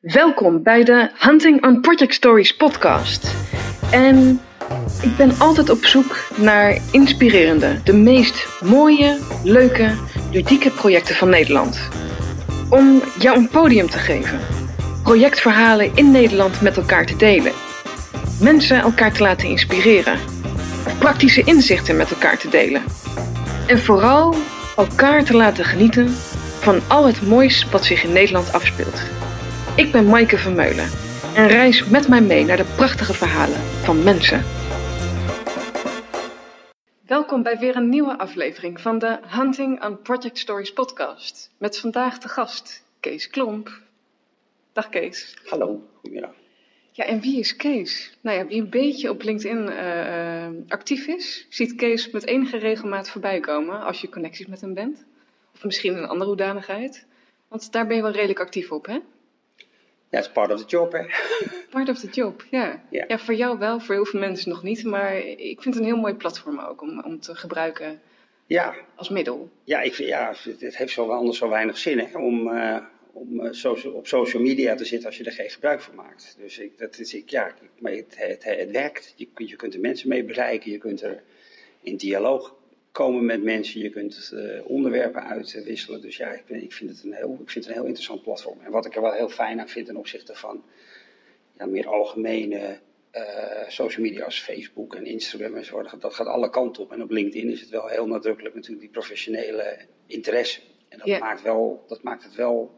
Welkom 0.00 0.62
bij 0.62 0.84
de 0.84 1.10
Hunting 1.18 1.64
on 1.66 1.80
Project 1.80 2.14
Stories 2.14 2.56
podcast. 2.56 3.34
En 3.90 4.40
ik 5.02 5.16
ben 5.16 5.38
altijd 5.38 5.70
op 5.70 5.84
zoek 5.84 6.28
naar 6.36 6.78
inspirerende, 6.90 7.82
de 7.84 7.92
meest 7.92 8.46
mooie, 8.64 9.18
leuke, 9.44 9.94
ludieke 10.32 10.70
projecten 10.70 11.14
van 11.14 11.28
Nederland. 11.28 11.88
Om 12.70 13.02
jou 13.18 13.38
een 13.38 13.48
podium 13.48 13.88
te 13.88 13.98
geven. 13.98 14.40
Projectverhalen 15.02 15.90
in 15.94 16.10
Nederland 16.10 16.60
met 16.60 16.76
elkaar 16.76 17.06
te 17.06 17.16
delen. 17.16 17.52
Mensen 18.40 18.78
elkaar 18.78 19.12
te 19.12 19.22
laten 19.22 19.48
inspireren. 19.48 20.18
Praktische 20.98 21.42
inzichten 21.44 21.96
met 21.96 22.10
elkaar 22.10 22.38
te 22.38 22.48
delen. 22.48 22.82
En 23.66 23.78
vooral 23.78 24.34
elkaar 24.76 25.24
te 25.24 25.34
laten 25.34 25.64
genieten 25.64 26.08
van 26.60 26.80
al 26.88 27.06
het 27.06 27.28
moois 27.28 27.66
wat 27.70 27.84
zich 27.84 28.04
in 28.04 28.12
Nederland 28.12 28.52
afspeelt. 28.52 29.17
Ik 29.78 29.92
ben 29.92 30.06
Maaike 30.06 30.38
Vermeulen 30.38 30.90
en 31.34 31.46
reis 31.46 31.88
met 31.88 32.08
mij 32.08 32.20
mee 32.20 32.44
naar 32.44 32.56
de 32.56 32.74
prachtige 32.76 33.14
verhalen 33.14 33.56
van 33.58 34.02
mensen. 34.02 34.44
Welkom 37.06 37.42
bij 37.42 37.58
weer 37.58 37.76
een 37.76 37.88
nieuwe 37.88 38.18
aflevering 38.18 38.80
van 38.80 38.98
de 38.98 39.18
Hunting 39.26 39.84
on 39.84 40.02
Project 40.02 40.38
Stories 40.38 40.72
podcast. 40.72 41.50
Met 41.58 41.78
vandaag 41.78 42.18
de 42.18 42.28
gast 42.28 42.84
Kees 43.00 43.30
Klomp. 43.30 43.80
Dag 44.72 44.88
Kees. 44.88 45.36
Hallo, 45.44 45.88
goedemiddag. 45.94 46.34
Ja, 46.90 47.04
en 47.04 47.20
wie 47.20 47.38
is 47.38 47.56
Kees? 47.56 48.16
Nou 48.20 48.38
ja, 48.38 48.46
wie 48.46 48.60
een 48.60 48.70
beetje 48.70 49.10
op 49.10 49.22
LinkedIn 49.22 49.68
uh, 49.68 50.46
actief 50.68 51.06
is, 51.06 51.46
ziet 51.48 51.74
Kees 51.74 52.10
met 52.10 52.26
enige 52.26 52.56
regelmaat 52.56 53.10
voorbij 53.10 53.40
komen 53.40 53.80
als 53.80 54.00
je 54.00 54.08
connecties 54.08 54.46
met 54.46 54.60
hem 54.60 54.74
bent. 54.74 55.04
Of 55.54 55.64
misschien 55.64 55.96
een 55.96 56.08
andere 56.08 56.30
hoedanigheid. 56.30 57.06
Want 57.48 57.72
daar 57.72 57.86
ben 57.86 57.96
je 57.96 58.02
wel 58.02 58.12
redelijk 58.12 58.40
actief 58.40 58.72
op, 58.72 58.86
hè? 58.86 58.98
Ja, 60.10 60.18
is 60.18 60.30
part 60.30 60.52
of 60.52 60.60
the 60.60 60.66
job, 60.66 60.92
hè? 60.92 61.02
Part 61.70 61.88
of 61.88 61.98
the 61.98 62.06
job, 62.10 62.44
ja. 62.50 62.82
Ja. 62.90 63.04
Ja, 63.08 63.18
voor 63.18 63.34
jou 63.34 63.58
wel, 63.58 63.80
voor 63.80 63.94
heel 63.94 64.04
veel 64.04 64.20
mensen 64.20 64.50
nog 64.50 64.62
niet. 64.62 64.84
Maar 64.84 65.16
ik 65.18 65.62
vind 65.62 65.74
het 65.74 65.76
een 65.76 65.90
heel 65.90 65.96
mooi 66.00 66.14
platform 66.14 66.58
ook 66.60 66.82
om, 66.82 67.02
om 67.04 67.20
te 67.20 67.34
gebruiken 67.34 68.00
Ja, 68.46 68.74
als 68.96 69.08
middel. 69.08 69.50
ja, 69.64 69.80
ik, 69.80 69.94
vind- 69.94 70.08
ja 70.08 70.34
het, 70.58 70.76
heeft 70.76 70.92
zo 70.92 71.08
anders 71.10 71.38
zo 71.38 71.48
weinig 71.48 71.78
zin 71.78 71.98
hè, 71.98 72.18
om, 72.18 72.48
eh, 72.56 72.76
om 73.12 73.40
eh, 73.46 73.94
op 73.94 74.06
social 74.06 74.42
media 74.42 74.74
te 74.74 74.84
zitten 74.84 75.08
als 75.08 75.16
je 75.18 75.24
er 75.24 75.32
geen 75.32 75.50
gebruik 75.50 75.80
van 75.80 75.94
maakt. 75.94 76.36
Dus 76.38 76.58
ik, 76.58 76.78
dat 76.78 76.98
is, 76.98 77.14
ik, 77.14 77.28
ja, 77.30 77.46
ik- 77.46 77.54
maar 77.78 77.92
het, 77.92 78.14
het, 78.18 78.44
het 78.44 78.70
werkt. 78.70 79.12
Je, 79.16 79.28
kunt- 79.34 79.50
je 79.50 79.56
kunt 79.56 79.74
er 79.74 79.80
mensen 79.80 80.08
mee 80.08 80.24
bereiken, 80.24 80.70
je 80.70 80.78
kunt 80.78 81.02
er 81.02 81.22
in 81.82 81.96
dialoog 81.96 82.54
komen 82.98 83.24
met 83.24 83.42
mensen, 83.42 83.80
je 83.80 83.90
kunt 83.90 84.32
eh, 84.34 84.70
onderwerpen 84.70 85.22
uitwisselen. 85.22 86.00
Dus 86.00 86.16
ja, 86.16 86.28
ik, 86.28 86.46
ben, 86.46 86.62
ik, 86.62 86.72
vind 86.72 86.90
het 86.90 87.02
een 87.04 87.12
heel, 87.12 87.38
ik 87.42 87.50
vind 87.50 87.64
het 87.64 87.66
een 87.66 87.80
heel 87.80 87.88
interessant 87.88 88.22
platform. 88.22 88.58
En 88.60 88.70
wat 88.70 88.86
ik 88.86 88.96
er 88.96 89.02
wel 89.02 89.12
heel 89.12 89.28
fijn 89.28 89.60
aan 89.60 89.68
vind 89.68 89.86
ten 89.86 89.96
opzichte 89.96 90.34
van 90.34 90.64
ja, 91.58 91.66
meer 91.66 91.88
algemene 91.88 92.78
eh, 93.10 93.68
social 93.68 94.02
media 94.02 94.24
als 94.24 94.40
Facebook 94.40 94.94
en 94.94 95.06
Instagram 95.06 95.54
en 95.54 95.64
zo, 95.64 95.82
dat, 95.82 96.00
dat 96.00 96.14
gaat 96.14 96.26
alle 96.26 96.50
kanten 96.50 96.82
op. 96.82 96.92
En 96.92 97.02
op 97.02 97.10
LinkedIn 97.10 97.50
is 97.50 97.60
het 97.60 97.70
wel 97.70 97.86
heel 97.86 98.06
nadrukkelijk 98.06 98.54
natuurlijk 98.54 98.82
die 98.82 98.90
professionele 98.90 99.78
interesse. 100.06 100.60
En 100.88 100.98
dat, 100.98 101.20
maakt, 101.20 101.42
wel, 101.42 101.84
dat 101.88 102.02
maakt 102.02 102.24
het 102.24 102.34
wel 102.34 102.74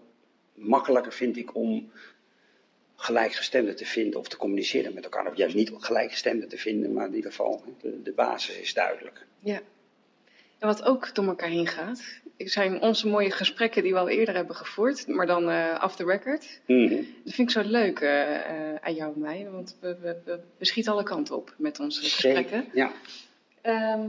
makkelijker, 0.55 1.13
vind 1.13 1.37
ik, 1.37 1.55
om 1.55 1.91
gelijkgestemden 2.97 3.77
te 3.77 3.87
vinden 3.87 4.21
of 4.21 4.29
te 4.29 4.37
communiceren 4.37 4.95
met 4.95 5.05
elkaar. 5.05 5.27
Of 5.27 5.37
juist 5.37 5.55
niet 5.55 5.73
gelijkgestemden 5.75 6.49
te 6.49 6.59
vinden, 6.59 6.93
maar 6.93 7.07
in 7.07 7.15
ieder 7.15 7.31
geval 7.31 7.65
de, 7.81 8.03
de 8.03 8.13
basis 8.13 8.59
is 8.59 8.75
duidelijk. 8.75 9.27
Ja. 9.39 9.61
En 10.61 10.69
wat 10.69 10.83
ook 10.83 11.15
door 11.15 11.27
elkaar 11.27 11.49
heen 11.49 11.67
gaat, 11.67 12.03
zijn 12.37 12.81
onze 12.81 13.09
mooie 13.09 13.31
gesprekken 13.31 13.83
die 13.83 13.93
we 13.93 13.99
al 13.99 14.09
eerder 14.09 14.35
hebben 14.35 14.57
gevoerd, 14.57 15.07
maar 15.07 15.27
dan 15.27 15.51
eh 15.51 15.81
off 15.85 15.97
the 15.97 16.05
record. 16.05 16.61
Mhm. 16.67 16.89
Dat 17.25 17.35
vind 17.35 17.39
ik 17.39 17.51
zo 17.51 17.63
leuk 17.71 18.01
eh, 18.01 18.35
eh, 18.35 18.77
aan 18.81 18.95
jou 18.95 19.15
en 19.15 19.21
mij, 19.21 19.49
want 19.51 19.77
we, 19.81 19.97
we, 20.01 20.17
we, 20.25 20.41
we 20.59 20.65
schieten 20.65 20.93
alle 20.93 21.03
kanten 21.03 21.37
op 21.37 21.55
met 21.57 21.81
onze 21.81 22.01
gesprekken. 22.01 22.51
Zeker, 22.51 22.75
Ja. 22.75 22.93
Ehm, 23.63 24.07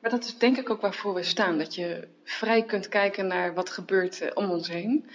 maar 0.00 0.10
dat 0.10 0.24
is 0.24 0.38
denk 0.38 0.56
ik 0.56 0.70
ook 0.70 0.80
waarvoor 0.80 1.14
we 1.14 1.22
staan. 1.22 1.58
Dat 1.58 1.74
je 1.74 2.08
vrij 2.24 2.62
kunt 2.62 2.88
kijken 2.88 3.26
naar 3.26 3.54
wat 3.54 3.70
gebeurt 3.70 4.34
om 4.34 4.50
ons 4.50 4.68
heen. 4.68 5.08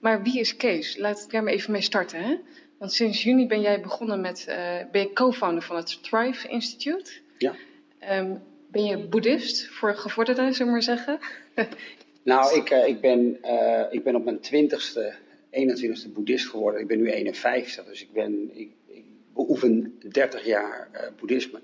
Maar 0.00 0.22
wie 0.22 0.38
is 0.40 0.56
Kees? 0.56 0.96
Laat 0.96 1.22
ik 1.24 1.30
daar 1.30 1.42
maar 1.42 1.52
even 1.52 1.72
mee 1.72 1.80
starten. 1.80 2.22
Hè? 2.22 2.36
Want 2.78 2.92
sinds 2.92 3.22
juni 3.22 3.46
ben 3.46 3.60
jij 3.60 3.80
begonnen 3.80 4.20
met, 4.20 4.44
ben 4.92 5.00
je 5.00 5.12
co-founder 5.12 5.62
van 5.62 5.76
het 5.76 6.02
Thrive 6.02 6.48
Institute. 6.48 7.12
Ja. 7.38 7.54
Ehm, 7.98 8.34
ben 8.70 8.84
je 8.84 8.98
boeddhist 8.98 9.66
voor 9.66 9.94
gevorderden, 9.94 10.52
zullen 10.52 10.66
we 10.66 10.72
maar 10.72 10.82
zeggen? 10.82 11.18
Nou, 12.26 12.56
ik, 12.56 12.70
eh, 12.70 12.86
ik, 12.86 13.00
ben, 13.00 13.38
eh, 13.42 13.82
ik 13.90 14.04
ben 14.04 14.16
op 14.16 14.24
mijn 14.24 14.40
twintigste, 14.40 15.14
21ste 15.50 16.12
boeddhist 16.12 16.48
geworden. 16.48 16.80
Ik 16.80 16.86
ben 16.86 16.98
nu 16.98 17.10
51, 17.10 17.84
dus 17.84 18.02
ik, 18.02 18.12
ben, 18.12 18.50
ik, 18.54 18.70
beoefen 19.34 19.98
30 20.08 20.44
jaar 20.44 20.88
eh, 20.92 21.08
boeddhisme. 21.18 21.60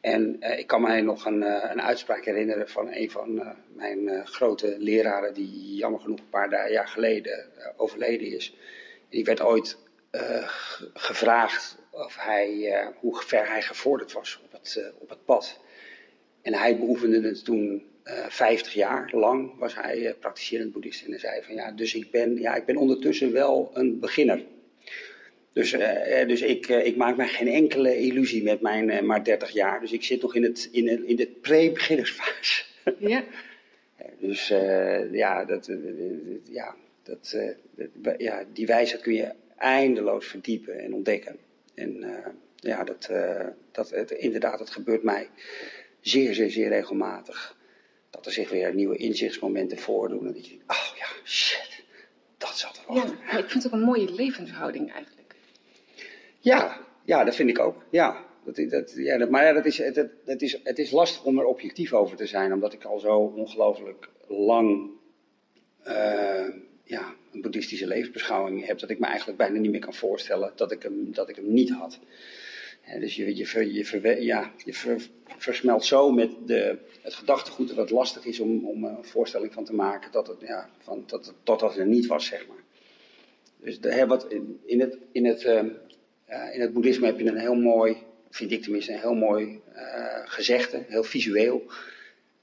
En 0.00 0.40
ik 0.40 0.66
kan 0.66 0.80
mij 0.80 1.00
nog 1.00 1.24
een, 1.24 1.42
een 1.70 1.82
uitspraak 1.82 2.24
herinneren 2.24 2.68
van 2.68 2.92
een 2.92 3.10
van 3.10 3.56
mijn 3.74 4.26
grote 4.26 4.76
leraren, 4.78 5.34
die 5.34 5.74
jammer 5.74 6.00
genoeg 6.00 6.18
een 6.18 6.28
paar 6.30 6.72
jaar 6.72 6.88
geleden 6.88 7.46
overleden 7.76 8.26
is. 8.26 8.56
Die 9.08 9.24
werd 9.24 9.40
ooit 9.40 9.78
gevraagd 10.94 11.78
of 11.90 12.16
hij, 12.16 12.74
hoe 13.00 13.16
ver 13.16 13.48
hij 13.48 13.62
gevorderd 13.62 14.12
was 14.12 14.40
op 14.44 14.52
het, 14.52 14.92
op 14.98 15.08
het 15.08 15.24
pad. 15.24 15.60
En 16.42 16.54
hij 16.54 16.78
beoefende 16.78 17.28
het 17.28 17.44
toen 17.44 17.82
eh 18.02 18.26
50 18.28 18.72
jaar 18.74 19.10
lang, 19.14 19.58
was 19.58 19.74
hij 19.74 20.06
eh, 20.06 20.14
praktiserend 20.20 20.72
boeddhist. 20.72 21.04
En 21.04 21.10
hij 21.10 21.18
zei 21.18 21.42
van 21.42 21.54
ja, 21.54 21.72
dus 21.72 21.94
ik 21.94 22.10
ben, 22.10 22.36
ja, 22.40 22.54
ik 22.54 22.64
ben 22.64 22.76
ondertussen 22.76 23.32
wel 23.32 23.70
een 23.74 23.98
beginner. 24.00 24.44
Dus, 25.52 25.72
eh, 25.72 26.26
dus 26.28 26.42
ik, 26.42 26.66
ik 26.68 26.96
maak 26.96 27.16
mij 27.16 27.28
geen 27.28 27.48
enkele 27.48 27.98
illusie 27.98 28.42
met 28.42 28.60
mijn 28.60 29.06
maar 29.06 29.24
30 29.24 29.50
jaar. 29.50 29.80
Dus 29.80 29.92
ik 29.92 30.02
zit 30.04 30.22
nog 30.22 30.34
in, 30.34 30.42
het, 30.42 30.68
in, 30.72 30.88
het- 30.88 31.02
in 31.02 31.16
de 31.16 31.26
pre-beginnersfase. 31.26 32.64
ja. 32.98 33.24
Dus 34.18 34.48
ja, 35.12 35.44
dat, 35.44 35.70
ja, 36.50 36.74
dat, 37.02 37.36
dat- 37.94 38.14
ja, 38.18 38.44
die 38.52 38.66
wijsheid 38.66 39.02
kun 39.02 39.14
je 39.14 39.32
eindeloos 39.56 40.26
verdiepen 40.26 40.78
en 40.78 40.94
ontdekken. 40.94 41.36
En 41.74 42.04
ja, 42.56 42.84
dat, 42.84 43.10
dat, 43.72 43.90
het, 43.90 44.10
inderdaad, 44.10 44.58
het 44.58 44.70
gebeurt 44.70 45.02
mij 45.02 45.28
zeer, 46.00 46.34
zeer, 46.34 46.50
zeer 46.50 46.68
regelmatig. 46.68 47.58
Dat 48.10 48.26
er 48.26 48.32
zich 48.32 48.50
weer 48.50 48.74
nieuwe 48.74 48.96
inzichtsmomenten 48.96 49.78
voordoen. 49.78 50.26
En 50.26 50.32
dat 50.32 50.44
je 50.44 50.50
denkt, 50.50 50.70
oh 50.70 50.96
ja, 50.98 51.06
shit, 51.24 51.82
dat 52.38 52.58
zat 52.58 52.76
er 52.76 52.94
ja. 52.94 53.00
achter. 53.00 53.18
Maar 53.24 53.38
ik 53.38 53.50
vind 53.50 53.62
het 53.62 53.72
ook 53.72 53.78
een 53.78 53.86
mooie 53.86 54.12
levenshouding 54.12 54.92
eigenlijk. 54.92 55.34
Ja, 56.38 56.80
ja, 57.04 57.24
dat 57.24 57.34
vind 57.34 57.48
ik 57.48 57.58
ook. 57.58 57.84
Ja, 57.90 58.24
dat, 58.44 58.70
dat, 58.70 58.92
ja, 58.96 59.18
dat, 59.18 59.30
maar 59.30 59.44
ja, 59.44 59.52
dat 59.52 59.66
is, 59.66 59.78
het, 59.78 59.96
het, 59.96 60.12
het 60.24 60.42
is, 60.42 60.60
het 60.62 60.78
is 60.78 60.90
lastig 60.90 61.24
om 61.24 61.38
er 61.38 61.44
objectief 61.44 61.92
over 61.92 62.16
te 62.16 62.26
zijn, 62.26 62.52
omdat 62.52 62.72
ik 62.72 62.84
al 62.84 62.98
zo 62.98 63.16
ongelooflijk 63.16 64.08
lang 64.28 64.90
eh, 65.82 66.48
ja, 66.84 67.14
een 67.32 67.40
boeddhistische 67.40 67.86
levensbeschouwing 67.86 68.66
heb, 68.66 68.78
dat 68.78 68.90
ik 68.90 68.98
me 68.98 69.06
eigenlijk 69.06 69.38
bijna 69.38 69.58
niet 69.58 69.70
meer 69.70 69.80
kan 69.80 69.94
voorstellen 69.94 70.52
dat 70.56 70.72
ik 70.72 70.82
hem, 70.82 71.12
dat 71.12 71.28
ik 71.28 71.36
hem 71.36 71.52
niet 71.52 71.70
had. 71.70 71.98
Dus 72.98 73.16
je, 73.16 73.36
je, 73.36 73.46
ver- 73.46 74.22
ja, 74.22 74.52
je 74.64 74.74
ver- 74.74 75.08
versmelt 75.38 75.84
zo 75.84 76.10
met 76.10 76.30
de, 76.46 76.78
het 77.02 77.14
gedachtegoed 77.14 77.68
dat 77.68 77.76
het 77.76 77.90
lastig 77.90 78.24
is 78.24 78.40
om, 78.40 78.66
om 78.68 78.84
een 78.84 79.04
voorstelling 79.04 79.52
van 79.52 79.64
te 79.64 79.74
maken 79.74 80.12
dat 80.12 80.26
het, 80.26 80.40
ja, 80.40 80.70
van, 80.78 81.04
dat 81.06 81.34
totdat 81.42 81.70
het 81.70 81.80
er 81.80 81.86
niet 81.86 82.06
was, 82.06 82.26
zeg 82.26 82.46
maar. 82.46 82.62
Dus 83.56 83.78
wat 84.06 84.32
in, 84.64 84.80
het, 84.80 84.98
in, 85.12 85.24
het, 85.24 85.44
ehm, 85.44 85.68
eh, 86.24 86.54
in 86.54 86.60
het 86.60 86.72
boeddhisme 86.72 87.06
heb 87.06 87.18
je 87.18 87.26
een 87.26 87.38
heel 87.38 87.54
mooi, 87.54 87.96
vind 88.30 88.52
ik 88.52 88.62
tenminste, 88.62 88.92
een 88.92 89.00
heel 89.00 89.14
mooi 89.14 89.60
eh, 89.72 90.22
gezegde, 90.24 90.84
heel 90.88 91.04
visueel. 91.04 91.62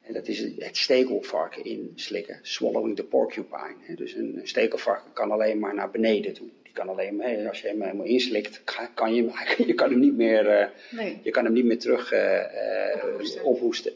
En 0.02 0.14
dat 0.14 0.28
is 0.28 0.40
het 0.40 0.78
stekelvarken 0.78 1.64
inslikken, 1.64 2.40
swallowing 2.42 2.96
the 2.96 3.04
porcupine. 3.04 3.96
Dus 3.96 4.14
een, 4.14 4.38
een 4.40 4.48
stekelvarken 4.48 5.14
kan 5.14 5.32
alleen 5.32 5.60
maar 5.60 5.76
naar 5.76 5.92
beneden 5.92 6.34
toe. 6.34 6.48
Kan 6.78 6.90
alleen 6.90 7.16
maar, 7.16 7.48
als 7.48 7.62
je 7.62 7.68
hem 7.68 7.82
helemaal 7.82 8.06
inslikt, 8.06 8.62
kan 8.94 9.14
je, 9.14 9.22
hem- 9.24 9.66
je 9.68 9.74
kan 9.74 9.90
hem 9.90 10.00
niet 10.00 10.16
meer, 10.16 10.48
eh, 10.48 10.68
Nee. 10.92 11.20
je 11.24 11.32
kan 11.32 11.44
hem 11.44 11.54
niet 11.54 11.66
meer 11.66 11.80
terug 11.80 12.12
eh, 12.12 12.92
eh, 12.94 13.04
Ophoesten. 13.06 13.44
ophoesten. 13.44 13.92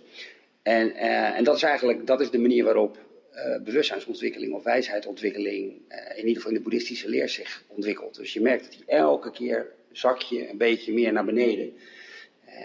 En, 0.63 0.93
en 1.35 1.43
dat 1.43 1.55
is 1.55 1.63
eigenlijk 1.63 2.07
dat 2.07 2.21
is 2.21 2.29
de 2.29 2.39
manier 2.39 2.63
waarop 2.63 2.97
bewustzijnsontwikkeling 3.63 4.53
of 4.53 4.63
wijsheidsontwikkeling 4.63 5.73
eh, 5.87 5.97
in 6.17 6.17
ieder 6.27 6.35
geval 6.35 6.51
in 6.51 6.57
de 6.57 6.63
boeddhistische 6.63 7.09
leer 7.09 7.29
zich 7.29 7.63
ontwikkelt. 7.67 8.15
Dus 8.15 8.33
je 8.33 8.41
merkt 8.41 8.63
dat 8.63 8.73
hij 8.85 8.97
elke 8.97 9.31
keer 9.31 9.67
zak 9.91 10.21
je 10.21 10.49
een 10.49 10.57
beetje 10.57 10.93
meer 10.93 11.13
naar 11.13 11.25
beneden. 11.25 11.73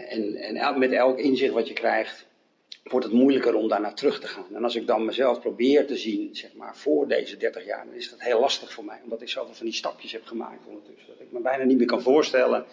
En 0.08 0.34
en 0.36 0.56
el- 0.56 0.78
met 0.78 0.92
elk 0.92 1.18
inzicht 1.18 1.52
wat 1.52 1.68
je 1.68 1.74
krijgt, 1.74 2.25
wordt 2.90 3.06
het 3.06 3.14
moeilijker 3.14 3.54
om 3.54 3.68
daarna 3.68 3.92
terug 3.92 4.20
te 4.20 4.26
gaan. 4.26 4.54
En 4.54 4.64
als 4.64 4.76
ik 4.76 4.86
dan 4.86 5.04
mezelf 5.04 5.40
probeer 5.40 5.86
te 5.86 5.96
zien, 5.96 6.36
zeg 6.36 6.54
maar, 6.54 6.76
voor 6.76 7.08
deze 7.08 7.36
30 7.36 7.64
jaar, 7.66 7.84
dan 7.86 7.94
is 7.94 8.10
dat 8.10 8.20
heel 8.20 8.40
lastig 8.40 8.72
voor 8.72 8.84
mij. 8.84 9.00
Omdat 9.02 9.22
ik 9.22 9.28
zoveel 9.28 9.54
van 9.54 9.66
die 9.66 9.74
stapjes 9.74 10.12
heb 10.12 10.24
gemaakt 10.24 10.66
ondertussen. 10.66 11.06
Dat 11.06 11.20
ik 11.20 11.32
me 11.32 11.40
bijna 11.40 11.64
niet 11.64 11.78
meer 11.78 11.86
kan 11.86 12.02
voorstellen 12.02 12.64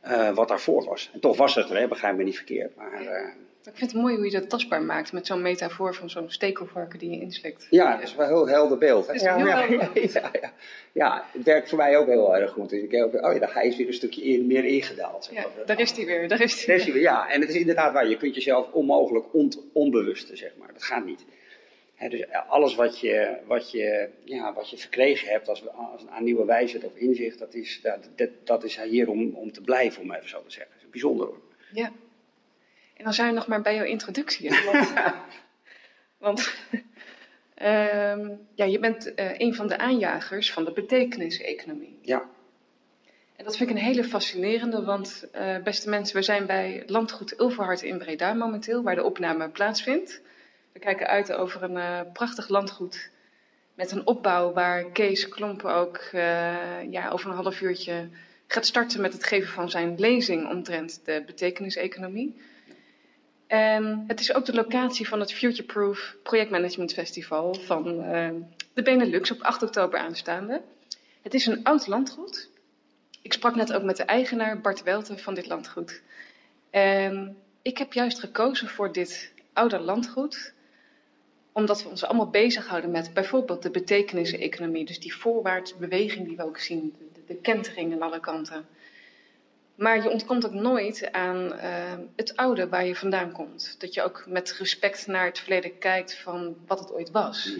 eh, 0.00 0.34
wat 0.34 0.48
daarvoor 0.48 0.84
was. 0.84 1.10
En 1.12 1.20
toch 1.20 1.36
was 1.36 1.54
het 1.54 1.70
er, 1.70 1.78
hè, 1.78 1.88
begrijp 1.88 2.16
me 2.16 2.22
niet 2.22 2.36
verkeerd. 2.36 2.76
Maar 2.76 3.06
eh, 3.06 3.28
Ik 3.64 3.76
vind 3.76 3.92
het 3.92 4.00
mooi 4.00 4.16
hoe 4.16 4.24
je 4.24 4.30
dat 4.30 4.48
tastbaar 4.48 4.82
maakt 4.82 5.12
met 5.12 5.26
zo'n 5.26 5.42
metafoor 5.42 5.94
van 5.94 6.10
zo'n 6.10 6.30
stekelvarken 6.30 6.98
die 6.98 7.10
je 7.10 7.20
inslikt. 7.20 7.66
Ja, 7.70 7.94
dat 7.96 8.02
is 8.02 8.14
wel 8.14 8.26
een 8.26 8.32
heel 8.34 8.48
helder 8.48 8.78
beeld. 8.78 9.06
Hè? 9.06 9.14
is 9.14 9.22
Ja, 9.22 9.36
heel 9.36 9.46
ja, 9.46 9.66
helder. 9.66 10.10
ja, 10.12 10.30
ja. 10.40 10.52
ja, 10.92 11.24
het 11.32 11.42
werkt 11.42 11.68
voor 11.68 11.78
mij 11.78 11.96
ook 11.98 12.06
heel 12.06 12.36
erg 12.36 12.50
goed. 12.50 12.70
Dus 12.70 12.82
ik 12.82 12.90
denk, 12.90 13.14
oh 13.14 13.32
ja, 13.32 13.38
dan 13.38 13.48
ga 13.48 13.60
je 13.62 13.76
weer 13.76 13.86
een 13.86 13.92
stukje 13.92 14.22
in- 14.22 14.46
meer 14.46 14.64
ingedaald. 14.64 15.24
zeg 15.24 15.34
maar. 15.34 15.66
daar 15.66 15.80
is 15.80 15.92
hij 15.92 16.04
weer. 16.06 16.28
Daar 16.28 16.40
is 16.40 16.64
hij 16.64 16.74
is 16.76 16.84
hij 16.84 16.92
weer, 16.92 17.02
Ja, 17.02 17.28
en 17.30 17.40
het 17.40 17.50
is 17.50 17.56
inderdaad 17.56 17.92
waar. 17.92 18.08
Je 18.08 18.16
kunt 18.16 18.34
jezelf 18.34 18.72
onmogelijk 18.72 19.34
ont, 19.34 19.58
onbewusten, 19.72 20.36
zeg 20.36 20.52
maar. 20.58 20.72
Dat 20.72 20.82
gaat 20.82 21.04
niet. 21.04 21.24
Dus 22.08 22.24
alles 22.48 22.74
wat 22.74 22.98
je, 23.00 23.36
wat, 23.46 23.70
je, 23.70 24.08
ja, 24.24 24.52
wat 24.52 24.70
je 24.70 24.76
verkregen 24.78 25.28
hebt 25.28 25.48
als, 25.48 25.68
als 25.68 26.02
een 26.02 26.10
aan 26.10 26.24
nieuwe 26.24 26.44
wijsheid 26.44 26.84
of 26.84 26.96
inzicht, 26.96 27.38
dat 27.38 27.54
is, 27.54 27.80
dat, 27.82 28.08
dat, 28.16 28.28
dat 28.44 28.64
is 28.64 28.80
hier 28.80 29.08
om, 29.08 29.34
om 29.34 29.52
te 29.52 29.60
blijven, 29.60 30.02
om 30.02 30.12
even 30.12 30.28
zo 30.28 30.42
te 30.42 30.50
zeggen. 30.50 30.72
Dat 30.74 30.82
is 30.84 30.90
bijzonder 30.90 31.26
hoor. 31.26 31.40
Ja. 31.72 31.92
En 33.00 33.06
dan 33.06 33.14
zijn 33.14 33.28
we 33.28 33.34
nog 33.34 33.46
maar 33.46 33.62
bij 33.62 33.74
jouw 33.74 33.84
introductie. 33.84 34.50
Want, 34.72 34.92
want 36.18 36.54
ehm, 37.54 38.28
ja, 38.54 38.64
je 38.64 38.78
bent 38.78 39.14
eh, 39.14 39.38
een 39.38 39.54
van 39.54 39.68
de 39.68 39.78
aanjagers 39.78 40.52
van 40.52 40.64
de 40.64 40.72
betekenis-economie. 40.72 41.98
Ja, 42.02 42.22
En 43.36 43.44
dat 43.44 43.56
vind 43.56 43.70
ik 43.70 43.76
een 43.76 43.82
hele 43.82 44.04
fascinerende, 44.04 44.84
want 44.84 45.28
eh, 45.32 45.56
beste 45.62 45.88
mensen, 45.88 46.16
we 46.16 46.22
zijn 46.22 46.46
bij 46.46 46.82
Landgoed 46.86 47.40
Ulverhard 47.40 47.82
in 47.82 47.98
Breda 47.98 48.32
momenteel, 48.32 48.82
waar 48.82 48.94
de 48.94 49.04
opname 49.04 49.48
plaatsvindt. 49.48 50.20
We 50.72 50.78
kijken 50.78 51.06
uit 51.06 51.32
over 51.32 51.62
een 51.62 51.76
eh, 51.76 52.00
prachtig 52.12 52.48
landgoed 52.48 53.10
met 53.74 53.90
een 53.90 54.06
opbouw 54.06 54.52
waar 54.52 54.84
Kees 54.84 55.28
Klompen 55.28 55.74
ook 55.74 56.08
ja, 56.90 57.08
over 57.12 57.30
een 57.30 57.36
half 57.36 57.60
uurtje 57.60 58.08
gaat 58.46 58.66
starten 58.66 59.00
met 59.00 59.12
het 59.12 59.24
geven 59.24 59.52
van 59.52 59.70
zijn 59.70 59.94
lezing 59.98 60.48
omtrent 60.48 61.00
de 61.04 61.22
betekenis-economie. 61.26 62.36
En 63.50 64.04
het 64.06 64.20
is 64.20 64.34
ook 64.34 64.44
de 64.44 64.54
locatie 64.54 65.08
van 65.08 65.20
het 65.20 65.32
Futureproof 65.32 66.16
Projectmanagement 66.22 66.92
Festival 66.92 67.54
van 67.54 68.02
eh, 68.02 68.30
de 68.72 68.82
Benelux 68.82 69.30
op 69.30 69.40
8 69.40 69.62
oktober 69.62 69.98
aanstaande. 69.98 70.62
Het 71.22 71.34
is 71.34 71.46
een 71.46 71.64
oud 71.64 71.86
landgoed. 71.86 72.48
Ik 73.22 73.32
sprak 73.32 73.54
net 73.54 73.72
ook 73.72 73.82
met 73.82 73.96
de 73.96 74.02
eigenaar 74.02 74.60
Bart 74.60 74.82
Welte 74.82 75.18
van 75.18 75.34
dit 75.34 75.46
landgoed. 75.46 76.02
En 76.70 77.36
ik 77.62 77.78
heb 77.78 77.92
juist 77.92 78.18
gekozen 78.20 78.68
voor 78.68 78.92
dit 78.92 79.32
oude 79.52 79.78
landgoed, 79.78 80.52
omdat 81.52 81.82
we 81.82 81.88
ons 81.88 82.04
allemaal 82.04 82.30
bezighouden 82.30 82.90
met 82.90 83.14
bijvoorbeeld 83.14 83.62
de 83.62 83.70
betekenis-economie. 83.70 84.84
Dus 84.84 85.00
die 85.00 85.14
voorwaarts 85.14 85.76
beweging 85.76 86.26
die 86.26 86.36
we 86.36 86.44
ook 86.44 86.58
zien, 86.58 86.94
de, 87.14 87.20
de 87.26 87.36
kentering 87.40 87.92
aan 87.92 88.02
alle 88.02 88.20
kanten. 88.20 88.66
Maar 89.80 90.02
je 90.02 90.10
ontkomt 90.10 90.46
ook 90.46 90.52
nooit 90.52 91.12
aan 91.12 91.52
eh, 91.52 91.98
het 92.16 92.36
oude 92.36 92.68
waar 92.68 92.86
je 92.86 92.94
vandaan 92.96 93.32
komt. 93.32 93.76
Dat 93.78 93.94
je 93.94 94.02
ook 94.02 94.24
met 94.28 94.52
respect 94.52 95.06
naar 95.06 95.24
het 95.26 95.38
verleden 95.38 95.78
kijkt 95.78 96.18
van 96.18 96.56
wat 96.66 96.78
het 96.78 96.92
ooit 96.92 97.10
was. 97.10 97.56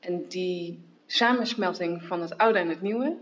En 0.00 0.24
die 0.28 0.78
samensmelting 1.06 2.02
van 2.02 2.20
het 2.22 2.38
oude 2.38 2.58
en 2.58 2.68
het 2.68 2.82
nieuwe, 2.82 3.16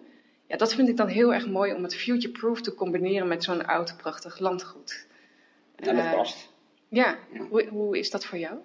ja, 0.47 0.57
dat 0.57 0.75
vind 0.75 0.89
ik 0.89 0.97
dan 0.97 1.07
heel 1.09 1.35
erg 1.35 1.47
mooi 1.47 1.73
om 1.73 1.83
het 1.83 1.95
future-proof 1.95 2.61
te 2.61 2.75
combineren 2.75 3.29
met 3.29 3.45
zo'n 3.45 3.67
oud, 3.67 3.97
prachtig 3.97 4.39
landgoed. 4.39 5.07
en 5.77 5.97
dat 5.97 6.05
Eh, 6.05 6.15
past. 6.15 6.49
Ja, 6.89 7.19
Ja. 7.33 7.41
Hoe, 7.41 7.67
hoe 7.69 7.99
is 7.99 8.11
dat 8.11 8.25
voor 8.25 8.39
jou? 8.39 8.57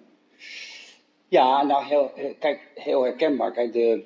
Ja, 1.28 1.62
nou, 1.62 1.84
heel, 1.84 2.12
kijk, 2.38 2.60
heel 2.74 3.02
herkenbaar. 3.02 3.52
Kijk, 3.52 3.72
de, 3.72 4.04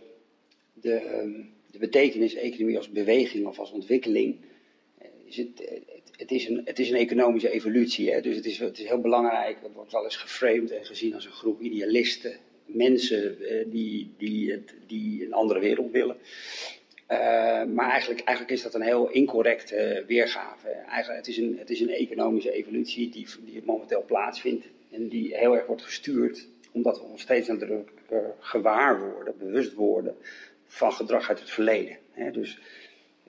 de, 0.73 0.95
ehm, 0.95 1.33
de 1.71 1.79
betekenis-economie 1.79 2.77
als 2.77 2.91
beweging 2.91 3.47
of 3.47 3.59
als 3.59 3.71
ontwikkeling. 3.71 4.49
Het, 5.37 6.31
is 6.31 6.49
een, 6.49 6.61
het 6.65 6.79
is 6.79 6.91
een 6.91 6.97
economische 6.97 7.51
evolutie. 7.51 8.13
Hè? 8.13 8.21
Dus 8.21 8.37
het 8.37 8.47
is, 8.47 8.59
het 8.59 8.79
is 8.79 8.87
heel 8.87 9.01
belangrijk. 9.01 9.57
Het 9.63 9.73
wordt 9.73 9.93
wel 9.93 10.05
eens 10.05 10.17
geframed 10.17 10.71
en 10.71 10.85
gezien 10.85 11.15
als 11.15 11.25
een 11.25 11.33
groep 11.33 11.61
idealisten. 11.61 12.37
Mensen 12.67 13.49
eh, 13.49 13.65
die, 13.67 14.11
die, 14.19 14.51
het, 14.51 14.75
die 14.87 15.25
een 15.25 15.33
andere 15.33 15.61
wereld 15.61 15.91
willen. 15.91 16.17
Eh, 17.07 17.65
maar 17.65 17.91
eigenlijk, 17.91 18.21
eigenlijk 18.21 18.57
is 18.57 18.63
dat 18.63 18.75
een 18.75 18.83
heel 18.83 19.11
incorrecte 19.11 20.05
weergave. 20.07 20.69
Eigenlijk, 20.69 21.27
het, 21.27 21.29
is 21.29 21.37
een, 21.37 21.57
het 21.59 21.71
is 21.71 21.81
een 21.81 21.91
economische 21.91 22.53
evolutie 22.53 23.11
die, 23.11 23.27
die 23.45 23.63
momenteel 23.65 24.05
plaatsvindt. 24.07 24.67
En 24.91 25.09
die 25.09 25.37
heel 25.37 25.57
erg 25.57 25.67
wordt 25.67 25.83
gestuurd 25.83 26.49
omdat 26.73 26.99
we 26.99 27.05
ons 27.05 27.23
steeds 27.23 27.49
nadrukkelijker 27.49 28.35
gewaar 28.39 29.13
worden, 29.13 29.35
bewust 29.39 29.75
worden 29.75 30.17
van 30.67 30.93
gedrag 30.93 31.29
uit 31.29 31.39
het 31.39 31.51
verleden. 31.51 31.97
Dus 32.33 32.59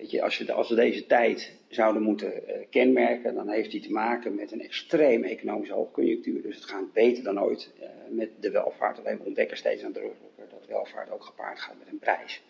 weet 0.01 0.11
je, 0.11 0.21
als, 0.21 0.49
als 0.49 0.69
we 0.69 0.75
deze 0.75 1.05
tijd 1.05 1.51
zouden 1.67 2.01
moeten 2.01 2.47
eh, 2.47 2.65
kenmerken, 2.69 3.35
dan 3.35 3.49
heeft 3.49 3.71
die 3.71 3.81
te 3.81 3.91
maken 3.91 4.35
met 4.35 4.51
een 4.51 4.61
extreem 4.61 5.23
economische 5.23 5.73
hoogconjunctuur. 5.73 6.41
Dus 6.41 6.55
het 6.55 6.65
gaat 6.65 6.93
beter 6.93 7.23
dan 7.23 7.41
ooit 7.41 7.71
eh, 7.79 7.89
met 8.09 8.29
de 8.39 8.51
welvaart. 8.51 8.99
Alleen 8.99 9.17
we 9.17 9.23
ontdekken 9.23 9.57
steeds 9.57 9.81
nadrukkelijker 9.81 10.49
dat 10.49 10.67
welvaart 10.67 11.11
ook 11.11 11.23
gepaard 11.23 11.59
gaat 11.59 11.77
met 11.79 11.87
een 11.87 11.99
prijs. 11.99 12.43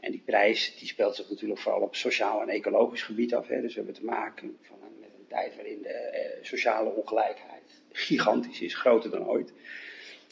En 0.00 0.10
die 0.10 0.22
prijs 0.24 0.78
die 0.78 0.88
speelt 0.88 1.16
zich 1.16 1.30
natuurlijk 1.30 1.60
vooral 1.60 1.80
op 1.80 1.94
sociaal 1.94 2.42
en 2.42 2.48
ecologisch 2.48 3.02
gebied 3.02 3.34
af. 3.34 3.48
Hè. 3.48 3.60
Dus 3.60 3.74
we 3.74 3.82
hebben 3.82 4.00
te 4.00 4.04
maken 4.04 4.58
van 4.62 4.78
met 5.00 5.10
een 5.18 5.26
tijd 5.28 5.54
waarin 5.56 5.82
de 5.82 5.88
eh, 5.88 6.44
sociale 6.44 6.90
ongelijkheid 6.90 7.82
gigantisch 7.92 8.60
is, 8.60 8.74
groter 8.74 9.10
dan 9.10 9.28
ooit. 9.28 9.52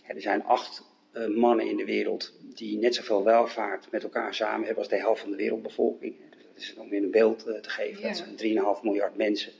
Er 0.06 0.20
zijn 0.20 0.44
acht 0.44 0.94
mannen 1.34 1.68
in 1.68 1.76
de 1.76 1.84
wereld 1.84 2.32
die 2.54 2.78
net 2.78 2.94
zoveel 2.94 3.24
welvaart 3.24 3.90
met 3.90 4.02
elkaar 4.02 4.34
samen 4.34 4.64
hebben 4.64 4.78
als 4.78 4.88
de 4.88 4.98
helft 4.98 5.20
van 5.20 5.30
de 5.30 5.36
wereldbevolking. 5.36 6.14
Is 6.56 6.74
om 6.76 6.92
in 6.92 7.02
een 7.02 7.10
beeld 7.10 7.46
eh, 7.46 7.60
te 7.60 7.70
geven. 7.70 8.00
Ja. 8.00 8.08
Dat 8.08 8.16
zijn 8.16 8.76
3,5 8.78 8.82
miljard 8.82 9.16
mensen 9.16 9.52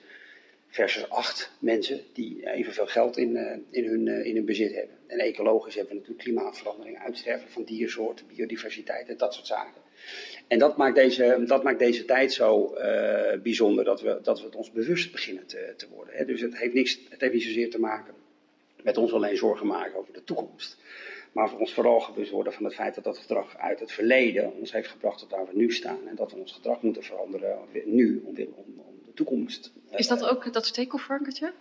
versus 0.69 1.09
acht 1.09 1.51
mensen 1.59 2.01
die 2.13 2.51
evenveel 2.51 2.87
geld 2.87 3.17
in, 3.17 3.37
eh, 3.37 3.57
in, 3.71 3.85
hun, 3.85 4.09
eh, 4.09 4.27
in 4.27 4.35
hun 4.35 4.45
bezit 4.45 4.75
hebben. 4.75 4.97
En 5.07 5.19
ecologisch 5.19 5.75
hebben 5.75 5.93
we 5.93 5.99
natuurlijk 5.99 6.25
klimaatverandering, 6.25 6.99
uitsterven 6.99 7.51
van 7.51 7.65
diersoorten, 7.65 8.27
biodiversiteit 8.27 9.09
en 9.09 9.17
dat 9.17 9.35
soort 9.35 9.47
zaken. 9.47 9.83
En 10.47 10.59
dat 10.59 10.77
maakt 10.77 10.95
deze, 10.95 11.43
dat 11.47 11.63
maakt 11.63 11.79
deze 11.79 12.05
tijd 12.05 12.33
zo 12.33 12.77
bijzonder 13.43 13.85
dat 13.85 14.01
we, 14.01 14.19
dat 14.23 14.41
we 14.41 14.45
het 14.45 14.55
ons 14.55 14.71
bewust 14.73 15.13
beginnen 15.13 15.47
te, 15.47 15.75
te 15.77 15.89
worden. 15.89 16.15
Hè. 16.15 16.25
Dus 16.25 16.41
het 16.41 16.59
heeft, 16.59 16.75
niks, 16.75 16.99
het 17.09 17.21
heeft 17.21 17.33
niet 17.33 17.43
zozeer 17.43 17.71
te 17.71 17.81
maken 17.81 18.15
met 18.87 18.97
ons 18.97 19.13
alleen 19.13 19.37
zorgen 19.37 19.67
maken 19.67 19.99
over 19.99 20.13
de 20.13 20.25
toekomst. 20.25 20.77
Maar 21.37 21.49
voor 21.51 21.59
ons 21.59 21.73
vooral 21.75 22.07
bewust 22.15 22.31
worden 22.31 22.53
van 22.53 22.65
het 22.65 22.75
feit 22.75 22.95
dat 22.95 23.05
dat 23.05 23.19
gedrag 23.19 23.57
uit 23.59 23.81
het 23.81 23.93
verleden 23.93 24.53
ons 24.59 24.73
heeft 24.73 24.89
gebracht 24.89 25.19
tot 25.19 25.31
waar 25.31 25.47
we 25.47 25.57
nu 25.57 25.73
staan. 25.73 25.99
En 26.09 26.15
dat 26.15 26.33
we 26.33 26.39
ons 26.39 26.53
gedrag 26.53 26.83
moeten 26.83 27.03
veranderen 27.03 27.59
nu 27.85 28.23
om, 28.25 28.35
om, 28.39 28.65
om 28.77 28.95
de 29.05 29.13
toekomst. 29.15 29.73
eh, 29.91 29.99
Is 29.99 30.07
dat 30.07 30.25
ook 30.25 30.53
dat 30.53 30.67
stekelvarkentje? 30.67 31.53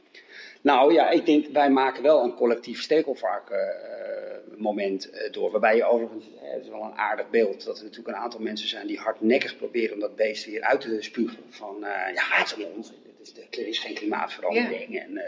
nou 0.61 0.93
ja, 0.93 1.09
ik 1.09 1.25
denk 1.25 1.47
wij 1.47 1.69
maken 1.69 2.03
wel 2.03 2.23
een 2.23 2.33
collectief 2.35 2.81
stekelvarken 2.81 3.59
eh, 3.59 4.57
moment 4.57 5.09
eh, 5.09 5.31
door. 5.31 5.51
Waarbij 5.51 5.75
je 5.75 5.83
overigens, 5.83 6.25
eh, 6.25 6.51
het 6.53 6.63
is 6.63 6.69
wel 6.69 6.81
een 6.83 6.97
aardig 6.97 7.29
beeld, 7.29 7.63
dat 7.65 7.77
er 7.77 7.83
natuurlijk 7.83 8.15
een 8.15 8.23
aantal 8.23 8.39
mensen 8.39 8.67
zijn 8.67 8.87
die 8.87 8.99
hardnekkig 8.99 9.57
proberen 9.57 9.93
om 9.93 9.99
dat 9.99 10.15
beest 10.15 10.45
weer 10.45 10.61
uit 10.61 10.81
te 10.81 10.97
spugen. 11.01 11.37
Van 11.49 11.75
ja, 11.79 12.11
het 12.13 12.45
is 12.45 12.53
allemaal 12.55 12.75
onzin, 12.75 12.95
is, 13.21 13.33
er 13.59 13.67
is 13.67 13.79
geen 13.79 13.93
klimaatverandering. 13.93 14.99
En 14.99 15.19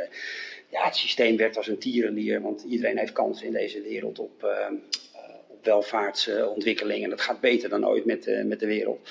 ja, 0.70 0.84
het 0.84 0.96
systeem 0.96 1.38
werkt 1.38 1.58
als 1.58 1.68
een 1.68 1.78
tierenlier, 1.78 2.42
want 2.42 2.64
iedereen 2.64 2.98
heeft 2.98 3.12
kans 3.12 3.42
in 3.42 3.52
deze 3.52 3.82
wereld 3.82 4.20
op, 4.20 4.44
eh, 4.44 4.50
eh, 4.50 4.74
op 5.48 5.66
welvaartsontwikkeling. 5.66 7.04
En 7.04 7.10
dat 7.10 7.22
gaat 7.22 7.40
beter 7.40 7.70
dan 7.70 7.88
ooit 7.88 8.06
met, 8.06 8.28
eh, 8.28 8.44
met 8.44 8.60
de 8.60 8.68
wereld. 8.68 9.10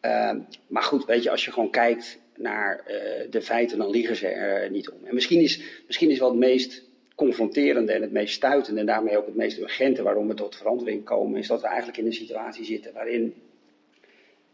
Ehm, 0.00 0.38
maar 0.66 0.82
goed, 0.82 1.04
weet 1.04 1.22
je, 1.22 1.30
als 1.30 1.44
je 1.44 1.52
gewoon 1.52 1.70
kijkt 1.70 2.18
naar 2.36 2.82
eh, 2.86 3.30
de 3.30 3.42
feiten, 3.42 3.78
dan 3.78 3.90
liegen 3.90 4.16
ze 4.16 4.26
er 4.26 4.70
niet 4.70 4.90
om. 4.90 4.98
En 5.04 5.14
misschien 5.14 5.40
is, 5.40 5.60
misschien 5.86 6.10
is 6.10 6.18
wel 6.18 6.28
het 6.28 6.38
meest 6.38 6.82
confronterende 7.14 7.92
en 7.92 8.02
het 8.02 8.12
meest 8.12 8.34
stuitende 8.34 8.80
en 8.80 8.86
daarmee 8.86 9.18
ook 9.18 9.26
het 9.26 9.34
meest 9.34 9.58
urgente 9.58 10.02
waarom 10.02 10.28
we 10.28 10.34
tot 10.34 10.56
verandering 10.56 11.04
komen, 11.04 11.38
is 11.38 11.46
dat 11.46 11.60
we 11.60 11.66
eigenlijk 11.66 11.98
in 11.98 12.06
een 12.06 12.12
situatie 12.12 12.64
zitten 12.64 12.92
waarin, 12.92 13.34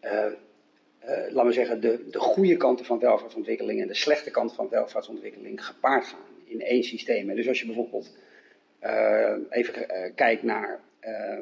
eh, 0.01 0.27
laten 1.29 1.47
we 1.47 1.53
zeggen, 1.53 1.81
de, 1.81 2.09
de 2.11 2.19
goede 2.19 2.57
kanten 2.57 2.85
van 2.85 2.99
welvaartsontwikkeling 2.99 3.81
en 3.81 3.89
de 3.89 3.95
slechte 3.95 4.31
kanten 4.31 4.57
van 4.57 4.69
welvaartsontwikkeling 4.69 5.67
gepaard 5.67 6.07
gaan 6.07 6.30
in 6.51 6.61
één 6.61 6.83
systeem. 6.83 7.35
Dus 7.35 7.49
als 7.49 7.61
je 7.61 7.67
bijvoorbeeld 7.67 8.17
eh, 8.79 9.35
even 9.51 9.89
eh, 9.89 10.11
kijkt 10.15 10.43
naar 10.43 10.81
eh, 11.01 11.39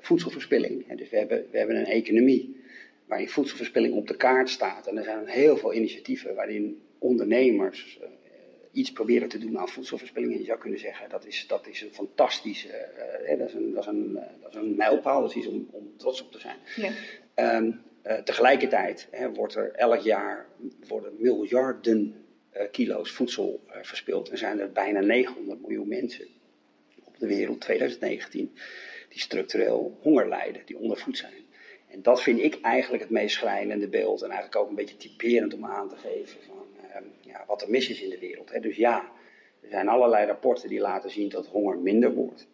voedselverspilling. 0.00 0.84
Hè, 0.86 0.94
dus 0.94 1.10
we 1.10 1.16
hebben, 1.16 1.46
we 1.50 1.58
hebben 1.58 1.76
een 1.76 1.86
economie 1.86 2.60
waarin 3.06 3.28
voedselverspilling 3.28 3.94
op 3.94 4.06
de 4.06 4.16
kaart 4.16 4.48
staat. 4.48 4.86
En 4.86 4.96
er 4.96 5.04
zijn 5.04 5.26
heel 5.26 5.56
veel 5.56 5.74
initiatieven 5.74 6.34
waarin 6.34 6.82
ondernemers 6.98 7.98
iets 8.72 8.92
proberen 8.92 9.28
te 9.28 9.38
doen 9.38 9.58
aan 9.58 9.68
voedselverspilling. 9.68 10.32
En 10.32 10.38
je 10.38 10.44
zou 10.44 10.58
kunnen 10.58 10.78
zeggen, 10.78 11.08
dat 11.08 11.26
is, 11.26 11.46
dat 11.46 11.66
is 11.66 11.82
een 11.82 11.92
fantastische, 11.92 12.68
hè, 13.24 13.36
dat, 13.36 13.48
is 13.48 13.54
een, 13.54 13.72
dat, 13.72 13.82
is 13.82 13.88
een, 13.88 14.18
dat 14.40 14.50
is 14.50 14.56
een 14.56 14.76
mijlpaal, 14.76 15.20
dat 15.20 15.30
is 15.30 15.36
iets 15.36 15.46
om, 15.46 15.68
om 15.70 15.92
trots 15.96 16.22
op 16.22 16.32
te 16.32 16.40
zijn. 16.40 16.56
Ja. 16.76 16.90
Ehm, 17.34 17.70
eh, 18.02 18.16
tegelijkertijd 18.16 19.08
hè, 19.10 19.32
wordt 19.32 19.54
er 19.54 19.72
elk 19.72 20.00
jaar 20.00 20.46
worden 20.88 21.12
miljarden 21.18 22.21
kilo's 22.70 23.10
voedsel 23.10 23.60
eh, 23.68 23.76
verspild. 23.82 24.28
En 24.28 24.38
zijn 24.38 24.60
er 24.60 24.72
bijna 24.72 25.00
900 25.00 25.60
miljoen 25.60 25.88
mensen 25.88 26.26
op 27.04 27.18
de 27.18 27.26
wereld 27.26 27.60
2019 27.60 28.52
die 29.08 29.20
structureel 29.20 29.98
honger 30.00 30.28
lijden, 30.28 30.62
die 30.64 30.78
ondervoed 30.78 31.18
zijn. 31.18 31.42
En 31.88 32.02
dat 32.02 32.22
vind 32.22 32.40
ik 32.40 32.60
eigenlijk 32.60 33.02
het 33.02 33.12
meest 33.12 33.36
schrijnende 33.36 33.88
beeld 33.88 34.22
en 34.22 34.30
eigenlijk 34.30 34.60
ook 34.62 34.68
een 34.68 34.74
beetje 34.74 34.96
typerend 34.96 35.54
om 35.54 35.64
aan 35.64 35.88
te 35.88 35.96
geven 35.96 36.38
van 36.46 36.66
ehm, 36.90 37.04
ja, 37.20 37.44
wat 37.46 37.62
er 37.62 37.70
mis 37.70 37.88
is 37.88 38.02
in 38.02 38.10
de 38.10 38.18
wereld. 38.18 38.52
Hè. 38.52 38.60
Dus 38.60 38.76
ja, 38.76 39.12
Er 39.62 39.68
zijn 39.68 39.88
allerlei 39.88 40.26
rapporten 40.26 40.68
die 40.68 40.80
laten 40.80 41.10
zien 41.10 41.28
dat 41.28 41.46
honger 41.46 41.78
minder 41.78 42.14
wordt. 42.14 42.46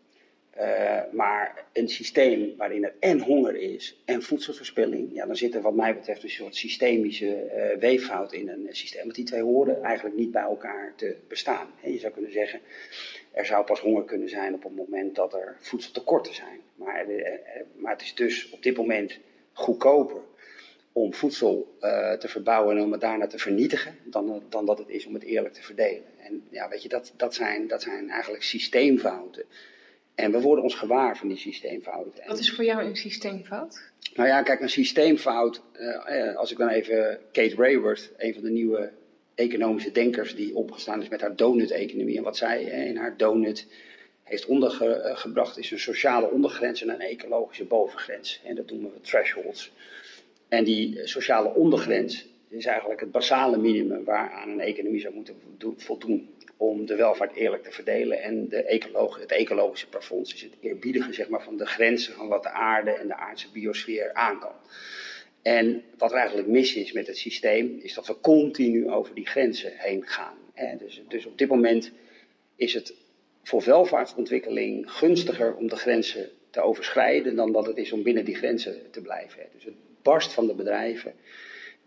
Uh, 0.60 1.00
maar 1.12 1.64
een 1.72 1.88
systeem 1.88 2.54
waarin 2.56 2.84
er 2.84 2.94
en 3.00 3.20
honger 3.20 3.56
is 3.56 4.00
en 4.04 4.22
voedselverspilling, 4.22 5.10
ja, 5.12 5.26
dan 5.26 5.36
zit 5.36 5.54
er 5.54 5.60
wat 5.60 5.74
mij 5.74 5.94
betreft 5.94 6.22
een 6.22 6.30
soort 6.30 6.56
systemische 6.56 7.50
uh, 7.56 7.80
weeffout 7.80 8.32
in 8.32 8.48
een 8.48 8.66
systeem. 8.70 9.02
Want 9.02 9.14
die 9.14 9.24
twee 9.24 9.42
horen 9.42 9.82
eigenlijk 9.82 10.16
niet 10.16 10.30
bij 10.30 10.42
elkaar 10.42 10.92
te 10.96 11.16
bestaan. 11.28 11.66
Je 11.82 11.98
zou 11.98 12.12
kunnen 12.12 12.32
zeggen, 12.32 12.60
er 13.32 13.46
zou 13.46 13.64
pas 13.64 13.80
honger 13.80 14.04
kunnen 14.04 14.28
zijn 14.28 14.54
op 14.54 14.62
het 14.62 14.76
moment 14.76 15.14
dat 15.14 15.34
er 15.34 15.56
voedseltekorten 15.60 16.34
zijn. 16.34 16.60
Maar, 16.74 17.10
uh, 17.10 17.28
maar 17.76 17.92
het 17.92 18.02
is 18.02 18.14
dus 18.14 18.50
op 18.50 18.62
dit 18.62 18.76
moment 18.76 19.18
goedkoper 19.52 20.20
om 20.92 21.14
voedsel 21.14 21.76
te 22.18 22.28
verbouwen 22.28 22.76
en 22.76 22.82
om 22.82 22.92
het 22.92 23.00
daarna 23.00 23.26
te 23.26 23.38
vernietigen, 23.38 23.96
dan, 24.04 24.42
dan 24.48 24.66
dat 24.66 24.78
het 24.78 24.88
is 24.88 25.06
om 25.06 25.14
het 25.14 25.22
eerlijk 25.22 25.54
te 25.54 25.62
verdelen. 25.62 26.04
En 26.18 26.46
ja, 26.50 26.68
weet 26.68 26.82
je, 26.82 26.88
dat, 26.88 27.12
dat, 27.16 27.34
zijn, 27.34 27.66
dat 27.66 27.82
zijn 27.82 28.10
eigenlijk 28.10 28.42
systeemfouten. 28.42 29.44
En 30.18 30.32
we 30.32 30.40
worden 30.40 30.64
ons 30.64 30.74
gewaar 30.74 31.16
van 31.16 31.28
die 31.28 31.36
systeemfouten. 31.36 32.22
Wat 32.26 32.38
is 32.38 32.54
voor 32.54 32.64
jou 32.64 32.82
een 32.82 32.96
systeemfout? 32.96 33.90
Nou 34.14 34.28
ja, 34.28 34.42
kijk, 34.42 34.60
een 34.60 34.70
systeemfout, 34.70 35.62
uh, 35.80 36.36
als 36.36 36.50
ik 36.50 36.58
dan 36.58 36.68
even 36.68 37.18
Kate 37.32 37.54
Raworth, 37.56 38.12
een 38.16 38.34
van 38.34 38.42
de 38.42 38.50
nieuwe 38.50 38.90
economische 39.34 39.92
denkers 39.92 40.34
die 40.34 40.54
opgestaan 40.54 41.02
is 41.02 41.08
met 41.08 41.20
haar 41.20 41.36
donut-economie. 41.36 42.16
En 42.16 42.22
wat 42.22 42.36
zij 42.36 42.62
in 42.62 42.96
haar 42.96 43.16
donut 43.16 43.66
heeft 44.22 44.46
ondergebracht 44.46 45.58
is 45.58 45.70
een 45.70 45.78
sociale 45.78 46.30
ondergrens 46.30 46.82
en 46.82 46.88
een 46.88 47.00
ecologische 47.00 47.64
bovengrens. 47.64 48.40
En 48.44 48.54
dat 48.54 48.70
noemen 48.70 48.92
we 48.92 49.00
thresholds. 49.00 49.72
En 50.48 50.64
die 50.64 51.00
sociale 51.06 51.54
ondergrens 51.54 52.26
is 52.48 52.66
eigenlijk 52.66 53.00
het 53.00 53.10
basale 53.10 53.58
minimum 53.58 54.04
waaraan 54.04 54.48
een 54.48 54.60
economie 54.60 55.00
zou 55.00 55.14
moeten 55.14 55.34
voldoen 55.76 56.28
om 56.58 56.86
de 56.86 56.96
welvaart 56.96 57.34
eerlijk 57.34 57.62
te 57.62 57.72
verdelen. 57.72 58.22
En 58.22 58.48
de 58.48 58.62
ecoloog, 58.62 59.20
het 59.20 59.32
ecologische 59.32 59.88
plafond 59.88 60.34
is 60.34 60.42
het 60.42 60.52
eerbiedigen 60.60 61.14
zeg 61.14 61.28
maar, 61.28 61.42
van 61.42 61.56
de 61.56 61.66
grenzen 61.66 62.14
van 62.14 62.28
wat 62.28 62.42
de 62.42 62.50
aarde 62.50 62.90
en 62.90 63.06
de 63.06 63.16
aardse 63.16 63.50
biosfeer 63.52 64.12
aan 64.12 64.38
kan. 64.38 64.54
En 65.42 65.82
wat 65.98 66.10
er 66.10 66.18
eigenlijk 66.18 66.48
mis 66.48 66.74
is 66.74 66.92
met 66.92 67.06
het 67.06 67.18
systeem, 67.18 67.78
is 67.82 67.94
dat 67.94 68.06
we 68.06 68.20
continu 68.20 68.90
over 68.90 69.14
die 69.14 69.26
grenzen 69.26 69.72
heen 69.74 70.06
gaan. 70.06 70.36
Dus, 70.78 71.02
dus 71.08 71.26
op 71.26 71.38
dit 71.38 71.48
moment 71.48 71.92
is 72.56 72.74
het 72.74 72.94
voor 73.42 73.64
welvaartsontwikkeling 73.64 74.92
gunstiger 74.92 75.54
om 75.54 75.68
de 75.68 75.76
grenzen 75.76 76.30
te 76.50 76.60
overschrijden 76.60 77.36
dan 77.36 77.52
dat 77.52 77.66
het 77.66 77.76
is 77.76 77.92
om 77.92 78.02
binnen 78.02 78.24
die 78.24 78.34
grenzen 78.34 78.90
te 78.90 79.00
blijven. 79.00 79.46
Dus 79.54 79.64
het 79.64 79.74
barst 80.02 80.32
van 80.32 80.46
de 80.46 80.54
bedrijven 80.54 81.12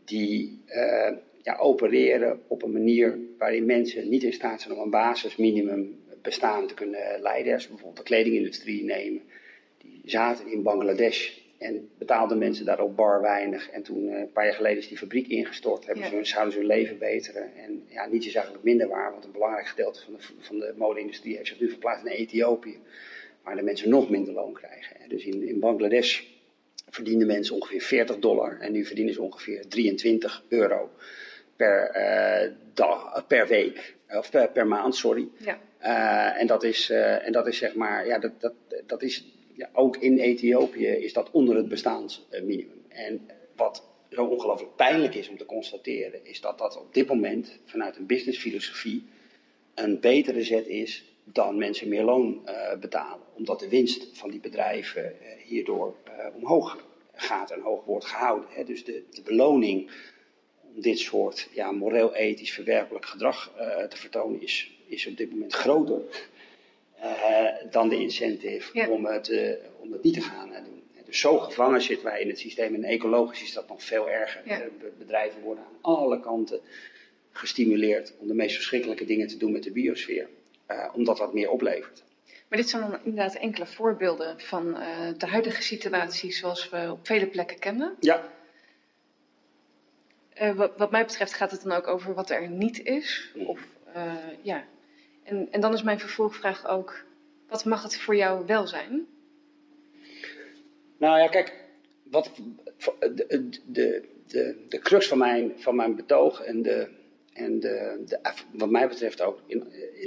die 0.05 0.61
uh, 0.67 1.11
ja, 1.43 1.57
opereren 1.57 2.41
op 2.47 2.63
een 2.63 2.71
manier 2.71 3.19
waarin 3.37 3.65
mensen 3.65 4.09
niet 4.09 4.23
in 4.23 4.33
staat 4.33 4.61
zijn 4.61 4.73
om 4.73 4.79
een 4.81 4.89
basisminimum 4.89 5.99
bestaan 6.21 6.67
te 6.67 6.73
kunnen 6.73 7.21
leiden. 7.21 7.53
Als 7.53 7.63
we 7.63 7.69
bijvoorbeeld 7.69 7.97
de 7.97 8.13
kledingindustrie 8.13 8.83
nemen, 8.83 9.21
die 9.77 10.01
zaten 10.05 10.47
in 10.47 10.63
Bangladesh 10.63 11.39
en 11.57 11.89
betaalden 11.97 12.37
mensen 12.37 12.65
daar 12.65 12.79
ook 12.79 12.95
bar 12.95 13.21
weinig. 13.21 13.69
En 13.69 13.83
toen, 13.83 14.03
uh, 14.03 14.19
een 14.19 14.31
paar 14.31 14.45
jaar 14.45 14.53
geleden, 14.53 14.77
is 14.77 14.87
die 14.87 14.97
fabriek 14.97 15.27
ingestort. 15.27 15.85
Hebben 15.85 16.05
ze, 16.05 16.19
zouden 16.23 16.53
ze 16.53 16.59
hun 16.59 16.67
leven 16.67 16.97
beteren. 16.97 17.55
En 17.55 17.83
ja, 17.87 18.05
niets 18.05 18.27
is 18.27 18.35
eigenlijk 18.35 18.65
minder 18.65 18.87
waar, 18.87 19.11
want 19.11 19.25
een 19.25 19.31
belangrijk 19.31 19.67
gedeelte 19.67 20.01
van 20.03 20.13
de, 20.13 20.19
van 20.39 20.59
de 20.59 20.73
mode-industrie 20.77 21.35
heeft 21.35 21.47
zich 21.47 21.59
nu 21.59 21.69
verplaatst 21.69 22.03
naar 22.03 22.13
Ethiopië. 22.13 22.77
Waar 23.43 23.55
de 23.55 23.61
mensen 23.61 23.89
nog 23.89 24.09
minder 24.09 24.33
loon 24.33 24.53
krijgen. 24.53 24.95
Dus 25.09 25.25
in, 25.25 25.47
in 25.47 25.59
Bangladesh 25.59 26.21
verdienden 26.89 27.27
mensen 27.27 27.55
ongeveer 27.55 27.81
40 27.81 28.19
dollar 28.19 28.59
en 28.59 28.71
nu 28.71 28.85
verdienen 28.85 29.13
ze 29.13 29.21
ongeveer 29.21 29.67
23 29.67 30.43
euro 30.47 30.89
per, 31.61 31.91
uh, 31.95 32.51
dag, 32.73 33.27
per 33.27 33.47
week, 33.47 33.95
of 34.09 34.29
per, 34.31 34.49
per 34.49 34.67
maand, 34.67 34.95
sorry. 34.95 35.27
Ja. 35.37 35.59
Uh, 35.81 36.41
en, 36.41 36.47
dat 36.47 36.63
is, 36.63 36.89
uh, 36.89 37.25
en 37.25 37.31
dat 37.31 37.47
is 37.47 37.57
zeg 37.57 37.75
maar, 37.75 38.07
ja, 38.07 38.19
dat, 38.19 38.41
dat, 38.41 38.53
dat 38.85 39.01
is, 39.01 39.25
ja, 39.53 39.69
ook 39.73 39.97
in 39.97 40.17
Ethiopië 40.17 40.87
is 40.87 41.13
dat 41.13 41.31
onder 41.31 41.55
het 41.55 41.67
bestaansminimum. 41.67 42.85
En 42.87 43.27
wat 43.55 43.83
zo 44.09 44.23
ongelooflijk 44.23 44.75
pijnlijk 44.75 45.15
is 45.15 45.29
om 45.29 45.37
te 45.37 45.45
constateren, 45.45 46.25
is 46.25 46.41
dat 46.41 46.57
dat 46.57 46.77
op 46.77 46.93
dit 46.93 47.07
moment 47.07 47.59
vanuit 47.65 47.97
een 47.97 48.05
businessfilosofie 48.05 49.05
een 49.75 49.99
betere 49.99 50.43
zet 50.43 50.67
is 50.67 51.05
dan 51.23 51.57
mensen 51.57 51.89
meer 51.89 52.03
loon 52.03 52.41
uh, 52.45 52.79
betalen. 52.79 53.25
Omdat 53.33 53.59
de 53.59 53.69
winst 53.69 54.07
van 54.13 54.29
die 54.29 54.39
bedrijven 54.39 55.03
uh, 55.03 55.27
hierdoor 55.43 55.95
uh, 56.07 56.35
omhoog 56.35 56.85
gaat 57.13 57.51
en 57.51 57.61
hoog 57.61 57.85
wordt 57.85 58.05
gehouden. 58.05 58.49
Hè. 58.51 58.63
Dus 58.63 58.83
de, 58.83 59.03
de 59.09 59.21
beloning 59.21 59.91
om 60.75 60.81
dit 60.81 60.99
soort 60.99 61.47
ja, 61.51 61.71
moreel-ethisch 61.71 62.51
verwerpelijk 62.51 63.05
gedrag 63.05 63.51
uh, 63.57 63.83
te 63.83 63.97
vertonen 63.97 64.41
is, 64.41 64.71
is 64.85 65.07
op 65.07 65.17
dit 65.17 65.31
moment 65.31 65.53
groter 65.53 66.01
uh, 66.99 67.71
dan 67.71 67.89
de 67.89 67.99
incentive 67.99 68.69
ja. 68.73 68.89
om, 68.89 69.05
het, 69.05 69.29
uh, 69.29 69.51
om 69.79 69.91
het 69.91 70.03
niet 70.03 70.13
te 70.13 70.21
gaan 70.21 70.49
doen. 70.49 70.83
Dus 71.05 71.19
zo 71.19 71.37
gevangen 71.37 71.81
zitten 71.81 72.05
wij 72.05 72.21
in 72.21 72.27
het 72.27 72.39
systeem. 72.39 72.75
En 72.75 72.83
ecologisch 72.83 73.43
is 73.43 73.53
dat 73.53 73.67
nog 73.67 73.83
veel 73.83 74.09
erger. 74.09 74.41
Ja. 74.45 74.61
Bedrijven 74.97 75.41
worden 75.41 75.63
aan 75.63 75.77
alle 75.81 76.19
kanten 76.19 76.59
gestimuleerd 77.31 78.13
om 78.17 78.27
de 78.27 78.33
meest 78.33 78.55
verschrikkelijke 78.55 79.05
dingen 79.05 79.27
te 79.27 79.37
doen 79.37 79.51
met 79.51 79.63
de 79.63 79.71
biosfeer. 79.71 80.27
omdat 80.93 81.17
dat 81.17 81.33
meer 81.33 81.49
oplevert. 81.49 82.03
Maar 82.47 82.59
dit 82.59 82.69
zijn 82.69 82.81
dan 82.81 82.99
inderdaad 83.03 83.35
enkele 83.35 83.65
voorbeelden 83.65 84.39
van 84.39 84.73
de 85.17 85.27
huidige 85.27 85.61
situatie 85.61 86.31
zoals 86.31 86.69
we 86.69 86.87
op 86.91 87.07
vele 87.07 87.27
plekken 87.27 87.59
kennen. 87.59 87.95
Ja. 87.99 88.31
Uh, 90.41 90.55
wat, 90.77 90.91
mij 90.91 91.05
betreft 91.05 91.33
gaat 91.33 91.51
het 91.51 91.63
dan 91.63 91.71
ook 91.71 91.87
over 91.87 92.13
wat 92.13 92.29
er 92.29 92.49
niet 92.49 92.83
is. 92.83 93.31
Of, 93.45 93.59
uh, 93.95 94.13
ja. 94.41 94.63
en, 95.23 95.47
en 95.51 95.61
dan 95.61 95.73
is 95.73 95.83
mijn 95.83 95.99
vervolgvraag 95.99 96.67
ook, 96.67 97.05
wat 97.47 97.65
mag 97.65 97.83
het 97.83 97.97
voor 97.97 98.15
jou 98.15 98.45
wel 98.45 98.67
zijn? 98.67 99.07
Nou 100.97 101.19
ja, 101.19 101.27
kijk, 101.27 101.53
wat, 102.03 102.31
de, 102.99 103.49
de, 103.65 104.03
de, 104.27 104.65
de 104.69 104.79
crux 104.79 105.07
van 105.07 105.17
mijn, 105.17 105.53
van 105.55 105.75
mijn 105.75 105.95
betoog 105.95 106.41
en, 106.41 106.61
de, 106.61 106.87
en 107.33 107.59
de, 107.59 108.03
de, 108.05 108.19
wat 108.51 108.69
mij 108.69 108.87
betreft 108.87 109.21
ook 109.21 109.39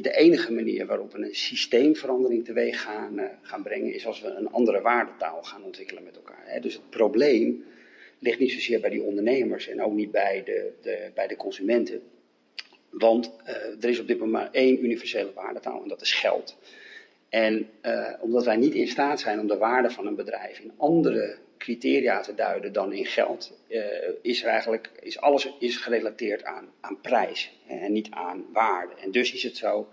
de 0.03 0.13
enige 0.17 0.53
manier 0.53 0.87
waarop 0.87 1.13
we 1.13 1.19
een 1.19 1.35
systeemverandering 1.35 2.45
teweeg 2.45 2.83
gaan, 2.83 3.19
uh, 3.19 3.25
gaan 3.43 3.63
brengen, 3.63 3.95
is 3.95 4.07
als 4.07 4.21
we 4.21 4.29
een 4.29 4.51
andere 4.51 4.81
waardetaal 4.81 5.43
gaan 5.43 5.63
ontwikkelen 5.63 6.03
met 6.03 6.17
elkaar. 6.17 6.61
Dus 6.61 6.75
het 6.75 6.91
probleem 6.91 7.65
ligt 8.19 8.39
niet 8.39 8.53
zozeer 8.53 8.81
bij 8.81 8.91
die 8.91 9.03
ondernemers 9.03 9.69
en 9.69 9.83
ook 9.83 9.93
niet 9.93 10.11
bij 10.11 10.43
de, 10.45 10.73
de 10.83 11.11
bij 11.15 11.27
de 11.27 11.37
consumenten. 11.37 12.03
Want 12.91 13.33
uh, 13.47 13.85
er 13.85 13.89
is 13.89 14.01
op 14.01 14.07
dit 14.07 14.19
moment 14.19 14.43
maar 14.43 14.53
één 14.53 14.85
universele 14.85 15.33
waardetaal 15.35 15.83
en 15.83 15.89
dat 15.89 16.01
is 16.01 16.13
geld. 16.13 16.57
En 17.29 17.69
uh, 17.83 18.13
omdat 18.21 18.45
wij 18.45 18.57
niet 18.57 18.75
in 18.75 18.89
staat 18.89 19.21
zijn 19.21 19.41
om 19.41 19.47
de 19.47 19.57
waarde 19.57 19.91
van 19.91 20.07
een 20.07 20.15
bedrijf 20.15 20.59
in 20.59 20.73
andere 20.77 21.37
criteria 21.59 22.21
te 22.21 22.35
duiden 22.35 22.73
dan 22.73 22.93
in 22.93 23.07
geld, 23.07 23.59
uh, 23.69 23.83
is 24.23 24.43
eigenlijk 24.43 24.91
is 25.01 25.21
alles 25.21 25.53
is 25.59 25.77
gerelateerd 25.77 26.45
aan, 26.45 26.73
aan 26.81 27.01
prijs 27.01 27.53
en 27.69 27.93
niet 27.93 28.11
aan 28.11 28.45
waarde. 28.53 28.95
En 29.03 29.11
dus 29.11 29.33
is 29.33 29.43
het 29.43 29.57
zo 29.57 29.89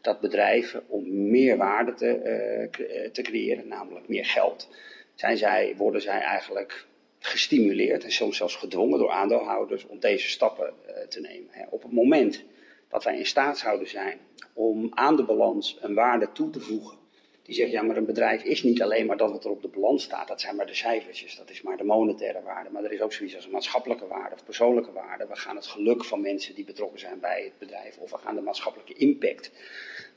dat 0.00 0.20
bedrijven 0.20 0.82
om 0.86 1.30
meer 1.30 1.56
waarde 1.56 1.94
te, 1.94 3.08
te 3.12 3.22
creëren, 3.22 3.68
namelijk 3.68 4.08
meer 4.08 4.24
geld, 4.24 4.68
zijn 5.14 5.36
zij, 5.36 5.74
worden 5.76 6.02
zij 6.02 6.20
eigenlijk 6.20 6.86
gestimuleerd 7.26 8.04
en 8.04 8.12
soms 8.12 8.36
zelfs 8.36 8.56
gedwongen 8.56 8.98
door 8.98 9.10
aandeelhouders 9.10 9.86
om 9.86 9.98
deze 10.00 10.28
stappen 10.28 10.74
uh, 10.88 10.96
te 11.08 11.20
nemen. 11.20 11.50
Op 11.70 11.82
het 11.82 11.92
moment 11.92 12.44
dat 12.88 13.04
wij 13.04 13.18
in 13.18 13.26
staat 13.26 13.58
zouden 13.58 13.88
zijn 13.88 14.18
om 14.52 14.90
aan 14.94 15.16
de 15.16 15.24
balans 15.24 15.78
een 15.80 15.94
waarde 15.94 16.32
toe 16.32 16.50
te 16.50 16.60
voegen, 16.60 16.96
die 17.42 17.54
zegt, 17.54 17.70
ja, 17.70 17.82
maar 17.82 17.96
een 17.96 18.06
bedrijf 18.06 18.42
is 18.42 18.62
niet 18.62 18.82
alleen 18.82 19.06
maar 19.06 19.16
dat 19.16 19.30
wat 19.30 19.44
er 19.44 19.50
op 19.50 19.62
de 19.62 19.68
balans 19.68 20.02
staat, 20.02 20.28
dat 20.28 20.40
zijn 20.40 20.56
maar 20.56 20.66
de 20.66 20.74
cijfertjes, 20.74 21.36
dat 21.36 21.50
is 21.50 21.62
maar 21.62 21.76
de 21.76 21.84
monetaire 21.84 22.42
waarde, 22.42 22.70
maar 22.70 22.84
er 22.84 22.92
is 22.92 23.00
ook 23.00 23.12
zoiets 23.12 23.34
als 23.34 23.44
een 23.44 23.50
maatschappelijke 23.50 24.06
waarde 24.06 24.34
of 24.34 24.44
persoonlijke 24.44 24.92
waarde. 24.92 25.26
We 25.26 25.36
gaan 25.36 25.56
het 25.56 25.66
geluk 25.66 26.04
van 26.04 26.20
mensen 26.20 26.54
die 26.54 26.64
betrokken 26.64 26.98
zijn 26.98 27.20
bij 27.20 27.42
het 27.44 27.58
bedrijf, 27.58 27.98
of 27.98 28.10
we 28.10 28.18
gaan 28.18 28.34
de 28.34 28.40
maatschappelijke 28.40 28.94
impact 28.94 29.50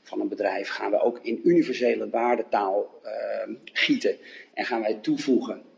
van 0.02 0.20
een 0.20 0.28
bedrijf, 0.28 0.68
gaan 0.68 0.90
we 0.90 1.00
ook 1.00 1.18
in 1.22 1.40
universele 1.44 2.10
waardetaal 2.10 3.00
uh, 3.04 3.54
gieten 3.72 4.16
en 4.54 4.64
gaan 4.64 4.80
wij 4.80 4.94
toevoegen 4.94 5.69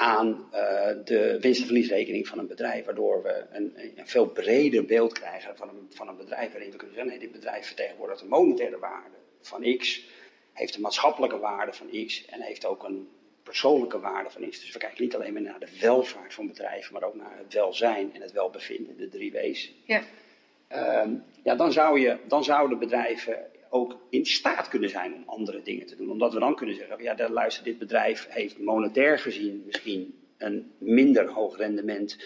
aan 0.00 0.48
uh, 0.52 1.04
de 1.04 1.38
winst- 1.40 1.60
en 1.60 1.66
verliesrekening 1.66 2.28
van 2.28 2.38
een 2.38 2.46
bedrijf. 2.46 2.84
Waardoor 2.84 3.22
we 3.22 3.44
een, 3.52 3.72
een, 3.76 4.06
veel 4.06 4.26
breder 4.26 4.84
beeld 4.84 5.12
krijgen 5.12 5.56
van 5.56 5.68
een, 5.68 5.86
van 5.90 6.08
een 6.08 6.16
bedrijf. 6.16 6.52
Waarin 6.52 6.70
we 6.70 6.76
kunnen 6.76 6.94
zeggen: 6.94 7.12
nee, 7.12 7.28
dit 7.28 7.32
bedrijf 7.32 7.66
vertegenwoordigt 7.66 8.20
een 8.20 8.28
monetaire 8.28 8.78
waarde 8.78 9.16
van 9.40 9.76
X. 9.76 10.04
Heeft 10.52 10.74
een 10.74 10.80
maatschappelijke 10.80 11.38
waarde 11.38 11.72
van 11.72 12.06
X. 12.06 12.24
En 12.26 12.40
heeft 12.40 12.64
ook 12.64 12.84
een 12.84 13.08
persoonlijke 13.42 14.00
waarde 14.00 14.30
van 14.30 14.48
X. 14.50 14.60
Dus 14.60 14.72
we 14.72 14.78
kijken 14.78 15.02
niet 15.02 15.14
alleen 15.14 15.32
maar 15.32 15.42
naar 15.42 15.60
de 15.60 15.78
welvaart 15.80 16.34
van 16.34 16.46
bedrijven. 16.46 16.92
Maar 16.92 17.02
ook 17.02 17.14
naar 17.14 17.38
het 17.38 17.52
welzijn 17.52 18.14
en 18.14 18.20
het 18.20 18.32
welbevinden. 18.32 18.96
De 18.96 19.08
drie 19.08 19.32
W's. 19.32 19.72
Ja. 19.84 20.02
Um, 21.02 21.24
ja, 21.42 21.54
dan, 21.54 21.72
zou 21.72 22.00
je, 22.00 22.16
dan 22.28 22.44
zouden 22.44 22.78
bedrijven 22.78 23.49
ook 23.72 24.06
in 24.10 24.26
staat 24.26 24.68
kunnen 24.68 24.90
zijn 24.90 25.14
om 25.14 25.22
andere 25.26 25.62
dingen 25.62 25.86
te 25.86 25.96
doen. 25.96 26.10
Omdat 26.10 26.32
we 26.32 26.38
dan 26.38 26.56
kunnen 26.56 26.74
zeggen, 26.74 27.02
ja, 27.02 27.28
luister, 27.30 27.64
dit 27.64 27.78
bedrijf 27.78 28.26
heeft 28.28 28.58
monetair 28.58 29.18
gezien 29.18 29.62
misschien 29.66 30.14
een 30.38 30.72
minder 30.78 31.28
hoog 31.28 31.56
rendement 31.56 32.16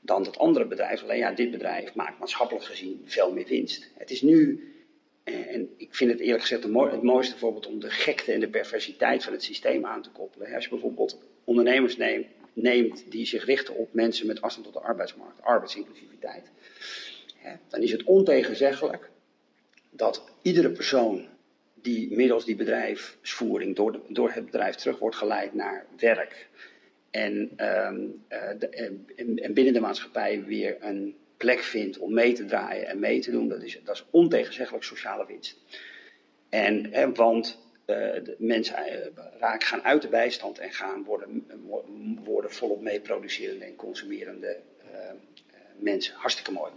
dan 0.00 0.22
dat 0.22 0.38
andere 0.38 0.66
bedrijf. 0.66 1.02
Alleen 1.02 1.18
ja, 1.18 1.32
dit 1.32 1.50
bedrijf 1.50 1.94
maakt 1.94 2.18
maatschappelijk 2.18 2.64
gezien 2.64 3.02
veel 3.04 3.32
meer 3.32 3.46
winst. 3.46 3.90
Het 3.96 4.10
is 4.10 4.22
nu 4.22 4.62
En, 5.24 5.48
en 5.48 5.70
ik 5.76 5.94
vind 5.94 6.10
het 6.10 6.20
eerlijk 6.20 6.40
gezegd 6.40 6.62
het 6.62 7.02
mooiste 7.02 7.38
voorbeeld 7.38 7.66
om 7.66 7.80
de 7.80 7.90
gekte 7.90 8.32
en 8.32 8.40
de 8.40 8.48
perversiteit 8.48 9.24
van 9.24 9.32
het 9.32 9.42
systeem 9.42 9.86
aan 9.86 10.02
te 10.02 10.10
koppelen. 10.10 10.54
Als 10.54 10.64
je 10.64 10.70
bijvoorbeeld 10.70 11.18
ondernemers 11.44 11.96
neemt, 11.96 12.26
neemt 12.52 13.10
die 13.10 13.26
zich 13.26 13.44
richten 13.44 13.74
op 13.74 13.92
mensen 13.92 14.26
met 14.26 14.40
afstand 14.40 14.66
tot 14.66 14.74
de 14.74 14.88
arbeidsmarkt, 14.88 15.42
arbeidsinclusiviteit, 15.42 16.50
dan 17.68 17.82
is 17.82 17.92
het 17.92 18.04
ontegenzeggelijk 18.04 19.10
dat 19.98 20.24
iedere 20.42 20.70
persoon 20.70 21.26
die 21.74 22.16
middels 22.16 22.44
die 22.44 22.56
bedrijfsvoering 22.56 23.76
door, 23.76 23.92
de, 23.92 24.00
door 24.08 24.30
het 24.30 24.44
bedrijf 24.44 24.74
terug 24.74 24.98
wordt 24.98 25.16
geleid 25.16 25.54
naar 25.54 25.86
werk 25.96 26.48
en, 27.10 27.50
ehm, 27.56 28.06
eh, 28.28 28.48
en, 28.70 29.38
en, 29.38 29.54
binnen 29.54 29.72
de 29.72 29.80
maatschappij 29.80 30.44
weer 30.44 30.76
een 30.80 31.16
plek 31.36 31.60
vindt 31.60 31.98
om 31.98 32.14
mee 32.14 32.32
te 32.32 32.44
draaien 32.44 32.86
en 32.86 32.98
mee 32.98 33.20
te 33.20 33.30
doen, 33.30 33.48
dat 33.48 33.62
is, 33.62 33.80
dat 33.84 33.94
is 33.94 34.04
ontegenzeggelijk 34.10 34.84
sociale 34.84 35.26
winst. 35.26 35.56
En, 36.48 37.14
want 37.14 37.58
uh, 37.86 37.96
de 37.96 38.36
mensen 38.38 38.76
uh, 39.40 39.54
gaan 39.58 39.82
uit 39.82 40.02
de 40.02 40.08
bijstand 40.08 40.58
en 40.58 40.72
gaan 40.72 41.04
worden, 41.04 41.46
worden 42.24 42.52
volop 42.52 42.80
meeproducerende 42.80 43.64
en 43.64 43.76
consumerende 43.76 44.56
mensen. 45.78 46.14
Hartstikke 46.14 46.52
mooi 46.52 46.72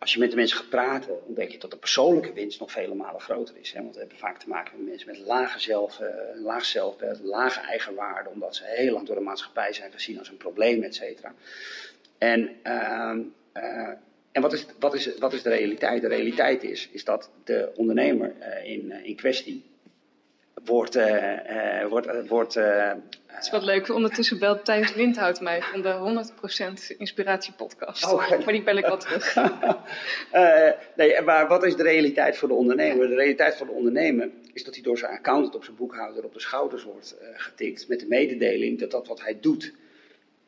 als 0.00 0.12
je 0.12 0.18
met 0.18 0.30
de 0.30 0.36
mensen 0.36 0.56
gaat 0.56 0.68
praten, 0.68 1.26
ontdek 1.26 1.50
je 1.50 1.58
dat 1.58 1.70
de 1.70 1.76
persoonlijke 1.76 2.32
winst 2.32 2.60
nog 2.60 2.72
vele 2.72 2.94
malen 2.94 3.20
groter 3.20 3.54
is. 3.60 3.72
Hè? 3.72 3.82
Want 3.82 3.94
we 3.94 4.00
hebben 4.00 4.18
vaak 4.18 4.38
te 4.38 4.48
maken 4.48 4.76
met 4.76 4.88
mensen 4.88 5.06
met 5.06 5.18
lage, 5.18 5.60
zelf, 5.60 6.00
uh, 6.00 6.08
laag 6.42 6.64
zelfbeeld, 6.64 7.20
lage 7.22 7.60
eigenwaarde, 7.60 8.28
omdat 8.28 8.56
ze 8.56 8.62
heel 8.66 8.92
lang 8.92 9.06
door 9.06 9.16
de 9.16 9.22
maatschappij 9.22 9.72
zijn 9.72 9.92
gezien 9.92 10.18
als 10.18 10.28
een 10.28 10.36
probleem, 10.36 10.82
et 10.82 10.94
cetera. 10.94 11.34
En, 12.18 12.40
uh, 12.64 13.16
uh, 13.54 13.88
en 14.32 14.42
wat, 14.42 14.52
is, 14.52 14.66
wat, 14.78 14.94
is, 14.94 15.18
wat 15.18 15.32
is 15.32 15.42
de 15.42 15.48
realiteit? 15.48 16.02
De 16.02 16.08
realiteit 16.08 16.62
is, 16.62 16.88
is 16.92 17.04
dat 17.04 17.30
de 17.44 17.72
ondernemer 17.74 18.34
uh, 18.40 18.70
in, 18.72 18.92
in 18.92 19.16
kwestie 19.16 19.64
wordt, 20.64 20.98
wordt, 21.88 22.28
wordt 22.28 22.58
het 23.32 23.44
is 23.44 23.50
wat 23.50 23.62
leuk. 23.62 23.88
Ondertussen 23.88 24.38
belt 24.38 24.64
Thijs 24.64 24.94
Lindhout 24.94 25.40
mij 25.40 25.62
van 25.62 25.82
de 25.82 26.24
100% 26.92 26.96
Inspiratiepodcast. 26.98 28.12
Oh, 28.12 28.28
maar 28.28 28.52
die 28.52 28.62
bel 28.62 28.76
ik 28.76 28.86
wel 28.86 28.98
terug. 28.98 29.36
uh, 29.36 30.70
nee, 30.96 31.20
maar 31.20 31.48
wat 31.48 31.64
is 31.64 31.76
de 31.76 31.82
realiteit 31.82 32.36
voor 32.36 32.48
de 32.48 32.54
ondernemer? 32.54 33.08
De 33.08 33.14
realiteit 33.14 33.56
voor 33.56 33.66
de 33.66 33.72
ondernemer 33.72 34.30
is 34.52 34.64
dat 34.64 34.74
hij 34.74 34.82
door 34.82 34.98
zijn 34.98 35.12
accountant 35.12 35.54
op 35.54 35.64
zijn 35.64 35.76
boekhouder 35.76 36.24
op 36.24 36.34
de 36.34 36.40
schouders 36.40 36.82
wordt 36.82 37.16
uh, 37.22 37.28
getikt. 37.34 37.88
Met 37.88 38.00
de 38.00 38.06
mededeling 38.06 38.78
dat 38.78 38.90
dat 38.90 39.06
wat 39.06 39.20
hij 39.20 39.40
doet 39.40 39.72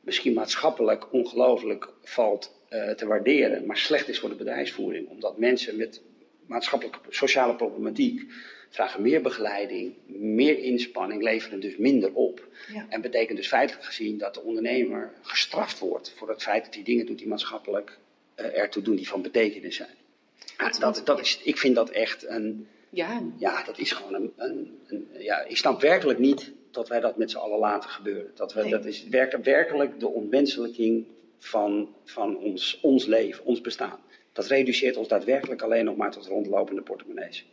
misschien 0.00 0.32
maatschappelijk 0.32 1.12
ongelooflijk 1.12 1.88
valt 2.02 2.54
uh, 2.70 2.90
te 2.90 3.06
waarderen. 3.06 3.66
Maar 3.66 3.76
slecht 3.76 4.08
is 4.08 4.18
voor 4.18 4.28
de 4.28 4.34
bedrijfsvoering. 4.34 5.08
Omdat 5.08 5.38
mensen 5.38 5.76
met 5.76 6.02
maatschappelijke 6.46 6.98
sociale 7.08 7.54
problematiek 7.54 8.32
vragen 8.72 9.02
meer 9.02 9.22
begeleiding, 9.22 9.94
meer 10.06 10.58
inspanning, 10.58 11.22
leveren 11.22 11.60
dus 11.60 11.76
minder 11.76 12.12
op. 12.12 12.46
Ja. 12.72 12.86
En 12.88 13.00
betekent 13.00 13.38
dus 13.38 13.48
feitelijk 13.48 13.84
gezien 13.84 14.18
dat 14.18 14.34
de 14.34 14.42
ondernemer 14.42 15.12
gestraft 15.22 15.78
wordt 15.78 16.14
voor 16.16 16.28
het 16.28 16.42
feit 16.42 16.64
dat 16.64 16.74
hij 16.74 16.82
dingen 16.82 17.06
doet 17.06 17.18
die 17.18 17.28
maatschappelijk 17.28 17.98
uh, 18.36 18.58
ertoe 18.58 18.82
doen, 18.82 18.96
die 18.96 19.08
van 19.08 19.22
betekenis 19.22 19.76
zijn. 19.76 19.94
dat, 20.78 21.02
dat 21.04 21.20
is, 21.20 21.40
ik 21.42 21.58
vind 21.58 21.74
dat 21.74 21.90
echt 21.90 22.26
een. 22.26 22.68
Ja, 22.90 23.22
ja 23.38 23.64
dat 23.64 23.78
is 23.78 23.92
gewoon 23.92 24.14
een, 24.14 24.32
een, 24.36 24.78
een 24.86 25.08
Ja, 25.18 25.44
ik 25.44 25.56
snap 25.56 25.80
werkelijk 25.80 26.18
niet 26.18 26.52
dat 26.70 26.88
wij 26.88 27.00
dat 27.00 27.16
met 27.16 27.30
z'n 27.30 27.36
allen 27.36 27.58
laten 27.58 27.90
gebeuren. 27.90 28.30
Dat, 28.34 28.52
we, 28.52 28.68
dat 28.68 28.84
is 28.84 29.08
werkelijk, 29.08 29.44
werkelijk 29.44 30.00
de 30.00 30.08
ontmenselijking 30.08 31.06
van, 31.38 31.94
van 32.04 32.36
ons, 32.36 32.78
ons 32.82 33.04
leven, 33.04 33.44
ons 33.44 33.60
bestaan. 33.60 34.00
Dat 34.32 34.46
reduceert 34.46 34.96
ons 34.96 35.08
daadwerkelijk 35.08 35.62
alleen 35.62 35.84
nog 35.84 35.96
maar 35.96 36.10
tot 36.10 36.26
rondlopende 36.26 36.82
portemonnees 36.82 37.46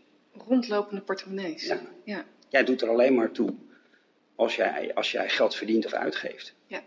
rondlopende 0.48 1.02
portemonnees. 1.02 1.66
Ja. 1.66 1.82
ja. 2.04 2.26
Jij 2.50 2.64
doet 2.64 2.82
er 2.82 2.90
alleen 2.90 3.14
maar 3.14 3.32
toe 3.32 3.54
als 4.36 4.56
jij, 4.56 4.94
als 4.94 5.12
jij 5.12 5.30
geld 5.30 5.56
verdient 5.56 5.86
of 5.86 5.94
uitgeeft. 5.94 6.54
Ja. 6.68 6.82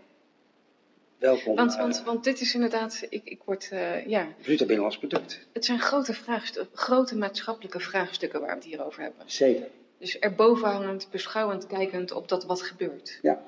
Welkom. 1.18 1.56
Want, 1.56 1.76
want, 1.76 1.99
uh, 1.99 2.04
want 2.04 2.25
dit 2.25 2.40
is 2.40 2.54
inderdaad, 2.54 3.06
ik, 3.09 3.25
ik 3.25 3.42
word, 3.44 3.71
uh, 3.73 4.06
ja. 4.06 4.28
Bruto 4.42 4.64
binnenlands 4.64 4.99
product. 4.99 5.46
Het 5.53 5.64
zijn 5.64 5.81
grote, 5.81 6.12
vraagstukken, 6.14 6.79
grote 6.79 7.16
maatschappelijke 7.16 7.81
vraagstukken 7.81 8.40
waar 8.40 8.48
we 8.48 8.55
het 8.55 8.64
hier 8.64 8.85
over 8.85 9.03
hebben. 9.03 9.24
Zeker. 9.27 9.66
Dus 9.98 10.18
erboven 10.18 10.68
hangend, 10.68 11.09
beschouwend, 11.11 11.66
kijkend 11.66 12.12
op 12.12 12.29
dat 12.29 12.44
wat 12.44 12.62
gebeurt. 12.62 13.18
Ja. 13.22 13.42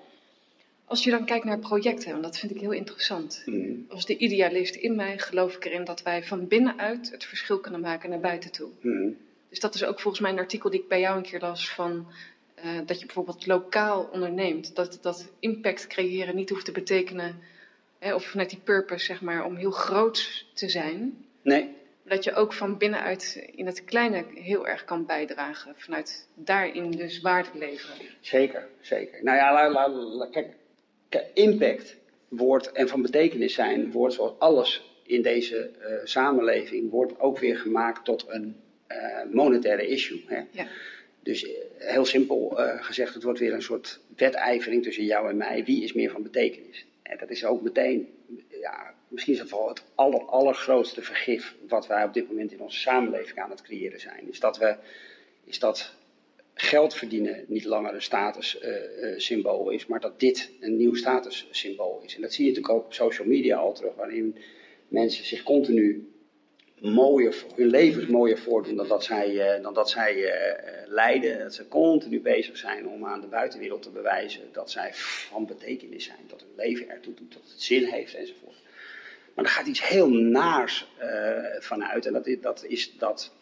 Als 0.84 1.04
je 1.04 1.10
dan 1.10 1.24
kijkt 1.24 1.44
naar 1.44 1.58
projecten, 1.58 2.10
want 2.10 2.22
dat 2.22 2.38
vind 2.38 2.54
ik 2.54 2.60
heel 2.60 2.72
interessant. 2.72 3.42
Mm. 3.44 3.86
Als 3.88 4.06
de 4.06 4.16
idealist 4.16 4.74
in 4.74 4.94
mij 4.94 5.18
geloof 5.18 5.56
ik 5.56 5.64
erin 5.64 5.84
dat 5.84 6.02
wij 6.02 6.24
van 6.24 6.48
binnenuit 6.48 7.10
het 7.10 7.24
verschil 7.24 7.58
kunnen 7.58 7.80
maken 7.80 8.10
naar 8.10 8.20
buiten 8.20 8.52
toe. 8.52 8.70
Mm. 8.80 9.16
Dus 9.54 9.62
dat 9.62 9.74
is 9.74 9.84
ook 9.84 10.00
volgens 10.00 10.22
mij 10.22 10.32
een 10.32 10.38
artikel 10.38 10.70
die 10.70 10.80
ik 10.80 10.88
bij 10.88 11.00
jou 11.00 11.16
een 11.16 11.22
keer 11.22 11.40
las 11.40 11.70
van 11.70 12.06
uh, 12.64 12.80
dat 12.86 12.98
je 12.98 13.06
bijvoorbeeld 13.06 13.46
lokaal 13.46 14.08
onderneemt. 14.12 14.76
Dat, 14.76 14.98
dat 15.02 15.32
impact 15.38 15.86
creëren 15.86 16.34
niet 16.34 16.50
hoeft 16.50 16.64
te 16.64 16.72
betekenen, 16.72 17.42
hè, 17.98 18.14
of 18.14 18.24
vanuit 18.24 18.50
die 18.50 18.58
purpose 18.64 19.04
zeg 19.04 19.20
maar, 19.20 19.44
om 19.44 19.56
heel 19.56 19.70
groot 19.70 20.46
te 20.54 20.68
zijn. 20.68 21.26
Nee. 21.42 21.76
Dat 22.04 22.24
je 22.24 22.34
ook 22.34 22.52
van 22.52 22.78
binnenuit 22.78 23.48
in 23.54 23.66
het 23.66 23.84
kleine 23.84 24.24
heel 24.34 24.66
erg 24.66 24.84
kan 24.84 25.06
bijdragen. 25.06 25.74
Vanuit 25.76 26.28
daarin 26.34 26.90
dus 26.90 27.20
waarde 27.20 27.58
leveren. 27.58 28.06
Zeker, 28.20 28.68
zeker. 28.80 29.22
Nou 29.22 29.36
ja, 29.36 29.52
la, 29.52 29.70
la, 29.70 29.88
la, 29.88 30.26
kijk, 30.26 30.56
impact 31.34 31.96
wordt 32.28 32.72
en 32.72 32.88
van 32.88 33.02
betekenis 33.02 33.54
zijn, 33.54 33.90
wordt 33.90 34.14
zoals 34.14 34.38
alles 34.38 34.98
in 35.02 35.22
deze 35.22 35.70
uh, 35.80 36.04
samenleving, 36.04 36.90
wordt 36.90 37.20
ook 37.20 37.38
weer 37.38 37.56
gemaakt 37.56 38.04
tot 38.04 38.24
een 38.28 38.62
monetaire 39.30 39.86
issue. 39.86 40.22
Hè? 40.26 40.42
Ja. 40.50 40.66
Dus 41.24 41.44
eh, 41.44 41.52
heel 41.78 42.04
simpel 42.04 42.60
uh, 42.60 42.84
gezegd, 42.84 43.14
het 43.14 43.22
wordt 43.22 43.38
weer 43.38 43.52
een 43.52 43.62
soort 43.62 44.00
wedijvering 44.16 44.82
tussen 44.82 45.04
jou 45.04 45.28
en 45.28 45.36
mij. 45.36 45.64
Wie 45.64 45.82
is 45.82 45.92
meer 45.92 46.10
van 46.10 46.22
betekenis? 46.22 46.86
En 47.02 47.18
dat 47.18 47.30
is 47.30 47.44
ook 47.44 47.62
meteen, 47.62 48.08
ja, 48.60 48.94
misschien 49.08 49.34
is 49.34 49.40
het 49.40 49.50
wel 49.50 49.68
het 49.68 49.82
aller, 49.94 50.22
allergrootste 50.22 51.02
vergif 51.02 51.54
wat 51.68 51.86
wij 51.86 52.04
op 52.04 52.14
dit 52.14 52.28
moment 52.28 52.52
in 52.52 52.60
onze 52.60 52.78
samenleving 52.78 53.38
aan 53.38 53.50
het 53.50 53.62
creëren 53.62 54.00
zijn. 54.00 54.28
Is 54.30 54.40
dat, 54.40 54.58
we, 54.58 54.76
is 55.44 55.58
dat 55.58 55.94
geld 56.54 56.94
verdienen 56.94 57.44
niet 57.48 57.64
langer 57.64 57.94
een 57.94 58.02
statussymbool 58.02 59.68
uh, 59.68 59.74
is, 59.74 59.86
maar 59.86 60.00
dat 60.00 60.20
dit 60.20 60.50
een 60.60 60.76
nieuw 60.76 60.94
statussymbool 60.94 62.02
is. 62.04 62.14
En 62.14 62.20
dat 62.20 62.32
zie 62.32 62.44
je 62.44 62.50
natuurlijk 62.50 62.78
ook 62.78 62.84
op 62.84 62.94
social 62.94 63.26
media 63.26 63.56
al 63.56 63.72
terug, 63.72 63.94
waarin 63.94 64.36
mensen 64.88 65.24
zich 65.24 65.42
continu 65.42 66.13
mooier, 66.92 67.44
hun 67.54 67.66
levens 67.66 68.06
mooier 68.06 68.38
voordoen 68.38 68.76
dan 68.76 68.88
dat 68.88 69.04
zij, 69.04 69.60
dan 69.62 69.74
dat 69.74 69.90
zij 69.90 70.16
uh, 70.16 70.86
leiden. 70.86 71.38
Dat 71.38 71.54
ze 71.54 71.68
continu 71.68 72.20
bezig 72.20 72.56
zijn 72.56 72.88
om 72.88 73.06
aan 73.06 73.20
de 73.20 73.26
buitenwereld 73.26 73.82
te 73.82 73.90
bewijzen 73.90 74.42
dat 74.52 74.70
zij 74.70 74.90
van 74.94 75.46
betekenis 75.46 76.04
zijn. 76.04 76.18
Dat 76.26 76.40
hun 76.40 76.56
leven 76.56 76.88
ertoe 76.88 77.14
doet, 77.14 77.32
dat 77.32 77.42
het 77.42 77.62
zin 77.62 77.84
heeft 77.84 78.14
enzovoort. 78.14 78.62
Maar 79.34 79.44
er 79.44 79.50
gaat 79.50 79.66
iets 79.66 79.88
heel 79.88 80.08
naars 80.08 80.88
uh, 81.00 81.38
vanuit. 81.58 82.06
En 82.06 82.12
dat 82.12 82.26
is, 82.26 82.40
dat 82.40 82.64
is 82.68 82.98
dat, 82.98 83.32